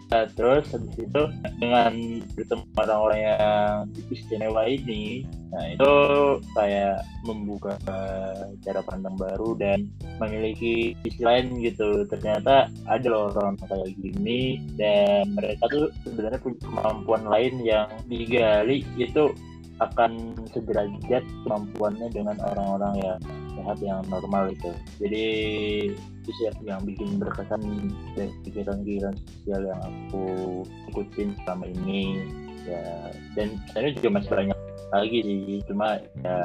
Nah, 0.08 0.24
terus 0.32 0.64
habis 0.72 0.96
itu 0.96 1.22
dengan 1.60 1.92
bertemu 2.32 2.64
orang-orang 2.80 3.20
yang 3.28 3.76
istimewa 4.08 4.64
ini, 4.64 5.28
nah 5.52 5.68
itu 5.68 5.92
kayak 6.56 7.04
membuka 7.28 7.76
cara 8.64 8.80
pandang 8.88 9.20
baru 9.20 9.52
dan 9.60 9.92
memiliki 10.16 10.96
sisi 11.04 11.20
lain 11.20 11.60
gitu. 11.60 12.08
Ternyata 12.08 12.72
ada 12.88 13.04
loh 13.04 13.36
orang 13.36 13.60
kayak 13.60 14.00
gini 14.00 14.64
dan 14.80 15.28
mereka 15.36 15.68
tuh 15.68 15.92
sebenarnya 16.08 16.40
punya 16.40 16.56
kemampuan 16.64 17.24
lain 17.28 17.54
yang 17.60 17.92
digali 18.08 18.88
itu 18.96 19.28
akan 19.78 20.34
sederajat 20.50 21.22
kemampuannya 21.46 22.08
dengan 22.10 22.36
orang-orang 22.42 22.94
yang 22.98 23.18
sehat 23.58 23.78
yang 23.82 24.00
normal 24.10 24.50
itu. 24.50 24.70
Jadi 24.98 25.26
itu 25.94 26.30
sih 26.34 26.44
yang 26.66 26.82
bikin 26.84 27.18
berkesan 27.18 27.62
dari 28.14 28.30
kegiatan-kegiatan 28.46 29.14
sosial 29.16 29.62
yang 29.70 29.80
aku 29.82 30.24
ikutin 30.94 31.34
selama 31.44 31.64
ini. 31.70 32.26
Ya 32.68 33.14
dan 33.32 33.56
sebenarnya 33.70 33.92
juga 33.96 34.08
masih 34.20 34.30
banyak 34.34 34.58
lagi 34.88 35.18
sih. 35.24 35.60
Cuma 35.68 35.88
ya 36.24 36.38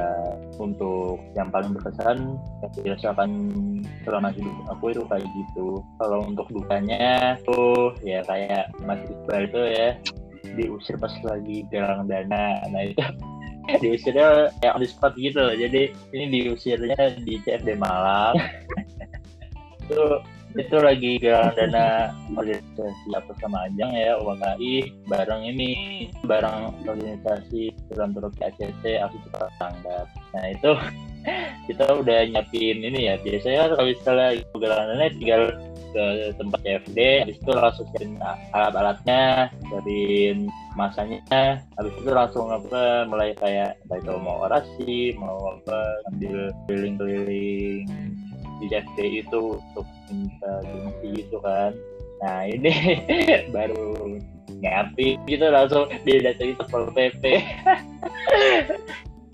untuk 0.59 1.19
yang 1.33 1.49
paling 1.49 1.73
berkesan 1.75 2.37
yang 2.37 2.71
dirasakan 2.79 3.29
selama 4.03 4.29
hidup 4.31 4.55
aku 4.71 4.93
itu 4.93 5.03
kayak 5.09 5.27
gitu. 5.27 5.81
Kalau 5.99 6.19
untuk 6.27 6.47
dukanya 6.53 7.35
tuh 7.43 7.95
ya 8.05 8.23
kayak 8.23 8.71
Mas 8.83 9.01
Iqbal 9.09 9.49
itu 9.49 9.61
ya 9.73 9.89
diusir 10.43 10.99
pas 10.99 11.13
lagi 11.23 11.63
galang 11.71 12.07
dana. 12.07 12.61
Nah 12.69 12.81
itu 12.83 13.03
diusirnya 13.83 14.51
kayak 14.59 14.75
on 14.75 14.81
the 14.83 14.87
spot 14.87 15.13
gitu. 15.15 15.55
Jadi 15.55 15.95
ini 16.13 16.25
diusirnya 16.29 17.17
di 17.23 17.39
CFD 17.41 17.79
Malang. 17.79 18.37
Itu 19.83 20.23
itu 20.53 20.77
lagi 20.77 21.17
galang 21.17 21.57
dana 21.57 22.13
organisasi 22.37 23.09
apa 23.17 23.33
sama 23.41 23.65
Ajang 23.65 23.89
ya 23.89 24.21
UMKI 24.21 24.85
bareng 25.09 25.49
ini 25.49 25.71
bareng 26.29 26.77
organisasi 26.85 27.73
filantropi 27.89 28.37
ACC 28.37 29.01
Aksi 29.01 29.17
Cepat 29.25 29.49
Tanggap 29.57 30.07
nah 30.29 30.45
itu 30.53 30.71
kita 31.71 31.85
udah 31.99 32.27
nyiapin 32.27 32.83
ini 32.83 33.09
ya. 33.11 33.15
Biasanya 33.19 33.75
kalau 33.75 33.85
misalnya 33.87 34.29
galang 34.59 34.87
dana 34.93 35.05
tinggal 35.15 35.43
ke 35.93 36.33
tempat 36.35 36.59
CFD 36.65 36.97
habis 37.23 37.37
itu 37.37 37.51
langsung 37.53 37.87
cariin 37.93 38.17
alat-alatnya 38.51 39.53
cariin 39.69 40.49
masanya 40.73 41.61
habis 41.77 41.93
itu 42.01 42.09
langsung 42.09 42.49
apa 42.49 43.05
mulai 43.05 43.37
kayak 43.37 43.77
entah 43.85 44.01
itu 44.01 44.13
mau 44.17 44.49
orasi 44.49 45.13
mau 45.21 45.61
apa 45.61 45.79
sambil 46.09 46.49
keliling-keliling 46.65 47.85
di 48.57 48.65
CFD 48.67 48.99
itu 49.21 49.59
untuk 49.59 49.85
minta 50.09 50.51
donasi 50.63 51.07
gitu 51.19 51.37
kan. 51.43 51.75
Nah 52.23 52.47
ini 52.47 52.71
baru 53.55 54.15
ngapi 54.63 55.19
gitu 55.27 55.45
langsung 55.51 55.91
didatangi 56.07 56.55
satpol 56.55 56.87
pp 56.95 57.23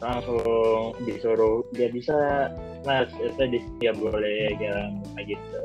langsung 0.04 0.96
disuruh 1.06 1.62
dia 1.76 1.92
bisa 1.92 2.50
mas 2.88 3.12
itu 3.20 3.44
di 3.52 3.60
dia 3.78 3.92
boleh 3.94 4.56
jalan 4.58 5.04
gitu 5.28 5.62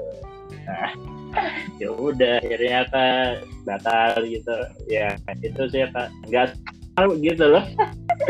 nah 0.67 0.91
ya 1.83 1.89
udah 1.91 2.39
akhirnya 2.43 2.87
kan 2.91 3.43
batal 3.67 4.23
gitu. 4.27 4.57
Ya 4.87 5.19
itu 5.43 5.63
sih 5.71 5.87
kak. 5.91 6.09
Nggak 6.31 6.55
tahu 6.95 7.19
gitu 7.21 7.45
loh. 7.59 7.65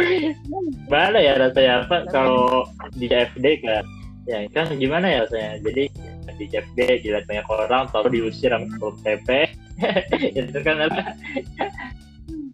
Mana 0.92 1.18
ya 1.20 1.36
rasanya 1.36 1.84
apa 1.84 2.08
kalau 2.08 2.64
di 2.96 3.06
CFD 3.08 3.60
kan 3.64 3.84
ya 4.24 4.48
kan 4.52 4.72
gimana 4.76 5.06
ya 5.06 5.18
rasanya? 5.28 5.60
Jadi 5.60 5.84
di 6.34 6.44
CFD 6.50 7.06
dilihat 7.06 7.24
banyak 7.30 7.46
orang 7.46 7.86
tahu 7.94 8.10
diusir 8.10 8.50
sama 8.50 8.66
Satpol 8.66 8.92
PP 9.04 9.28
itu 10.40 10.58
kan 10.64 10.76
apa? 10.88 11.02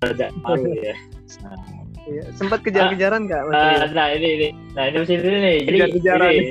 Ada 0.05 0.33
malu 0.43 0.72
ya. 0.81 0.97
Nah, 1.45 1.81
Iya, 2.09 2.24
sempat 2.35 2.64
kejar-kejaran 2.64 3.28
nggak? 3.28 3.43
Uh, 3.53 3.87
nah 3.93 4.09
ini 4.11 4.28
ini, 4.35 4.49
nah 4.72 4.89
ini 4.89 5.05
sini 5.05 5.20
nih. 5.20 5.57
Jadi 5.62 5.76
kejar-kejaran. 5.78 6.31
Ini, 6.33 6.51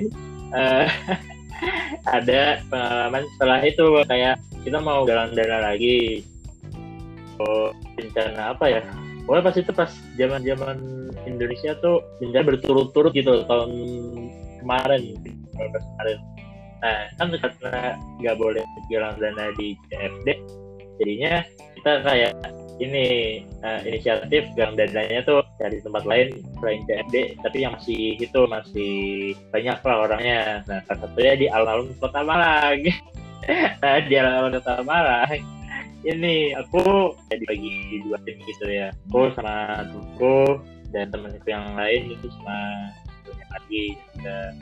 uh, 0.54 0.86
ada 2.18 2.64
pengalaman 2.68 3.24
setelah 3.36 3.60
itu 3.64 3.86
kayak 4.08 4.36
kita 4.64 4.78
mau 4.80 5.04
jalan 5.08 5.32
dana 5.34 5.72
lagi. 5.72 6.24
Oh, 7.40 7.72
rencana 7.96 8.52
apa 8.52 8.66
ya? 8.68 8.82
Pokoknya 9.24 9.44
pas 9.46 9.56
itu 9.56 9.72
pas 9.72 9.92
zaman 10.20 10.42
zaman 10.44 10.78
Indonesia 11.24 11.78
tuh 11.80 12.04
bencana 12.20 12.44
berturut-turut 12.44 13.12
gitu 13.16 13.46
tahun 13.48 13.72
kemarin 14.60 15.16
pas 15.56 15.84
kemarin. 15.84 16.20
Nah 16.80 17.00
kan 17.20 17.28
karena 17.36 17.82
nggak 18.24 18.38
boleh 18.40 18.64
jalan 18.88 19.14
dana 19.20 19.46
di 19.60 19.76
CFD 19.92 20.28
jadinya 21.00 21.34
kita 21.80 21.92
kayak 22.04 22.34
ini 22.80 23.06
uh, 23.62 23.80
inisiatif 23.84 24.48
gang 24.56 24.80
dananya 24.80 25.20
tuh 25.28 25.44
dari 25.60 25.84
tempat 25.84 26.04
lain 26.08 26.40
selain 26.60 26.82
CFD 26.88 27.16
tapi 27.44 27.58
yang 27.60 27.76
masih 27.76 28.16
itu 28.16 28.42
masih 28.48 28.96
banyak 29.52 29.78
lah 29.84 29.98
orangnya. 30.08 30.40
Nah 30.66 30.80
salah 30.88 31.00
satunya 31.04 31.34
di 31.36 31.46
alun-alun 31.52 31.92
kota 32.00 32.24
Malang. 32.24 32.80
Nah 33.84 33.98
di 34.10 34.16
alun-alun 34.16 34.56
kota 34.64 34.84
Malang. 34.84 35.42
Ini 36.00 36.56
aku 36.56 37.12
jadi 37.28 37.44
bagi 37.44 37.76
dua 38.08 38.18
tim 38.24 38.40
gitu 38.48 38.66
ya. 38.72 38.96
Aku 39.12 39.36
sama 39.36 39.84
Tuko 39.92 40.64
dan 40.96 41.12
temanku 41.12 41.48
yang 41.52 41.76
lain 41.76 42.16
itu 42.16 42.28
sama 42.40 42.90
lagi 43.50 43.98
ada 44.22 44.54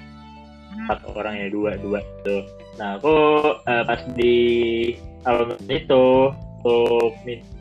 empat 0.77 0.99
orang 1.15 1.35
ya 1.35 1.47
dua 1.51 1.71
dua 1.79 1.99
itu 2.03 2.37
nah 2.77 2.99
aku 2.99 3.15
uh, 3.65 3.83
pas 3.83 4.01
di 4.13 4.35
alun 5.25 5.57
itu 5.67 6.31
untuk 6.61 7.13
minta 7.25 7.56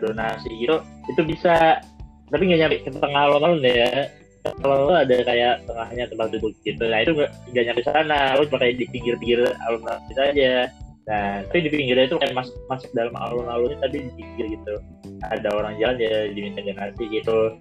donasi 0.00 0.50
gitu 0.56 0.80
itu 1.10 1.22
bisa. 1.26 1.82
Tapi 2.30 2.46
nggak 2.46 2.60
nyampe 2.62 2.76
ke 2.86 2.90
tengah 2.94 3.22
alun-alun 3.26 3.60
ya. 3.66 4.06
Kalau 4.40 4.88
ada 4.94 5.16
kayak 5.20 5.68
tengahnya 5.68 6.04
tempat 6.08 6.32
duduk 6.32 6.56
gitu 6.64 6.80
nah 6.88 7.04
itu 7.04 7.12
nggak 7.50 7.64
nyampe 7.66 7.82
sana. 7.84 8.38
Lu 8.38 8.46
cuma 8.46 8.62
kayak 8.62 8.78
di 8.78 8.86
pinggir-pinggir 8.88 9.50
alun-alun 9.66 10.02
gitu 10.08 10.20
aja. 10.22 10.52
Nah 11.10 11.42
tapi 11.50 11.58
di 11.66 11.70
pinggirnya 11.74 12.06
itu 12.06 12.16
kayak 12.22 12.34
masuk 12.38 12.54
masuk 12.70 12.90
dalam 12.94 13.12
alun-alunnya 13.18 13.78
tapi 13.82 14.06
di 14.06 14.10
pinggir 14.14 14.46
gitu. 14.54 14.74
Ada 15.26 15.48
orang 15.52 15.74
jalan 15.82 15.98
ya 15.98 16.30
diminta 16.30 16.62
donasi 16.62 17.04
gitu. 17.10 17.58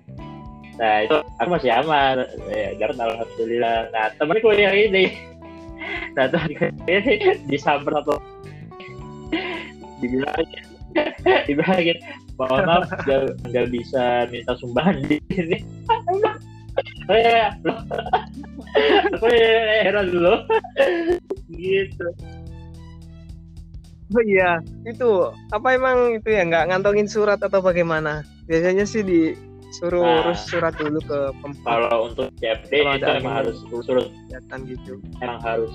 Nah 0.80 0.96
itu 1.04 1.18
aku 1.42 1.50
masih 1.50 1.72
aman. 1.74 2.16
Ya 2.54 2.78
karena 2.78 3.02
alhamdulillah. 3.10 3.78
Nah 3.90 4.06
temanku 4.22 4.54
yang 4.54 4.78
ini. 4.78 5.06
Nah 6.14 6.26
temanku 6.28 6.70
ini 6.90 7.40
disamper 7.48 7.94
atau 8.04 8.18
dibilang 10.04 10.36
dibilangin 11.46 11.98
mohon 12.40 12.64
maaf 12.66 12.90
nggak 13.50 13.68
bisa 13.70 14.26
minta 14.32 14.54
sumbangan 14.58 15.04
di 15.06 15.18
sini. 15.32 15.58
Aku 17.10 17.14
ya 17.18 17.52
aku 19.12 19.26
ya 19.28 19.84
heran 19.84 20.08
dulu 20.14 20.34
gitu. 21.52 22.08
Oh 24.10 24.24
iya, 24.26 24.58
itu 24.90 25.30
apa 25.54 25.78
emang 25.78 26.18
itu 26.18 26.34
ya 26.34 26.42
nggak 26.42 26.74
ngantongin 26.74 27.06
surat 27.06 27.38
atau 27.46 27.62
bagaimana? 27.62 28.26
Biasanya 28.50 28.82
sih 28.90 29.06
disuruh 29.06 30.02
Nah. 30.02 30.26
urus 30.26 30.50
surat 30.50 30.74
dulu 30.82 30.98
ke 31.06 31.20
pemprov 31.46 31.62
kalau 31.86 32.10
untuk 32.10 32.34
CFD 32.42 32.74
Kalau 32.82 32.98
itu 32.98 33.06
emang 33.06 33.36
harus 33.46 33.58
surat 33.86 34.10
kesehatan 34.10 34.60
gitu. 34.66 34.98
emang 35.22 35.42
harus 35.46 35.74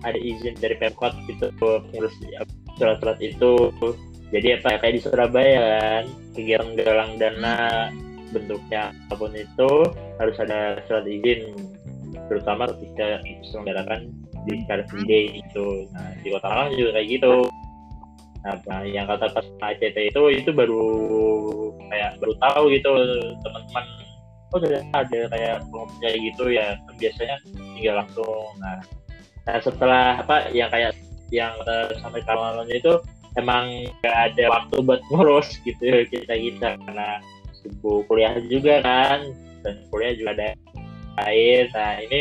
ada 0.00 0.16
izin 0.16 0.56
dari 0.56 0.72
Pemkot 0.80 1.12
gitu 1.28 1.52
ngurus 1.92 2.16
surat-surat 2.80 3.20
itu 3.20 3.68
jadi 4.30 4.62
apa 4.62 4.78
kayak 4.78 4.94
di 4.94 5.00
Surabaya 5.02 5.60
kan 5.60 6.04
kegiatan 6.38 6.70
galang 6.78 7.12
dana 7.18 7.90
bentuknya 8.30 8.94
apa 9.10 9.14
pun 9.18 9.34
itu 9.34 9.70
harus 10.22 10.36
ada 10.38 10.78
surat 10.86 11.06
izin 11.06 11.50
terutama 12.30 12.70
ketika 12.70 13.18
diselenggarakan 13.26 14.10
di 14.46 14.62
Car 14.70 14.86
Free 14.86 15.06
Day 15.06 15.24
itu 15.42 15.90
nah 15.90 16.14
di 16.22 16.30
Kota 16.30 16.48
Malang 16.48 16.72
juga 16.78 16.90
kayak 16.96 17.08
gitu. 17.10 17.34
Nah, 18.40 18.82
yang 18.88 19.04
kata 19.04 19.36
pas 19.36 19.44
ACT 19.68 20.00
itu 20.00 20.22
itu 20.32 20.48
baru 20.48 20.80
kayak 21.92 22.16
baru 22.24 22.34
tahu 22.40 22.62
gitu 22.72 22.90
teman-teman. 23.44 23.84
Oh 24.50 24.58
sudah 24.58 24.82
ada 24.96 25.20
kayak 25.28 25.56
kayak 26.00 26.18
gitu 26.24 26.44
ya 26.48 26.72
kan 26.88 26.94
biasanya 26.96 27.36
tinggal 27.76 27.94
langsung. 28.00 28.48
Nah 28.62 28.80
nah 29.44 29.56
setelah 29.60 30.24
apa 30.24 30.48
yang 30.56 30.72
kayak 30.72 30.96
yang 31.28 31.52
sampai 32.00 32.24
kawan 32.24 32.64
itu 32.72 32.96
emang 33.38 33.86
gak 34.02 34.34
ada 34.34 34.44
waktu 34.50 34.76
buat 34.82 35.00
ngurus 35.12 35.60
gitu 35.62 36.02
kita 36.08 36.34
kita 36.34 36.68
karena 36.86 37.22
sibuk 37.60 38.08
kuliah 38.08 38.34
juga 38.48 38.80
kan 38.82 39.30
dan 39.62 39.76
kuliah 39.92 40.16
juga 40.16 40.30
ada 40.36 40.48
lain. 41.20 41.64
Nah 41.74 41.94
ini 42.00 42.20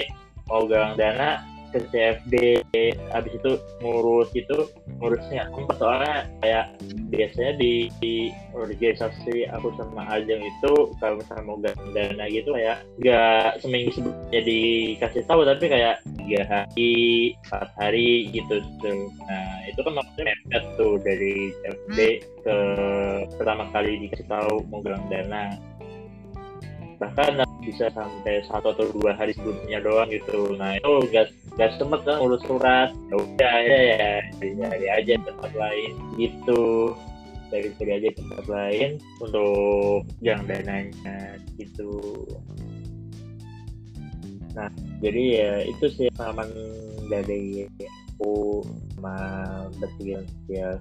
mau 0.49 0.65
galang 0.67 0.99
dana 0.99 1.39
ke 1.69 1.85
CFD 1.93 2.65
habis 3.13 3.33
itu 3.37 3.61
ngurus 3.85 4.29
itu 4.33 4.67
ngurusnya 4.99 5.47
empat. 5.53 5.77
Soalnya 5.77 6.15
kayak 6.41 6.65
biasanya 7.13 7.53
di, 7.61 7.73
di 8.01 8.33
organisasi 8.57 9.45
aku 9.53 9.69
sama 9.77 10.09
Ajeng 10.09 10.41
itu 10.41 10.73
kalau 10.97 11.21
misalnya 11.21 11.43
mau 11.45 11.57
galang 11.61 11.91
dana 11.93 12.25
gitu 12.27 12.49
kayak 12.51 12.83
nggak 12.99 13.61
seminggu 13.61 13.89
sebelumnya 13.93 14.41
dikasih 14.41 15.23
tahu 15.29 15.41
tapi 15.45 15.65
kayak 15.69 16.01
tiga 16.29 16.45
hari 16.45 17.33
empat 17.49 17.73
hari 17.73 18.29
gitu 18.29 18.61
tuh 18.77 19.09
nah 19.25 19.65
itu 19.65 19.79
kan 19.81 19.93
maksudnya 19.97 20.33
mepet 20.45 20.63
tuh 20.77 20.93
dari 21.01 21.49
CFD 21.57 21.99
ke 22.45 22.57
pertama 23.37 23.65
kali 23.73 24.07
dikasih 24.07 24.27
tahu 24.29 24.65
mau 24.69 24.81
galang 24.81 25.05
dana. 25.09 25.57
Bahkan 26.99 27.47
bisa 27.63 27.87
sampai 27.95 28.43
satu 28.43 28.75
atau 28.75 28.85
dua 28.91 29.15
hari 29.15 29.31
sebelumnya 29.31 29.79
doang 29.79 30.11
gitu. 30.11 30.51
Nah 30.59 30.75
itu 30.75 31.07
gak 31.15 31.31
gak 31.55 31.79
sempet 31.79 32.03
kan 32.03 32.19
ngurus 32.19 32.43
surat. 32.43 32.91
Ya 32.91 33.15
udah 33.15 33.55
ya 33.63 33.79
ya 33.95 34.13
cari 34.35 34.87
aja 34.89 35.13
tempat 35.23 35.51
lain 35.55 35.91
gitu. 36.19 36.93
Dari 37.49 37.71
cari 37.79 37.91
aja 38.03 38.09
tempat 38.13 38.45
lain 38.45 38.89
untuk 39.23 40.03
yang 40.21 40.43
dananya 40.45 41.39
gitu 41.57 41.97
nah 44.57 44.69
jadi 44.99 45.23
ya 45.31 45.51
itu 45.69 45.85
sih 45.93 46.07
pengalaman 46.17 46.49
dari 47.09 47.65
aku 48.19 48.63
sama 48.95 49.17
bertiga 49.79 50.19
ya. 50.51 50.75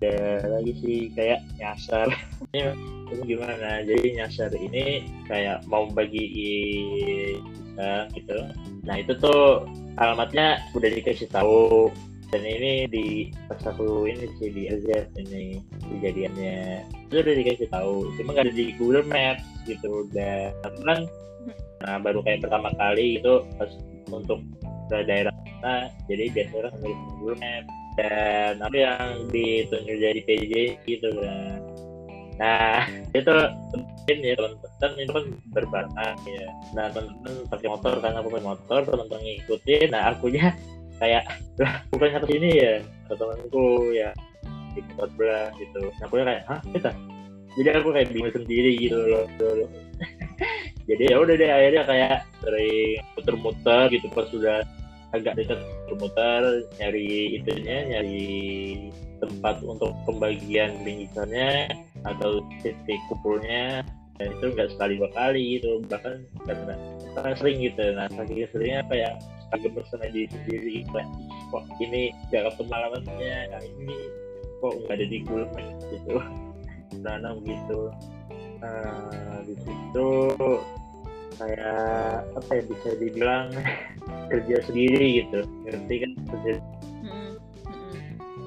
Ada 0.00 0.48
lagi 0.48 0.72
sih 0.80 0.98
kayak 1.12 1.44
nyasar. 1.60 2.08
Ini 3.10 3.22
gimana? 3.26 3.84
Jadi 3.84 4.16
nyasar 4.16 4.54
ini 4.54 5.02
kayak 5.26 5.66
mau 5.66 5.90
bagi 5.90 6.30
bisa 7.36 8.06
gitu. 8.14 8.38
Nah 8.86 8.96
itu 9.02 9.12
tuh 9.18 9.66
alamatnya 9.98 10.62
udah 10.78 10.90
dikasih 10.94 11.26
tahu 11.28 11.90
dan 12.30 12.46
ini 12.46 12.86
di 12.86 13.06
pas 13.50 13.58
aku 13.66 14.06
ini 14.06 14.30
sih 14.38 14.54
di 14.54 14.70
RZ 14.70 15.18
ini 15.18 15.58
kejadiannya. 15.82 16.86
Itu 17.10 17.26
udah 17.26 17.34
dikasih 17.34 17.68
tahu 17.74 18.06
cuma 18.14 18.30
nggak 18.38 18.46
ada 18.46 18.54
di 18.54 18.66
Google 18.78 19.06
Maps 19.10 19.42
gitu 19.66 20.06
udah 20.06 20.54
kan 20.86 21.06
nah 21.80 21.96
baru 21.96 22.20
kayak 22.20 22.44
pertama 22.44 22.68
kali 22.76 23.18
gitu 23.18 23.40
pas 23.56 23.72
untuk 24.12 24.44
ke 24.92 25.00
daerah 25.08 25.32
mana 25.32 25.88
jadi 26.06 26.28
biasanya 26.30 26.62
kan 26.70 26.74
dari 26.78 26.94
Google 27.18 27.38
Maps. 27.42 27.70
Dan 27.98 28.54
apa 28.62 28.76
yang 28.78 29.10
ditunjuk 29.34 29.96
jadi 29.98 30.20
PJ 30.22 30.52
gitu 30.86 31.08
kan. 31.10 31.58
Nah 32.38 32.86
itu 33.18 33.34
mungkin 33.74 34.16
ya 34.22 34.34
teman-teman. 34.38 34.90
Itu 35.02 35.12
kan 35.12 35.24
berbarengan 35.50 36.16
ya. 36.30 36.46
Nah 36.78 36.86
teman-teman 36.94 37.34
pakai 37.50 37.66
motor 37.66 37.94
kan 37.98 38.14
aku 38.14 38.28
pakai 38.38 38.46
motor 38.46 38.80
teman-teman 38.86 39.22
ngikutin. 39.26 39.88
Nah 39.90 40.14
akunya 40.14 40.54
kayak 41.00 41.24
lah 41.56 41.80
bukannya 41.90 42.18
ke 42.20 42.28
sini 42.36 42.48
ya 42.60 42.74
temanku 43.08 43.90
ya 43.96 44.10
di 44.76 44.80
tempat 44.92 45.10
belah 45.18 45.50
gitu. 45.58 45.80
Nah 45.82 46.04
aku 46.06 46.14
kayak 46.22 46.44
hah 46.46 46.60
kita? 46.70 46.90
Jadi 47.58 47.68
aku 47.74 47.88
kayak 47.90 48.08
bingung 48.14 48.34
sendiri 48.34 48.70
gitu 48.78 48.96
loh 48.96 49.26
loh. 49.40 49.70
jadi 50.88 51.02
ya 51.10 51.16
udah 51.18 51.34
deh 51.34 51.50
akhirnya 51.50 51.82
kayak 51.88 52.16
sering 52.38 53.02
muter-muter 53.18 53.82
gitu 53.90 54.06
pas 54.14 54.26
sudah 54.30 54.62
agak 55.10 55.34
dekat 55.34 55.58
muter 55.98 56.62
nyari 56.78 57.42
itunya 57.42 57.90
nyari 57.90 58.22
tempat 59.18 59.58
untuk 59.66 59.90
pembagian 60.06 60.70
bingkisannya 60.86 61.74
atau 62.06 62.46
titik 62.62 63.00
kumpulnya. 63.10 63.82
Dan 64.20 64.36
itu 64.36 64.52
nggak 64.52 64.70
sekali 64.76 65.00
dua 65.00 65.10
kali 65.16 65.42
gitu 65.58 65.80
bahkan 65.88 66.22
karena 66.44 67.32
sering 67.34 67.58
gitu. 67.58 67.82
Nah 67.96 68.06
saking 68.14 68.46
seringnya 68.52 68.84
kayak 68.86 69.16
agak 69.50 69.70
bersama 69.74 70.06
diri 70.08 70.30
sendiri 70.30 70.86
kayak 70.88 71.06
kok 71.50 71.62
ini 71.82 72.14
alamatnya 72.70 73.50
nah 73.50 73.62
ini 73.62 73.94
kok 74.60 74.72
nggak 74.84 74.94
ada 74.96 75.06
di 75.06 75.18
Maps 75.50 75.82
gitu. 75.90 76.16
Nah 77.00 77.14
gitu 77.42 77.80
nah 78.60 79.40
di 79.48 79.54
situ 79.56 80.08
kayak 81.40 82.28
apa 82.36 82.50
ya 82.52 82.62
bisa 82.68 82.88
dibilang 83.00 83.48
kerja 84.30 84.56
sendiri 84.68 85.24
gitu. 85.24 85.40
Ngerti 85.64 85.94
kan? 86.04 86.10
Kerja. 86.28 86.52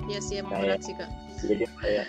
Iya 0.04 0.20
sih 0.20 0.36
emang 0.38 0.51
Kayak- 0.54 0.64
berat 0.68 0.82
sih 0.84 0.95
kak. 0.99 1.10
jadi 1.43 1.66
kayak 1.80 2.06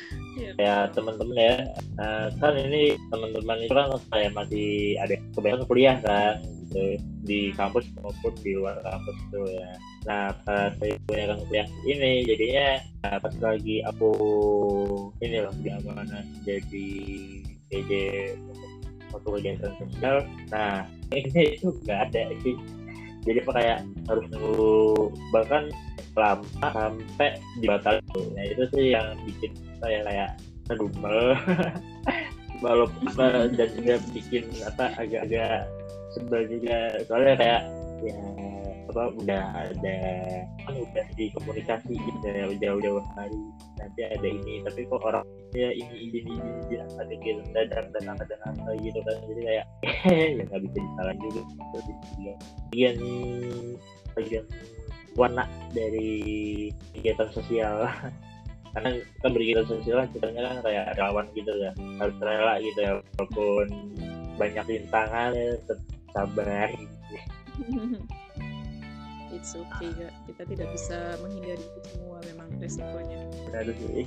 kayak 0.59 0.82
teman-teman 0.95 1.34
ya. 1.38 1.57
Nah, 1.99 2.26
kan 2.38 2.55
ini 2.55 2.95
teman-teman 3.11 3.57
itu 3.62 3.74
kan 3.74 3.88
kayak 4.11 4.30
masih 4.34 4.68
ada 5.03 5.14
kebanyakan 5.34 5.66
kuliah 5.66 5.97
kan 6.03 6.38
gitu 6.42 6.99
di 7.24 7.50
kampus 7.56 7.88
maupun 7.96 8.32
di 8.44 8.52
luar 8.54 8.76
kampus 8.84 9.16
itu 9.16 9.40
ya. 9.56 9.70
Nah 10.04 10.24
pas 10.44 10.70
saya 10.76 10.94
kebanyakan 11.04 11.38
kuliah 11.48 11.68
ini 11.88 12.12
jadinya 12.28 12.66
nah, 13.00 13.16
pas 13.18 13.34
lagi 13.40 13.76
aku 13.88 14.10
ini 15.24 15.36
loh 15.40 15.54
di 15.56 15.68
amanah 15.72 16.24
jadi 16.44 16.88
PJ 17.72 17.90
untuk 19.16 19.40
kegiatan 19.40 19.72
sosial 19.80 20.16
nah 20.52 20.84
ini 21.16 21.56
itu 21.56 21.72
nggak 21.84 22.12
ada 22.12 22.22
sih. 22.44 22.56
Jadi 23.24 23.40
apa 23.40 23.52
kayak 23.56 23.78
harus 24.04 24.24
nunggu 24.28 25.08
bahkan 25.32 25.72
lama 26.14 26.68
sampai 26.70 27.40
dibatalkan 27.58 28.22
nah 28.36 28.44
itu 28.46 28.62
sih 28.76 28.92
yang 28.92 29.16
bikin 29.24 29.50
saya 29.80 30.04
kayak 30.04 30.30
ngedumel. 30.68 31.32
Walaupun 32.64 33.02
apa 33.12 33.50
dan 33.52 33.68
juga 33.76 33.94
bikin 34.14 34.44
apa 34.64 34.94
agak-agak 34.96 35.68
juga. 36.46 36.78
Soalnya 37.06 37.34
kayak 37.38 37.62
ya 38.04 38.18
apa 38.94 39.10
udah 39.16 39.44
ada 39.58 39.98
kan 40.62 40.74
udah 40.76 41.06
dikomunikasi 41.18 41.98
gitu 41.98 42.26
ya 42.30 42.46
jauh-jauh 42.62 43.02
hari. 43.18 43.40
Nanti 43.80 44.00
ada 44.06 44.28
ini 44.28 44.62
tapi 44.62 44.86
kok 44.86 45.02
orang 45.02 45.26
ya 45.50 45.70
ini 45.74 46.10
ini 46.10 46.18
ini, 46.22 46.34
ini 46.70 46.76
ada 46.78 47.14
gitu 47.18 47.42
dadar 47.50 47.84
dan 47.90 48.04
apa 48.06 48.22
dan 48.28 48.40
apa 48.46 48.70
gitu 48.78 48.98
kan. 49.02 49.16
Jadi 49.26 49.40
kayak 49.42 49.66
ya 50.14 50.26
nggak 50.46 50.60
bisa 50.62 50.78
disalahin 50.78 51.18
juga. 51.26 51.42
Bagian 52.70 52.98
bagian 54.14 54.44
warna 55.18 55.44
dari 55.74 56.12
kegiatan 56.94 57.30
sosial. 57.34 57.90
Karena 58.74 58.90
kita 58.90 59.28
berkegiatan 59.30 59.66
sosial 59.70 59.96
kan 60.02 60.08
kita 60.10 60.26
kan 60.34 60.58
kayak 60.66 60.98
relawan 60.98 61.26
gitu 61.38 61.54
ya 61.62 61.70
harus 62.02 62.16
rela 62.18 62.58
gitu 62.58 62.78
ya 62.82 62.92
walaupun 63.14 63.66
banyak 64.34 64.66
rintangan 64.66 65.30
ya 65.30 65.54
sabar. 66.14 66.70
It's 69.34 69.58
okay 69.58 69.90
kak. 69.98 70.14
Kita 70.30 70.42
tidak 70.46 70.68
bisa 70.70 71.18
menghindari 71.18 71.58
itu 71.58 71.80
semua 71.90 72.22
memang 72.22 72.48
resikonya. 72.62 73.18
Sih. 73.50 74.06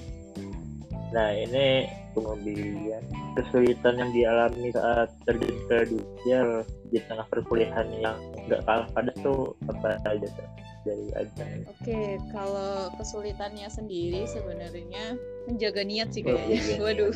Nah 1.11 1.29
ini 1.35 1.87
kemudian 2.15 3.03
kesulitan 3.35 3.99
yang 3.99 4.11
dialami 4.15 4.71
saat 4.71 5.11
terjun 5.27 5.55
ke 5.67 5.77
dunia 5.91 6.63
di 6.89 6.99
tengah 7.11 7.27
perkuliahan 7.27 7.87
yang 7.99 8.15
nggak 8.47 8.63
kalah 8.63 8.87
padat 8.95 9.15
tuh 9.19 9.51
apa 9.67 9.99
aja 10.07 10.27
tuh 10.31 10.47
dari 10.87 11.07
ajang 11.19 11.67
Oke, 11.67 12.15
kalau 12.31 12.87
kesulitannya 12.95 13.67
sendiri 13.67 14.23
sebenarnya 14.23 15.19
menjaga 15.51 15.83
niat 15.83 16.15
sih 16.15 16.23
kayaknya. 16.23 16.79
Waduh. 16.87 17.13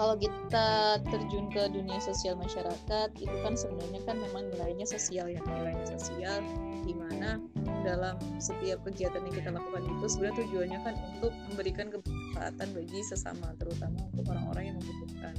Kalau 0.00 0.16
kita 0.16 0.96
terjun 1.12 1.52
ke 1.52 1.68
dunia 1.76 2.00
sosial 2.00 2.32
masyarakat 2.40 3.12
itu 3.20 3.36
kan 3.44 3.52
sebenarnya 3.52 4.00
kan 4.08 4.16
memang 4.16 4.48
nilainya 4.48 4.88
sosial 4.88 5.28
ya. 5.28 5.44
Nilainya 5.44 5.84
sosial 5.92 6.40
di 6.88 6.96
mana 6.96 7.36
dalam 7.84 8.16
setiap 8.40 8.80
kegiatan 8.88 9.20
yang 9.28 9.36
kita 9.36 9.52
lakukan 9.52 9.84
itu 9.84 10.08
sebenarnya 10.08 10.36
tujuannya 10.40 10.78
kan 10.88 10.94
untuk 10.96 11.36
memberikan 11.52 11.92
kebermanfaatan 11.92 12.68
bagi 12.72 13.00
sesama 13.04 13.52
terutama 13.60 14.00
untuk 14.16 14.24
orang-orang 14.32 14.72
yang 14.72 14.76
membutuhkan. 14.80 15.36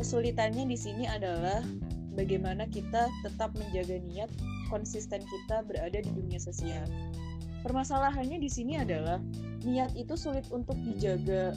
Kesulitannya 0.00 0.64
di 0.64 0.78
sini 0.80 1.04
adalah 1.04 1.60
bagaimana 2.16 2.64
kita 2.72 3.12
tetap 3.20 3.52
menjaga 3.52 4.00
niat 4.00 4.32
konsisten 4.72 5.20
kita 5.28 5.60
berada 5.68 6.00
di 6.00 6.08
dunia 6.08 6.40
sosial. 6.40 6.88
Permasalahannya 7.60 8.40
di 8.40 8.48
sini 8.48 8.80
adalah 8.80 9.20
niat 9.60 9.92
itu 9.92 10.16
sulit 10.16 10.48
untuk 10.48 10.80
dijaga 10.88 11.52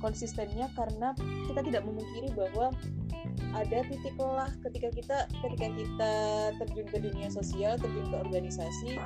konsistennya 0.00 0.66
karena 0.74 1.14
kita 1.46 1.60
tidak 1.62 1.82
memungkiri 1.86 2.32
bahwa 2.34 2.72
ada 3.52 3.78
titik 3.86 4.14
lelah 4.16 4.50
ketika 4.64 4.88
kita 4.94 5.16
ketika 5.44 5.68
kita 5.76 6.12
terjun 6.62 6.86
ke 6.88 6.98
dunia 6.98 7.28
sosial 7.28 7.76
terjun 7.76 8.06
ke 8.08 8.16
organisasi 8.16 8.96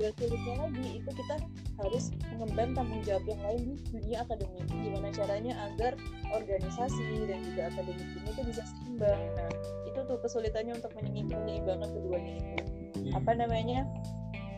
dan 0.00 0.16
sulitnya 0.16 0.54
lagi 0.64 0.86
itu 0.96 1.10
kita 1.12 1.36
harus 1.84 2.04
mengemban 2.32 2.72
tanggung 2.72 3.04
jawab 3.04 3.20
yang 3.28 3.40
lain 3.44 3.60
di 3.68 3.74
dunia 3.92 4.24
akademik. 4.24 4.64
Gimana 4.72 5.12
caranya 5.12 5.52
agar 5.68 5.92
organisasi 6.32 7.28
dan 7.28 7.44
juga 7.44 7.68
akademik 7.68 8.08
ini 8.16 8.28
itu 8.32 8.42
bisa 8.48 8.62
seimbang? 8.64 9.20
Nah 9.36 9.50
itu 9.84 10.00
tuh 10.08 10.16
kesulitannya 10.24 10.72
untuk 10.80 10.92
menyeimbangkan 10.96 11.84
keduanya 11.92 12.32
itu. 12.40 12.64
Apa 13.12 13.36
namanya 13.36 13.84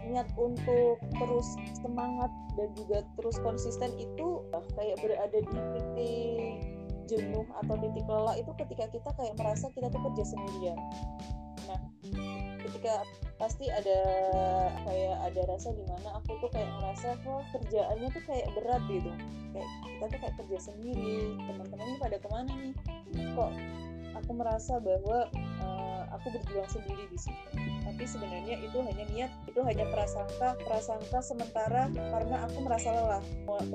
niat 0.09 0.29
untuk 0.35 0.99
terus 1.19 1.49
semangat 1.79 2.31
dan 2.59 2.69
juga 2.77 3.05
terus 3.19 3.37
konsisten 3.41 3.91
itu 3.97 4.43
kayak 4.77 4.97
berada 5.01 5.39
di 5.39 5.59
titik 5.77 6.57
jenuh 7.11 7.47
atau 7.63 7.75
titik 7.77 8.07
lelah 8.07 8.37
itu 8.39 8.53
ketika 8.57 8.85
kita 8.89 9.11
kayak 9.19 9.35
merasa 9.37 9.67
kita 9.75 9.91
tuh 9.91 10.01
kerja 10.11 10.25
sendirian. 10.25 10.79
Nah 11.69 11.81
ketika 12.63 13.03
pasti 13.37 13.67
ada 13.67 13.99
kayak 14.87 15.17
ada 15.27 15.41
rasa 15.51 15.75
di 15.75 15.83
mana 15.87 16.23
aku 16.23 16.39
tuh 16.39 16.51
kayak 16.55 16.71
merasa 16.79 17.19
wah 17.27 17.43
kerjaannya 17.51 18.09
tuh 18.15 18.23
kayak 18.27 18.47
berat 18.55 18.83
gitu. 18.87 19.11
Kayak 19.53 19.71
kita 19.85 20.05
tuh 20.09 20.19
kayak 20.23 20.37
kerja 20.41 20.59
sendiri 20.73 21.37
teman-teman 21.37 21.87
ini 21.87 21.99
pada 21.99 22.17
ke 22.17 22.29
mana 22.31 22.53
nih? 22.57 22.75
Kok 23.35 23.53
aku 24.23 24.33
merasa 24.39 24.79
bahwa 24.79 25.27
uh, 25.61 26.03
aku 26.15 26.33
berjuang 26.39 26.69
sendiri 26.71 27.05
di 27.11 27.19
sini 27.19 27.73
tapi 27.83 28.07
sebenarnya 28.07 28.57
itu 28.63 28.79
hanya 28.79 29.05
niat 29.11 29.31
itu 29.51 29.61
hanya 29.67 29.85
prasangka 29.91 30.55
prasangka 30.65 31.19
sementara 31.21 31.91
karena 31.93 32.47
aku 32.47 32.65
merasa 32.65 32.89
lelah. 32.95 33.23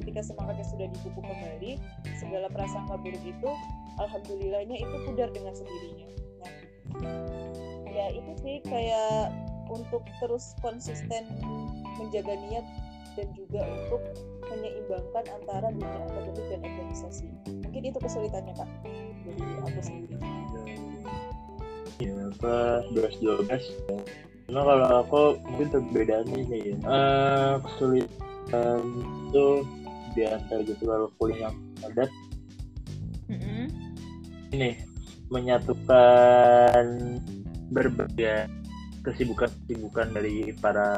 Ketika 0.01 0.25
semangatnya 0.25 0.65
sudah 0.65 0.87
dipupuk 0.89 1.21
kembali 1.21 1.77
segala 2.17 2.47
prasangka 2.49 2.97
buruk 2.97 3.21
itu 3.21 3.51
alhamdulillahnya 3.99 4.77
itu 4.79 4.95
pudar 5.05 5.29
dengan 5.35 5.53
sendirinya. 5.53 6.07
Nah, 6.41 6.53
ya 7.91 8.07
itu 8.15 8.31
sih 8.41 8.57
kayak 8.65 9.29
untuk 9.67 10.01
terus 10.23 10.55
konsisten 10.63 11.27
menjaga 11.99 12.33
niat 12.47 12.65
dan 13.17 13.27
juga 13.33 13.65
untuk 13.65 14.01
menyeimbangkan 14.47 15.25
antara 15.41 15.67
dunia 15.73 15.99
akademik 16.05 16.45
dan 16.53 16.59
organisasi 16.63 17.27
mungkin 17.65 17.81
itu 17.89 17.99
kesulitannya 17.99 18.53
kak 18.53 18.69
dari 19.25 19.41
aku 19.65 19.79
sendiri 19.81 20.15
ya 21.97 22.13
apa 22.37 22.85
dua 22.93 23.41
belas 23.41 23.65
Cuma 24.47 24.63
kalau 24.63 24.87
aku 25.03 25.21
mungkin 25.43 25.67
perbedaannya 25.67 26.39
sih 26.47 26.59
ya. 26.71 26.75
Uh, 26.87 27.53
kesulitan 27.67 28.79
itu 29.27 29.47
di 30.15 30.23
antara 30.23 30.63
jadwal 30.63 31.11
kuliah 31.19 31.51
yang 31.51 31.55
padat. 31.83 32.09
Mm-hmm. 33.27 33.63
Ini 34.55 34.69
menyatukan 35.27 36.85
berbagai 37.75 38.47
kesibukan-kesibukan 39.07 40.11
dari 40.11 40.51
para 40.59 40.89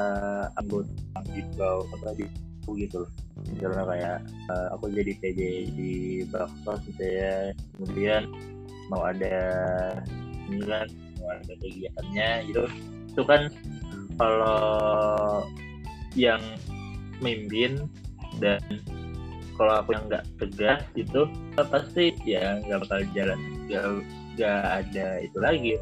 anggota 0.58 0.90
di 1.30 1.46
bawah 1.54 1.86
apa 1.94 2.18
di 2.18 2.26
gitu 2.70 3.06
loh. 3.06 3.10
Misalnya 3.50 3.84
kayak 3.86 4.18
uh, 4.52 4.66
aku 4.78 4.94
jadi 4.94 5.12
PJ 5.18 5.40
di 5.74 5.92
Baksos 6.30 6.82
gitu 6.90 7.02
ya. 7.02 7.50
Kemudian 7.78 8.30
mau 8.90 9.06
ada 9.06 9.38
ini 10.50 10.62
kan 10.66 10.86
mau 11.18 11.28
ada 11.34 11.54
kegiatannya 11.58 12.30
gitu. 12.50 12.62
Itu 13.10 13.22
kan 13.26 13.50
kalau 14.18 15.42
yang 16.14 16.42
mimpin 17.22 17.86
dan 18.38 18.60
kalau 19.58 19.82
aku 19.82 19.92
yang 19.92 20.04
nggak 20.08 20.24
tegas 20.40 20.82
itu 20.96 21.26
pasti 21.58 22.16
ya 22.24 22.56
nggak 22.64 22.86
bakal 22.88 23.00
jalan 23.12 23.40
nggak 23.66 24.62
ada 24.84 25.06
itu 25.22 25.38
lagi. 25.42 25.74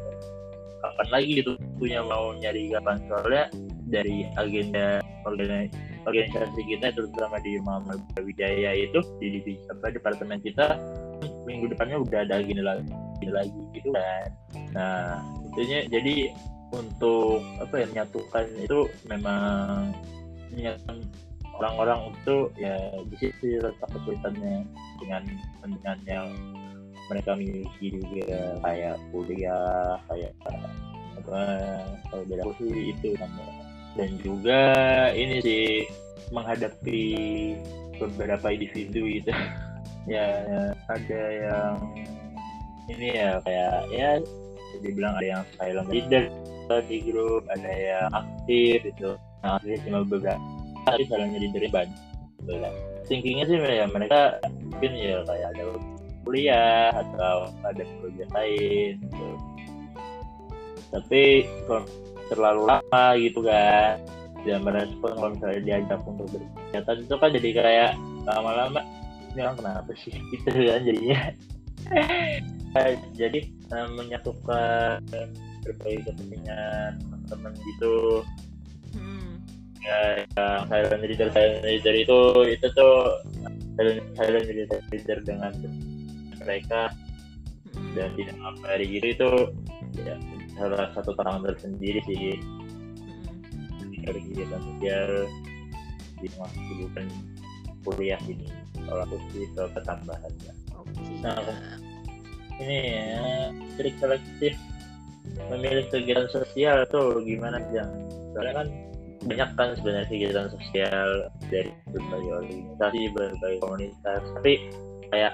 Kapan 0.79 1.07
lagi 1.11 1.33
itu 1.43 1.53
punya 1.79 2.03
mau 2.03 2.35
nyari 2.35 2.69
kapan 2.75 2.99
soalnya 3.07 3.45
dari 3.89 4.27
agenda 4.37 5.01
organisasi 5.25 6.61
kita 6.67 6.93
terutama 6.93 7.39
di 7.41 7.57
Muhammad 7.63 8.03
Wijaya 8.21 8.75
itu 8.75 8.99
di 9.17 9.39
divisi 9.39 9.63
apa 9.71 9.89
departemen 9.95 10.43
kita 10.43 10.77
minggu 11.49 11.73
depannya 11.73 11.97
udah 12.05 12.19
ada 12.27 12.39
agenda 12.39 12.63
lagi, 12.63 12.85
lagi 13.25 13.61
gitu 13.73 13.89
kan. 13.89 14.29
Nah 14.75 15.17
intinya 15.49 15.79
jadi 15.89 16.15
untuk 16.69 17.41
apa 17.57 17.73
ya 17.81 17.85
menyatukan 17.89 18.45
itu 18.61 18.79
memang 19.09 19.89
menyatukan 20.53 20.97
orang-orang 21.57 22.13
itu 22.13 22.35
ya 22.55 22.77
di 23.09 23.15
situ 23.19 23.59
letak 23.59 23.89
kesulitannya 23.91 24.63
dengan 25.01 25.23
dengan 25.65 25.97
yang 26.05 26.29
mereka 27.09 27.33
miliki 27.33 27.97
juga 27.97 28.61
kayak 28.61 28.95
kuliah 29.09 29.97
kayak 30.07 30.31
kalau 32.09 32.23
beda 32.25 32.43
aku 32.45 32.53
sih 32.65 32.93
itu 32.93 33.09
namanya 33.17 33.53
dan 33.97 34.09
juga 34.21 34.61
ini 35.13 35.35
sih 35.41 35.63
menghadapi 36.29 37.03
beberapa 37.97 38.47
individu 38.53 39.05
gitu. 39.07 39.33
Ya 40.09 40.41
ada 40.89 41.21
yang 41.29 41.75
ini 42.89 43.13
ya 43.13 43.37
kayak 43.45 43.77
ya 43.93 44.17
dibilang 44.81 45.13
ada 45.21 45.27
yang 45.37 45.43
silent 45.53 45.89
leader 45.91 46.23
di 46.89 46.97
grup 47.05 47.45
ada 47.45 47.69
yang 47.69 48.09
aktif 48.17 48.89
itu 48.89 49.13
nah 49.45 49.61
aktif 49.61 49.77
cuma 49.85 50.01
beberapa 50.01 50.41
tapi 50.87 51.05
salahnya 51.05 51.37
leader 51.37 51.61
banyak. 51.69 51.99
Thinkingnya 53.05 53.45
sih 53.45 53.57
ya 53.61 53.85
mereka 53.85 54.41
mungkin 54.65 54.91
ya 54.97 55.21
kayak 55.29 55.47
ada 55.53 55.63
kuliah 56.25 56.89
atau 56.93 57.37
ada 57.61 57.83
proyek 58.01 58.29
lain 58.33 58.93
gitu. 58.97 59.27
Tapi 60.89 61.45
kalau 61.69 61.85
terlalu 62.29 62.61
lama 62.69 63.05
gitu 63.17 63.39
kan 63.45 63.97
dia 64.45 64.57
merespon 64.61 65.11
kalau 65.17 65.29
misalnya 65.35 65.61
diajak 65.65 65.99
untuk 66.07 66.27
berkegiatan 66.31 66.97
itu 67.03 67.15
kan 67.19 67.29
jadi 67.35 67.49
kayak 67.51 67.91
lama-lama 68.23 68.81
ini 69.33 69.39
orang 69.43 69.57
kenapa 69.59 69.91
sih 69.99 70.13
gitu 70.31 70.49
kan 70.49 70.81
jadinya 70.85 71.21
jadi 73.17 73.39
uh, 73.73 73.89
menyatukan 73.97 75.01
berbagai 75.65 76.13
kepentingan 76.13 77.01
teman-teman 77.01 77.53
gitu 77.57 78.23
hmm. 78.95 79.41
ya 79.83 80.23
yang 80.37 80.61
silent 80.69 81.01
leader 81.03 81.29
silent 81.33 81.63
leader 81.65 81.95
itu 81.97 82.19
itu 82.47 82.67
tuh 82.77 82.95
silent 83.75 84.05
silent 84.15 84.45
leader, 84.47 84.79
leader 84.93 85.17
dengan 85.25 85.51
mereka 86.39 86.93
hmm. 87.73 87.91
dan 87.97 88.09
tidak 88.15 88.37
hari 88.63 88.85
gitu 88.87 89.07
itu 89.17 89.29
ya 90.05 90.15
salah 90.59 90.91
satu 90.93 91.15
terang 91.15 91.41
tersendiri 91.47 91.99
sih 92.05 92.35
hmm. 92.35 94.03
dari 94.03 94.19
kegiatan 94.27 94.61
sosial 94.61 95.09
di 96.19 96.27
bukan 96.83 97.07
kuliah 97.87 98.19
ini 98.27 98.51
kalau 98.83 99.07
aku 99.07 99.15
sih 99.31 99.47
itu 99.47 99.63
ketambahan 99.71 100.33
ya. 100.43 100.53
Okay. 100.75 101.15
Nah, 101.23 101.39
ini 102.59 102.77
ya 102.91 103.27
trik 103.79 103.95
selektif 104.03 104.53
memilih 105.47 105.87
kegiatan 105.87 106.27
sosial 106.27 106.83
tuh 106.91 107.23
gimana 107.23 107.63
jang 107.71 107.89
soalnya 108.35 108.53
kan 108.63 108.67
banyak 109.19 109.49
kan 109.59 109.69
sebenarnya 109.75 110.07
kegiatan 110.07 110.47
sosial 110.51 111.09
dari 111.51 111.71
berbagai 111.91 112.31
organisasi 112.39 112.99
berbagai 113.11 113.59
komunitas 113.59 114.21
tapi 114.39 114.53
kayak 115.11 115.33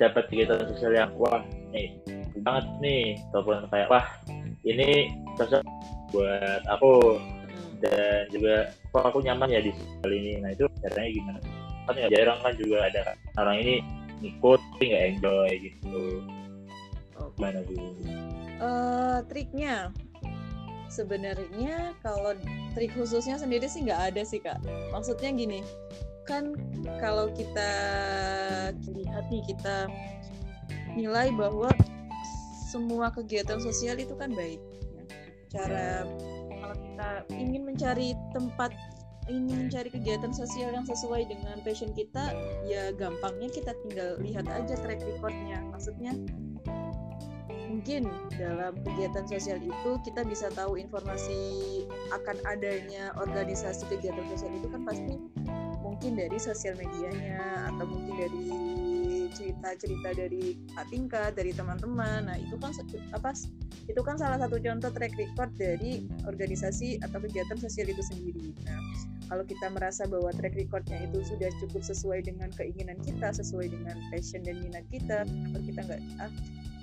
dapat 0.00 0.24
kegiatan 0.28 0.60
sosial 0.72 0.92
yang 0.92 1.10
wah 1.16 1.40
nih 1.72 1.96
banget 2.44 2.66
nih 2.82 3.16
ataupun 3.32 3.64
kayak 3.72 3.88
wah 3.88 4.06
ini 4.64 5.12
cocok 5.36 5.62
buat 6.12 6.62
aku. 6.68 7.20
Dan 7.84 8.32
juga 8.32 8.72
kok 8.96 9.04
aku 9.12 9.18
nyaman 9.20 9.52
ya 9.52 9.60
di 9.60 9.70
sosial 9.76 10.10
ini. 10.12 10.40
Nah 10.40 10.50
itu 10.56 10.64
caranya 10.80 11.10
gimana? 11.12 11.38
Kan 11.84 11.94
ya 12.00 12.08
jarang 12.08 12.40
kan 12.40 12.54
juga 12.56 12.88
ada 12.88 13.12
orang 13.36 13.60
ini 13.60 13.74
ikut 14.24 14.60
tapi 14.72 14.84
nggak 14.88 15.04
enjoy 15.16 15.50
gitu. 15.60 16.00
Gimana 17.36 17.60
gitu 17.68 18.24
uh, 18.62 19.18
triknya. 19.26 19.90
Sebenarnya 20.92 21.90
kalau 22.06 22.38
trik 22.78 22.94
khususnya 22.94 23.34
sendiri 23.34 23.66
sih 23.66 23.82
nggak 23.82 24.14
ada 24.14 24.22
sih 24.22 24.38
kak. 24.38 24.62
Maksudnya 24.94 25.34
gini 25.34 25.60
kan 26.24 26.56
kalau 27.02 27.28
kita 27.36 27.70
lihat 28.88 29.24
nih 29.28 29.44
kita 29.44 29.90
nilai 30.96 31.28
bahwa 31.36 31.68
semua 32.74 33.14
kegiatan 33.14 33.62
sosial 33.62 33.94
itu 34.02 34.18
kan 34.18 34.34
baik. 34.34 34.58
Cara 35.54 36.02
kalau 36.50 36.74
kita 36.74 37.10
ingin 37.38 37.62
mencari 37.62 38.18
tempat 38.34 38.74
ingin 39.30 39.70
mencari 39.70 39.88
kegiatan 39.88 40.34
sosial 40.34 40.74
yang 40.74 40.84
sesuai 40.84 41.30
dengan 41.30 41.62
passion 41.62 41.94
kita, 41.94 42.34
ya 42.66 42.90
gampangnya 42.98 43.48
kita 43.54 43.72
tinggal 43.86 44.18
lihat 44.18 44.44
aja 44.50 44.74
track 44.74 45.00
recordnya. 45.06 45.62
Maksudnya 45.70 46.12
mungkin 47.70 48.06
dalam 48.36 48.74
kegiatan 48.82 49.24
sosial 49.26 49.58
itu 49.62 49.90
kita 50.06 50.26
bisa 50.26 50.50
tahu 50.52 50.78
informasi 50.78 51.38
akan 52.14 52.36
adanya 52.46 53.14
organisasi 53.18 53.86
kegiatan 53.90 54.24
sosial 54.34 54.52
itu 54.54 54.68
kan 54.70 54.82
pasti 54.86 55.14
mungkin 55.82 56.16
dari 56.16 56.38
sosial 56.38 56.78
medianya 56.78 57.70
atau 57.74 57.84
mungkin 57.84 58.14
dari 58.14 58.46
cerita-cerita 59.34 60.14
dari 60.14 60.54
Pak 60.72 60.86
Tingkat, 60.88 61.34
dari 61.34 61.50
teman-teman. 61.50 62.30
Nah, 62.30 62.36
itu 62.38 62.54
kan 62.56 62.70
apa 63.12 63.30
itu 63.84 64.00
kan 64.00 64.16
salah 64.16 64.38
satu 64.40 64.56
contoh 64.62 64.88
track 64.94 65.12
record 65.18 65.50
dari 65.58 66.06
organisasi 66.24 67.02
atau 67.02 67.18
kegiatan 67.20 67.58
sosial 67.58 67.90
itu 67.90 68.00
sendiri. 68.00 68.54
Nah, 68.64 68.80
kalau 69.28 69.44
kita 69.44 69.66
merasa 69.72 70.06
bahwa 70.06 70.30
track 70.32 70.54
recordnya 70.54 71.04
itu 71.04 71.18
sudah 71.26 71.50
cukup 71.64 71.82
sesuai 71.82 72.24
dengan 72.28 72.48
keinginan 72.54 72.96
kita, 73.02 73.32
sesuai 73.34 73.72
dengan 73.72 73.96
passion 74.12 74.44
dan 74.44 74.60
minat 74.62 74.84
kita, 74.88 75.26
kita 75.64 75.80
nggak 75.84 76.00
ah, 76.22 76.32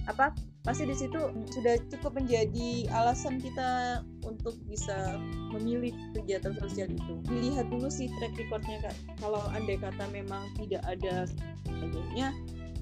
apa 0.10 0.34
pasti 0.62 0.86
di 0.86 0.94
situ 0.94 1.18
sudah 1.50 1.78
cukup 1.90 2.22
menjadi 2.22 2.86
alasan 2.94 3.42
kita 3.42 4.02
untuk 4.26 4.58
bisa 4.70 5.18
memilih 5.54 5.94
kegiatan 6.14 6.54
sosial 6.58 6.90
itu. 6.90 7.14
Dilihat 7.26 7.70
dulu 7.70 7.90
sih 7.90 8.10
track 8.22 8.34
recordnya 8.38 8.90
kak. 8.90 8.96
Kalau 9.22 9.42
andai 9.54 9.78
kata 9.78 10.06
memang 10.14 10.46
tidak 10.58 10.82
ada 10.86 11.26
sebagainya, 11.66 12.34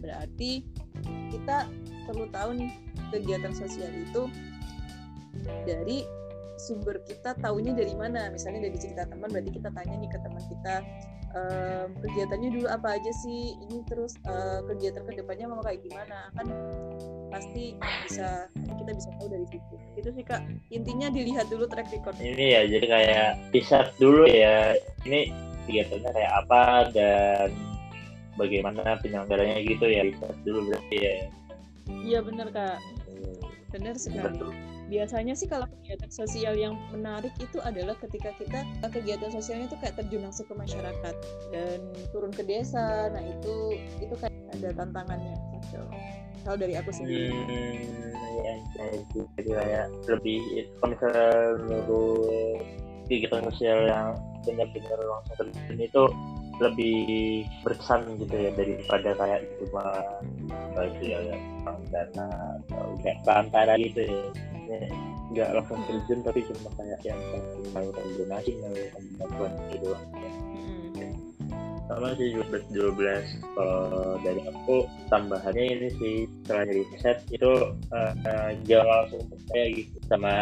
berarti 0.04 0.64
kita 1.32 1.68
perlu 2.08 2.28
tahu 2.32 2.50
nih 2.60 2.72
kegiatan 3.16 3.54
sosial 3.56 3.92
itu 3.96 4.28
dari 5.64 6.04
sumber 6.60 7.00
kita 7.08 7.32
tahunya 7.40 7.72
dari 7.72 7.96
mana 7.96 8.28
misalnya 8.28 8.68
dari 8.68 8.76
cerita 8.76 9.08
teman 9.08 9.32
berarti 9.32 9.52
kita 9.56 9.72
tanya 9.72 9.96
nih 9.96 10.12
ke 10.12 10.20
teman 10.20 10.44
kita 10.52 10.76
ehm, 11.36 11.88
kegiatannya 12.02 12.50
dulu 12.56 12.68
apa 12.70 12.98
aja 12.98 13.12
sih? 13.24 13.56
Ini 13.58 13.86
terus 13.86 14.18
uh, 14.26 14.66
kegiatan 14.66 15.04
ke 15.06 15.14
depannya 15.20 15.46
mau 15.50 15.62
kayak 15.62 15.82
gimana? 15.86 16.30
Kan 16.34 16.48
pasti 17.30 17.78
bisa 18.08 18.50
kita 18.56 18.92
bisa 18.96 19.10
tahu 19.20 19.28
dari 19.30 19.48
situ. 19.50 19.76
Itu 19.98 20.10
sih 20.14 20.26
kak. 20.26 20.42
Intinya 20.74 21.08
dilihat 21.14 21.48
dulu 21.52 21.70
track 21.70 21.90
record. 21.94 22.18
Ini 22.18 22.46
ya 22.58 22.62
jadi 22.66 22.86
kayak 22.86 23.30
riset 23.54 23.88
dulu 24.02 24.26
ya. 24.26 24.74
Ini 25.06 25.30
kegiatannya 25.70 26.12
kayak 26.14 26.34
apa 26.46 26.62
dan 26.96 27.50
bagaimana 28.40 28.98
penyelenggaranya 29.00 29.62
gitu 29.66 29.86
ya. 29.86 30.02
Riset 30.08 30.36
dulu 30.48 30.74
berarti 30.74 30.98
ya. 30.98 31.14
Iya 31.90 32.20
benar 32.26 32.48
kak. 32.50 32.78
Benar 33.70 33.96
sekali. 33.98 34.26
Betul 34.34 34.79
biasanya 34.90 35.38
sih 35.38 35.46
kalau 35.46 35.70
kegiatan 35.70 36.10
sosial 36.10 36.58
yang 36.58 36.74
menarik 36.90 37.32
itu 37.38 37.62
adalah 37.62 37.94
ketika 38.02 38.34
kita 38.42 38.66
kegiatan 38.90 39.30
sosialnya 39.30 39.70
itu 39.70 39.78
kayak 39.78 39.96
terjun 40.02 40.26
langsung 40.26 40.50
ke 40.50 40.56
masyarakat 40.58 41.16
dan 41.54 41.78
turun 42.10 42.34
ke 42.34 42.42
desa 42.42 43.14
nah 43.14 43.22
itu 43.22 43.78
itu 44.02 44.16
kayak 44.18 44.34
ada 44.58 44.70
tantangannya 44.74 45.38
gitu. 45.62 45.80
kalau 46.42 46.58
dari 46.58 46.74
aku 46.74 46.90
sendiri 46.90 47.30
hmm, 47.30 48.12
ya, 48.42 48.54
jadi 49.38 49.52
kayak 49.54 49.88
lebih 50.10 50.42
kalau 50.82 50.90
misalnya 50.98 51.30
menurut 51.70 52.62
kegiatan 53.06 53.46
sosial 53.54 53.80
yang 53.86 54.08
benar-benar 54.42 55.00
langsung 55.06 55.36
terjun 55.38 55.78
itu 55.78 56.04
lebih 56.60 57.48
berkesan 57.64 58.20
gitu 58.20 58.36
ya 58.36 58.52
daripada 58.54 59.10
kayak 59.16 59.42
cuma 59.64 59.84
bagi 60.76 61.16
ya 61.16 61.20
dana 61.92 62.28
atau 62.64 62.96
kayak 63.04 63.20
perantara 63.24 63.74
gitu 63.80 64.04
ya. 64.06 64.22
Nggak 65.30 65.50
langsung 65.56 65.82
terjun 65.88 66.20
tapi 66.26 66.40
cuma 66.46 66.70
kayak 66.78 67.00
yang 67.06 67.20
melakukan 67.72 68.06
donasi 68.18 68.52
melakukan 68.60 69.04
bantuan 69.18 69.54
gitu 69.72 69.94
sama 71.90 72.14
sih 72.22 72.38
12 72.38 72.70
12 72.70 73.58
kalau 73.58 74.22
dari 74.22 74.46
aku 74.46 74.86
tambahannya 75.10 75.66
ini 75.74 75.90
sih 75.98 76.16
setelah 76.46 76.64
jadi 76.70 76.84
set 77.02 77.18
itu 77.34 77.52
uh, 77.90 78.14
uh, 78.30 78.54
jangan 78.70 79.10
langsung 79.10 79.26
percaya 79.26 79.66
gitu 79.74 79.98
sama 80.06 80.34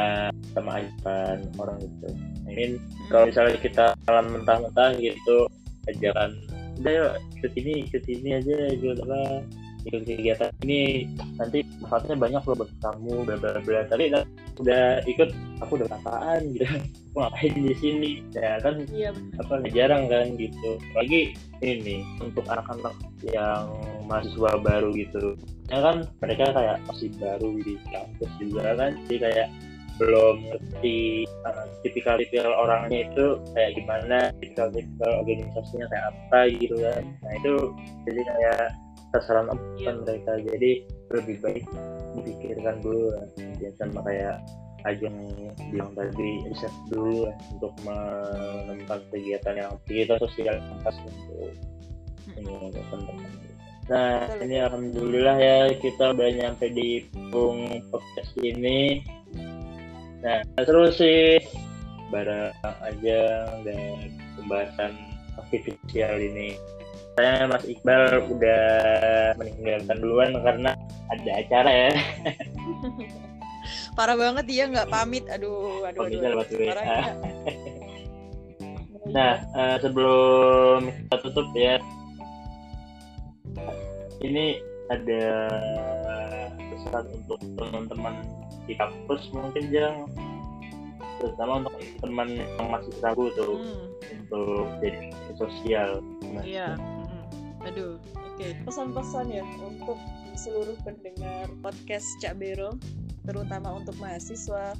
sama 0.51 0.83
ajakan 0.83 1.47
orang 1.55 1.79
gitu 1.79 2.07
ingin 2.51 2.71
kalau 3.07 3.31
misalnya 3.31 3.55
kita 3.63 3.85
alam 4.11 4.27
mentah-mentah 4.27 4.99
gitu 4.99 5.47
ajakan 5.95 6.31
udah 6.77 6.93
yuk 6.93 7.13
ikut 7.41 7.53
ini 7.57 7.73
ikut 7.89 8.03
ini 8.05 8.29
aja 8.37 8.57
gitu 8.77 8.93
apa 9.01 9.41
ikut 9.87 10.03
kegiatan 10.03 10.51
ini. 10.67 11.07
Nanti 11.39 11.63
manfaatnya 11.79 12.15
banyak 12.19 12.41
loh 12.43 12.55
buat 12.59 12.71
kamu 12.83 13.13
bla 13.23 13.35
bla 13.39 13.59
bla. 13.63 13.81
Tapi 13.87 14.11
udah 14.59 14.83
ikut 15.07 15.29
aku 15.63 15.71
udah 15.79 15.89
apaan 15.91 16.51
gitu. 16.55 16.67
Aku 17.17 17.25
ngapain 17.25 17.53
di 17.65 17.75
sini? 17.81 18.11
Ya 18.37 18.61
kan 18.61 18.85
iya, 18.93 19.09
apa 19.41 19.65
jarang 19.73 20.05
kan 20.05 20.37
gitu. 20.37 20.77
Lagi 20.93 21.33
ini 21.65 22.05
untuk 22.21 22.45
anak-anak 22.45 22.93
yang 23.25 23.65
mahasiswa 24.05 24.59
baru 24.61 24.93
gitu. 24.93 25.33
Ya 25.73 25.81
kan 25.81 26.05
mereka 26.21 26.53
kayak 26.53 26.77
masih 26.85 27.09
baru 27.17 27.57
di 27.65 27.73
kampus 27.89 28.31
juga 28.37 28.77
kan. 28.77 28.91
Jadi 29.09 29.17
kayak 29.17 29.47
belum 29.97 30.35
ngerti 30.49 31.25
uh, 31.45 31.65
tipikal-tipikal 31.81 32.53
orangnya 32.53 33.09
itu 33.09 33.25
kayak 33.53 33.71
gimana 33.77 34.17
tipikal-tipikal 34.41 35.11
organisasinya 35.25 35.87
kayak 35.89 36.05
apa 36.13 36.39
gitu 36.53 36.75
kan. 36.81 37.03
Nah 37.25 37.31
itu 37.41 37.53
jadi 38.05 38.21
kayak 38.23 38.63
sasaran 39.15 39.47
apa 39.49 39.63
yeah. 39.81 39.95
mereka. 39.97 40.31
Jadi 40.45 40.71
lebih 41.13 41.35
baik 41.41 41.63
dipikirkan 42.21 42.77
dulu 42.85 43.13
lah. 43.13 43.25
Ya 43.57 43.69
sama 43.77 44.05
kayak 44.05 44.37
ajeng 44.85 45.17
bilang 45.73 45.91
tadi 45.97 46.45
riset 46.47 46.73
dulu 46.87 47.27
lah 47.27 47.35
untuk 47.51 47.73
menemukan 47.83 48.99
kegiatan 49.11 49.55
yang 49.57 49.71
kegiatan 49.89 50.17
sosial 50.21 50.55
yang 50.55 50.79
pas 50.85 50.95
untuk 51.03 51.51
ini 52.37 52.71
teman-teman 52.71 53.31
nah 53.87 54.27
ini 54.43 54.59
alhamdulillah 54.59 55.37
ya 55.39 55.59
kita 55.79 56.11
udah 56.11 56.29
nyampe 56.35 56.67
di 56.75 57.07
pung 57.31 57.87
podcast 57.87 58.31
ini 58.43 58.99
nah 60.27 60.43
seru 60.67 60.91
sih 60.91 61.39
barang 62.11 62.51
aja 62.83 63.47
dan 63.63 64.11
pembahasan 64.35 64.91
artifisial 65.39 66.19
ini 66.19 66.59
saya 67.15 67.49
Mas 67.49 67.65
Iqbal 67.65 68.29
udah 68.29 68.63
meninggalkan 69.39 69.97
duluan 70.03 70.37
karena 70.37 70.77
ada 71.09 71.31
acara 71.33 71.71
ya. 71.73 71.91
Parah 73.97 74.13
banget 74.13 74.45
dia 74.45 74.69
nggak 74.69 74.85
pamit. 74.85 75.25
Aduh, 75.33 75.81
aduh, 75.81 76.05
aduh. 76.05 76.21
aduh, 76.21 76.45
aduh. 76.45 76.61
Ya. 76.61 77.01
nah, 79.09 79.33
uh, 79.57 79.81
sebelum 79.81 80.93
kita 80.93 81.15
tutup 81.25 81.47
ya, 81.57 81.81
ini 84.21 84.61
ada 84.93 85.49
pesan 86.69 87.03
untuk 87.17 87.41
teman-teman 87.57 88.13
di 88.67 88.75
kampus 88.75 89.31
mungkin 89.31 89.63
yang 89.71 90.05
terutama 91.17 91.65
untuk 91.65 91.73
teman 92.03 92.29
yang 92.29 92.67
masih 92.69 92.93
ragu 93.01 93.25
tuh 93.33 93.57
hmm. 93.57 93.87
untuk 94.27 94.67
jadi 94.83 95.09
sosial. 95.33 95.89
Iya. 96.45 96.77
Aduh, 97.65 97.97
oke. 97.97 98.37
Okay. 98.37 98.53
Pesan-pesan 98.63 99.33
ya 99.33 99.43
untuk 99.65 99.97
seluruh 100.37 100.77
pendengar 100.85 101.49
podcast 101.65 102.05
Cak 102.21 102.37
Bero, 102.37 102.77
terutama 103.25 103.81
untuk 103.81 103.97
mahasiswa, 103.97 104.77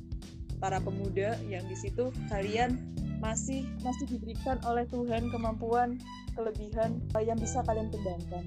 para 0.61 0.77
pemuda 0.77 1.37
yang 1.49 1.65
di 1.65 1.77
situ 1.77 2.13
kalian 2.29 2.77
masih 3.17 3.65
masih 3.81 4.05
diberikan 4.05 4.61
oleh 4.69 4.85
Tuhan 4.93 5.33
kemampuan, 5.33 5.97
kelebihan 6.37 7.01
yang 7.17 7.37
bisa 7.41 7.65
kalian 7.65 7.89
kembangkan. 7.89 8.45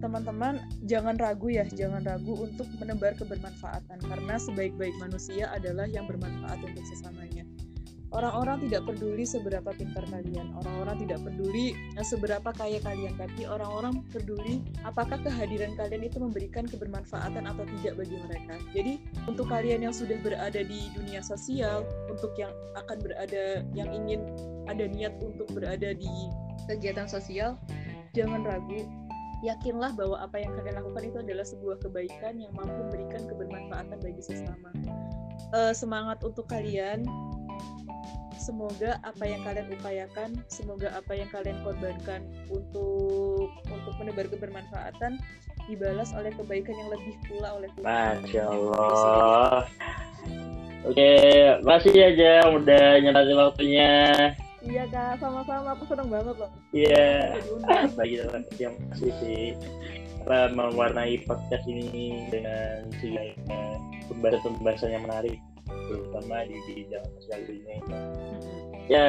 Teman-teman, 0.00 0.64
jangan 0.88 1.18
ragu 1.20 1.52
ya, 1.52 1.68
jangan 1.68 2.00
ragu 2.06 2.32
untuk 2.38 2.66
menebar 2.80 3.12
kebermanfaatan 3.20 4.00
karena 4.00 4.34
sebaik-baik 4.40 4.96
manusia 4.96 5.52
adalah 5.52 5.84
yang 5.90 6.08
bermanfaat 6.08 6.62
untuk 6.64 6.84
sesamanya 6.88 7.44
orang-orang 8.10 8.66
tidak 8.66 8.82
peduli 8.86 9.22
seberapa 9.22 9.70
pintar 9.74 10.04
kalian, 10.10 10.50
orang-orang 10.58 10.96
tidak 11.06 11.18
peduli 11.22 11.78
eh, 11.94 12.06
seberapa 12.06 12.50
kaya 12.54 12.82
kalian, 12.82 13.14
tapi 13.14 13.46
orang-orang 13.46 14.02
peduli 14.10 14.62
apakah 14.82 15.18
kehadiran 15.22 15.78
kalian 15.78 16.02
itu 16.06 16.18
memberikan 16.18 16.66
kebermanfaatan 16.66 17.46
atau 17.46 17.64
tidak 17.78 18.02
bagi 18.02 18.16
mereka. 18.26 18.54
Jadi 18.74 18.92
untuk 19.30 19.46
kalian 19.48 19.86
yang 19.86 19.94
sudah 19.94 20.18
berada 20.20 20.60
di 20.60 20.90
dunia 20.94 21.22
sosial, 21.22 21.86
untuk 22.10 22.34
yang 22.34 22.50
akan 22.74 22.98
berada, 22.98 23.62
yang 23.74 23.90
ingin 23.94 24.26
ada 24.66 24.84
niat 24.90 25.14
untuk 25.22 25.46
berada 25.54 25.94
di 25.94 26.10
kegiatan 26.66 27.06
sosial, 27.06 27.58
jangan 28.14 28.42
ragu. 28.42 28.86
Yakinlah 29.40 29.96
bahwa 29.96 30.20
apa 30.20 30.36
yang 30.36 30.52
kalian 30.52 30.76
lakukan 30.84 31.02
itu 31.08 31.18
adalah 31.24 31.46
sebuah 31.48 31.76
kebaikan 31.80 32.36
yang 32.36 32.52
mampu 32.52 32.76
memberikan 32.76 33.24
kebermanfaatan 33.24 33.98
bagi 34.00 34.22
sesama. 34.22 34.68
Uh, 35.56 35.72
semangat 35.72 36.20
untuk 36.20 36.44
kalian 36.44 37.08
semoga 38.40 38.96
apa 39.04 39.24
yang 39.28 39.40
kalian 39.44 39.68
upayakan, 39.72 40.30
semoga 40.48 40.92
apa 40.96 41.12
yang 41.12 41.28
kalian 41.28 41.60
korbankan 41.60 42.24
untuk 42.48 43.52
untuk 43.68 43.94
menebar 44.00 44.28
kebermanfaatan 44.32 45.20
dibalas 45.68 46.10
oleh 46.16 46.32
kebaikan 46.36 46.76
yang 46.76 46.90
lebih 46.92 47.14
pula 47.28 47.56
oleh 47.56 47.68
Tuhan. 47.76 47.84
Masya 48.24 48.42
Allah. 48.48 49.68
Oke, 50.88 51.12
makasih 51.60 51.92
ya 51.92 52.08
Jam 52.16 52.56
udah 52.56 52.84
nyempetin 53.04 53.36
waktunya. 53.36 53.92
Iya 54.60 54.84
kak, 54.92 55.20
sama-sama. 55.20 55.72
Aku 55.72 55.84
seneng 55.88 56.08
banget 56.12 56.36
loh. 56.36 56.50
Iya. 56.76 57.40
Bagi 57.96 58.16
teman 58.20 58.42
yang 58.60 58.74
masih 58.92 59.12
sih 59.24 59.42
apa 60.20 60.52
mewarnai 60.52 61.16
podcast 61.24 61.64
ini 61.64 62.28
dengan 62.28 62.84
segala 63.00 63.32
pembahasan-pembahasan 64.12 64.92
yang 64.92 65.04
menarik 65.08 65.40
terutama 65.88 66.44
di 66.44 66.56
bidang 66.68 67.06
sosial 67.18 67.40
ini. 67.48 67.76
Ya 68.90 69.08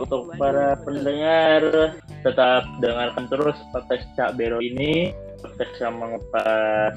untuk 0.00 0.32
para 0.40 0.80
pendengar 0.80 1.92
tetap 2.24 2.64
dengarkan 2.80 3.28
terus 3.28 3.58
podcast 3.74 4.06
Cak 4.16 4.40
Bero 4.40 4.62
ini 4.64 5.12
podcast 5.44 5.76
yang 5.76 6.00
mengupas 6.00 6.96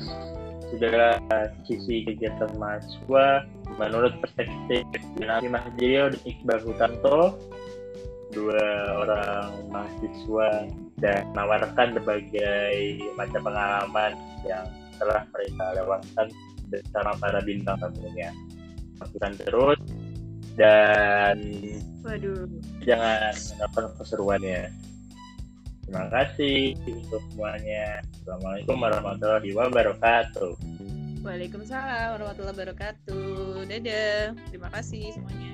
segala 0.70 1.18
sisi 1.66 2.06
kegiatan 2.06 2.54
mahasiswa 2.62 3.44
menurut 3.82 4.14
perspektif 4.22 4.86
Nabi 5.18 5.50
Mahdiyo 5.50 6.14
dan 6.14 6.22
Iqbal 6.30 6.60
Hutanto 6.64 7.38
dua 8.30 8.62
orang 9.06 9.50
mahasiswa 9.74 10.70
dan 11.00 11.22
menawarkan 11.34 11.98
berbagai 11.98 12.76
macam 13.16 13.42
pengalaman 13.42 14.12
yang 14.46 14.66
telah 15.00 15.24
mereka 15.32 15.66
lewatkan 15.80 16.28
bersama 16.70 17.12
para 17.18 17.40
bintang 17.42 17.80
tamunya. 17.82 18.30
Lakukan 19.00 19.34
terus 19.40 19.80
dan 20.60 21.40
Waduh. 22.04 22.46
jangan 22.84 23.34
menonton 23.56 23.86
keseruannya. 23.96 24.62
Terima 25.88 26.06
kasih 26.14 26.78
untuk 26.86 27.24
semuanya. 27.34 28.06
Assalamualaikum 28.22 28.78
warahmatullahi 28.78 29.50
wabarakatuh. 29.58 30.54
Waalaikumsalam 31.26 32.20
warahmatullahi 32.20 32.54
wabarakatuh. 32.54 33.66
Dadah. 33.66 34.38
Terima 34.54 34.70
kasih 34.70 35.18
semuanya. 35.18 35.50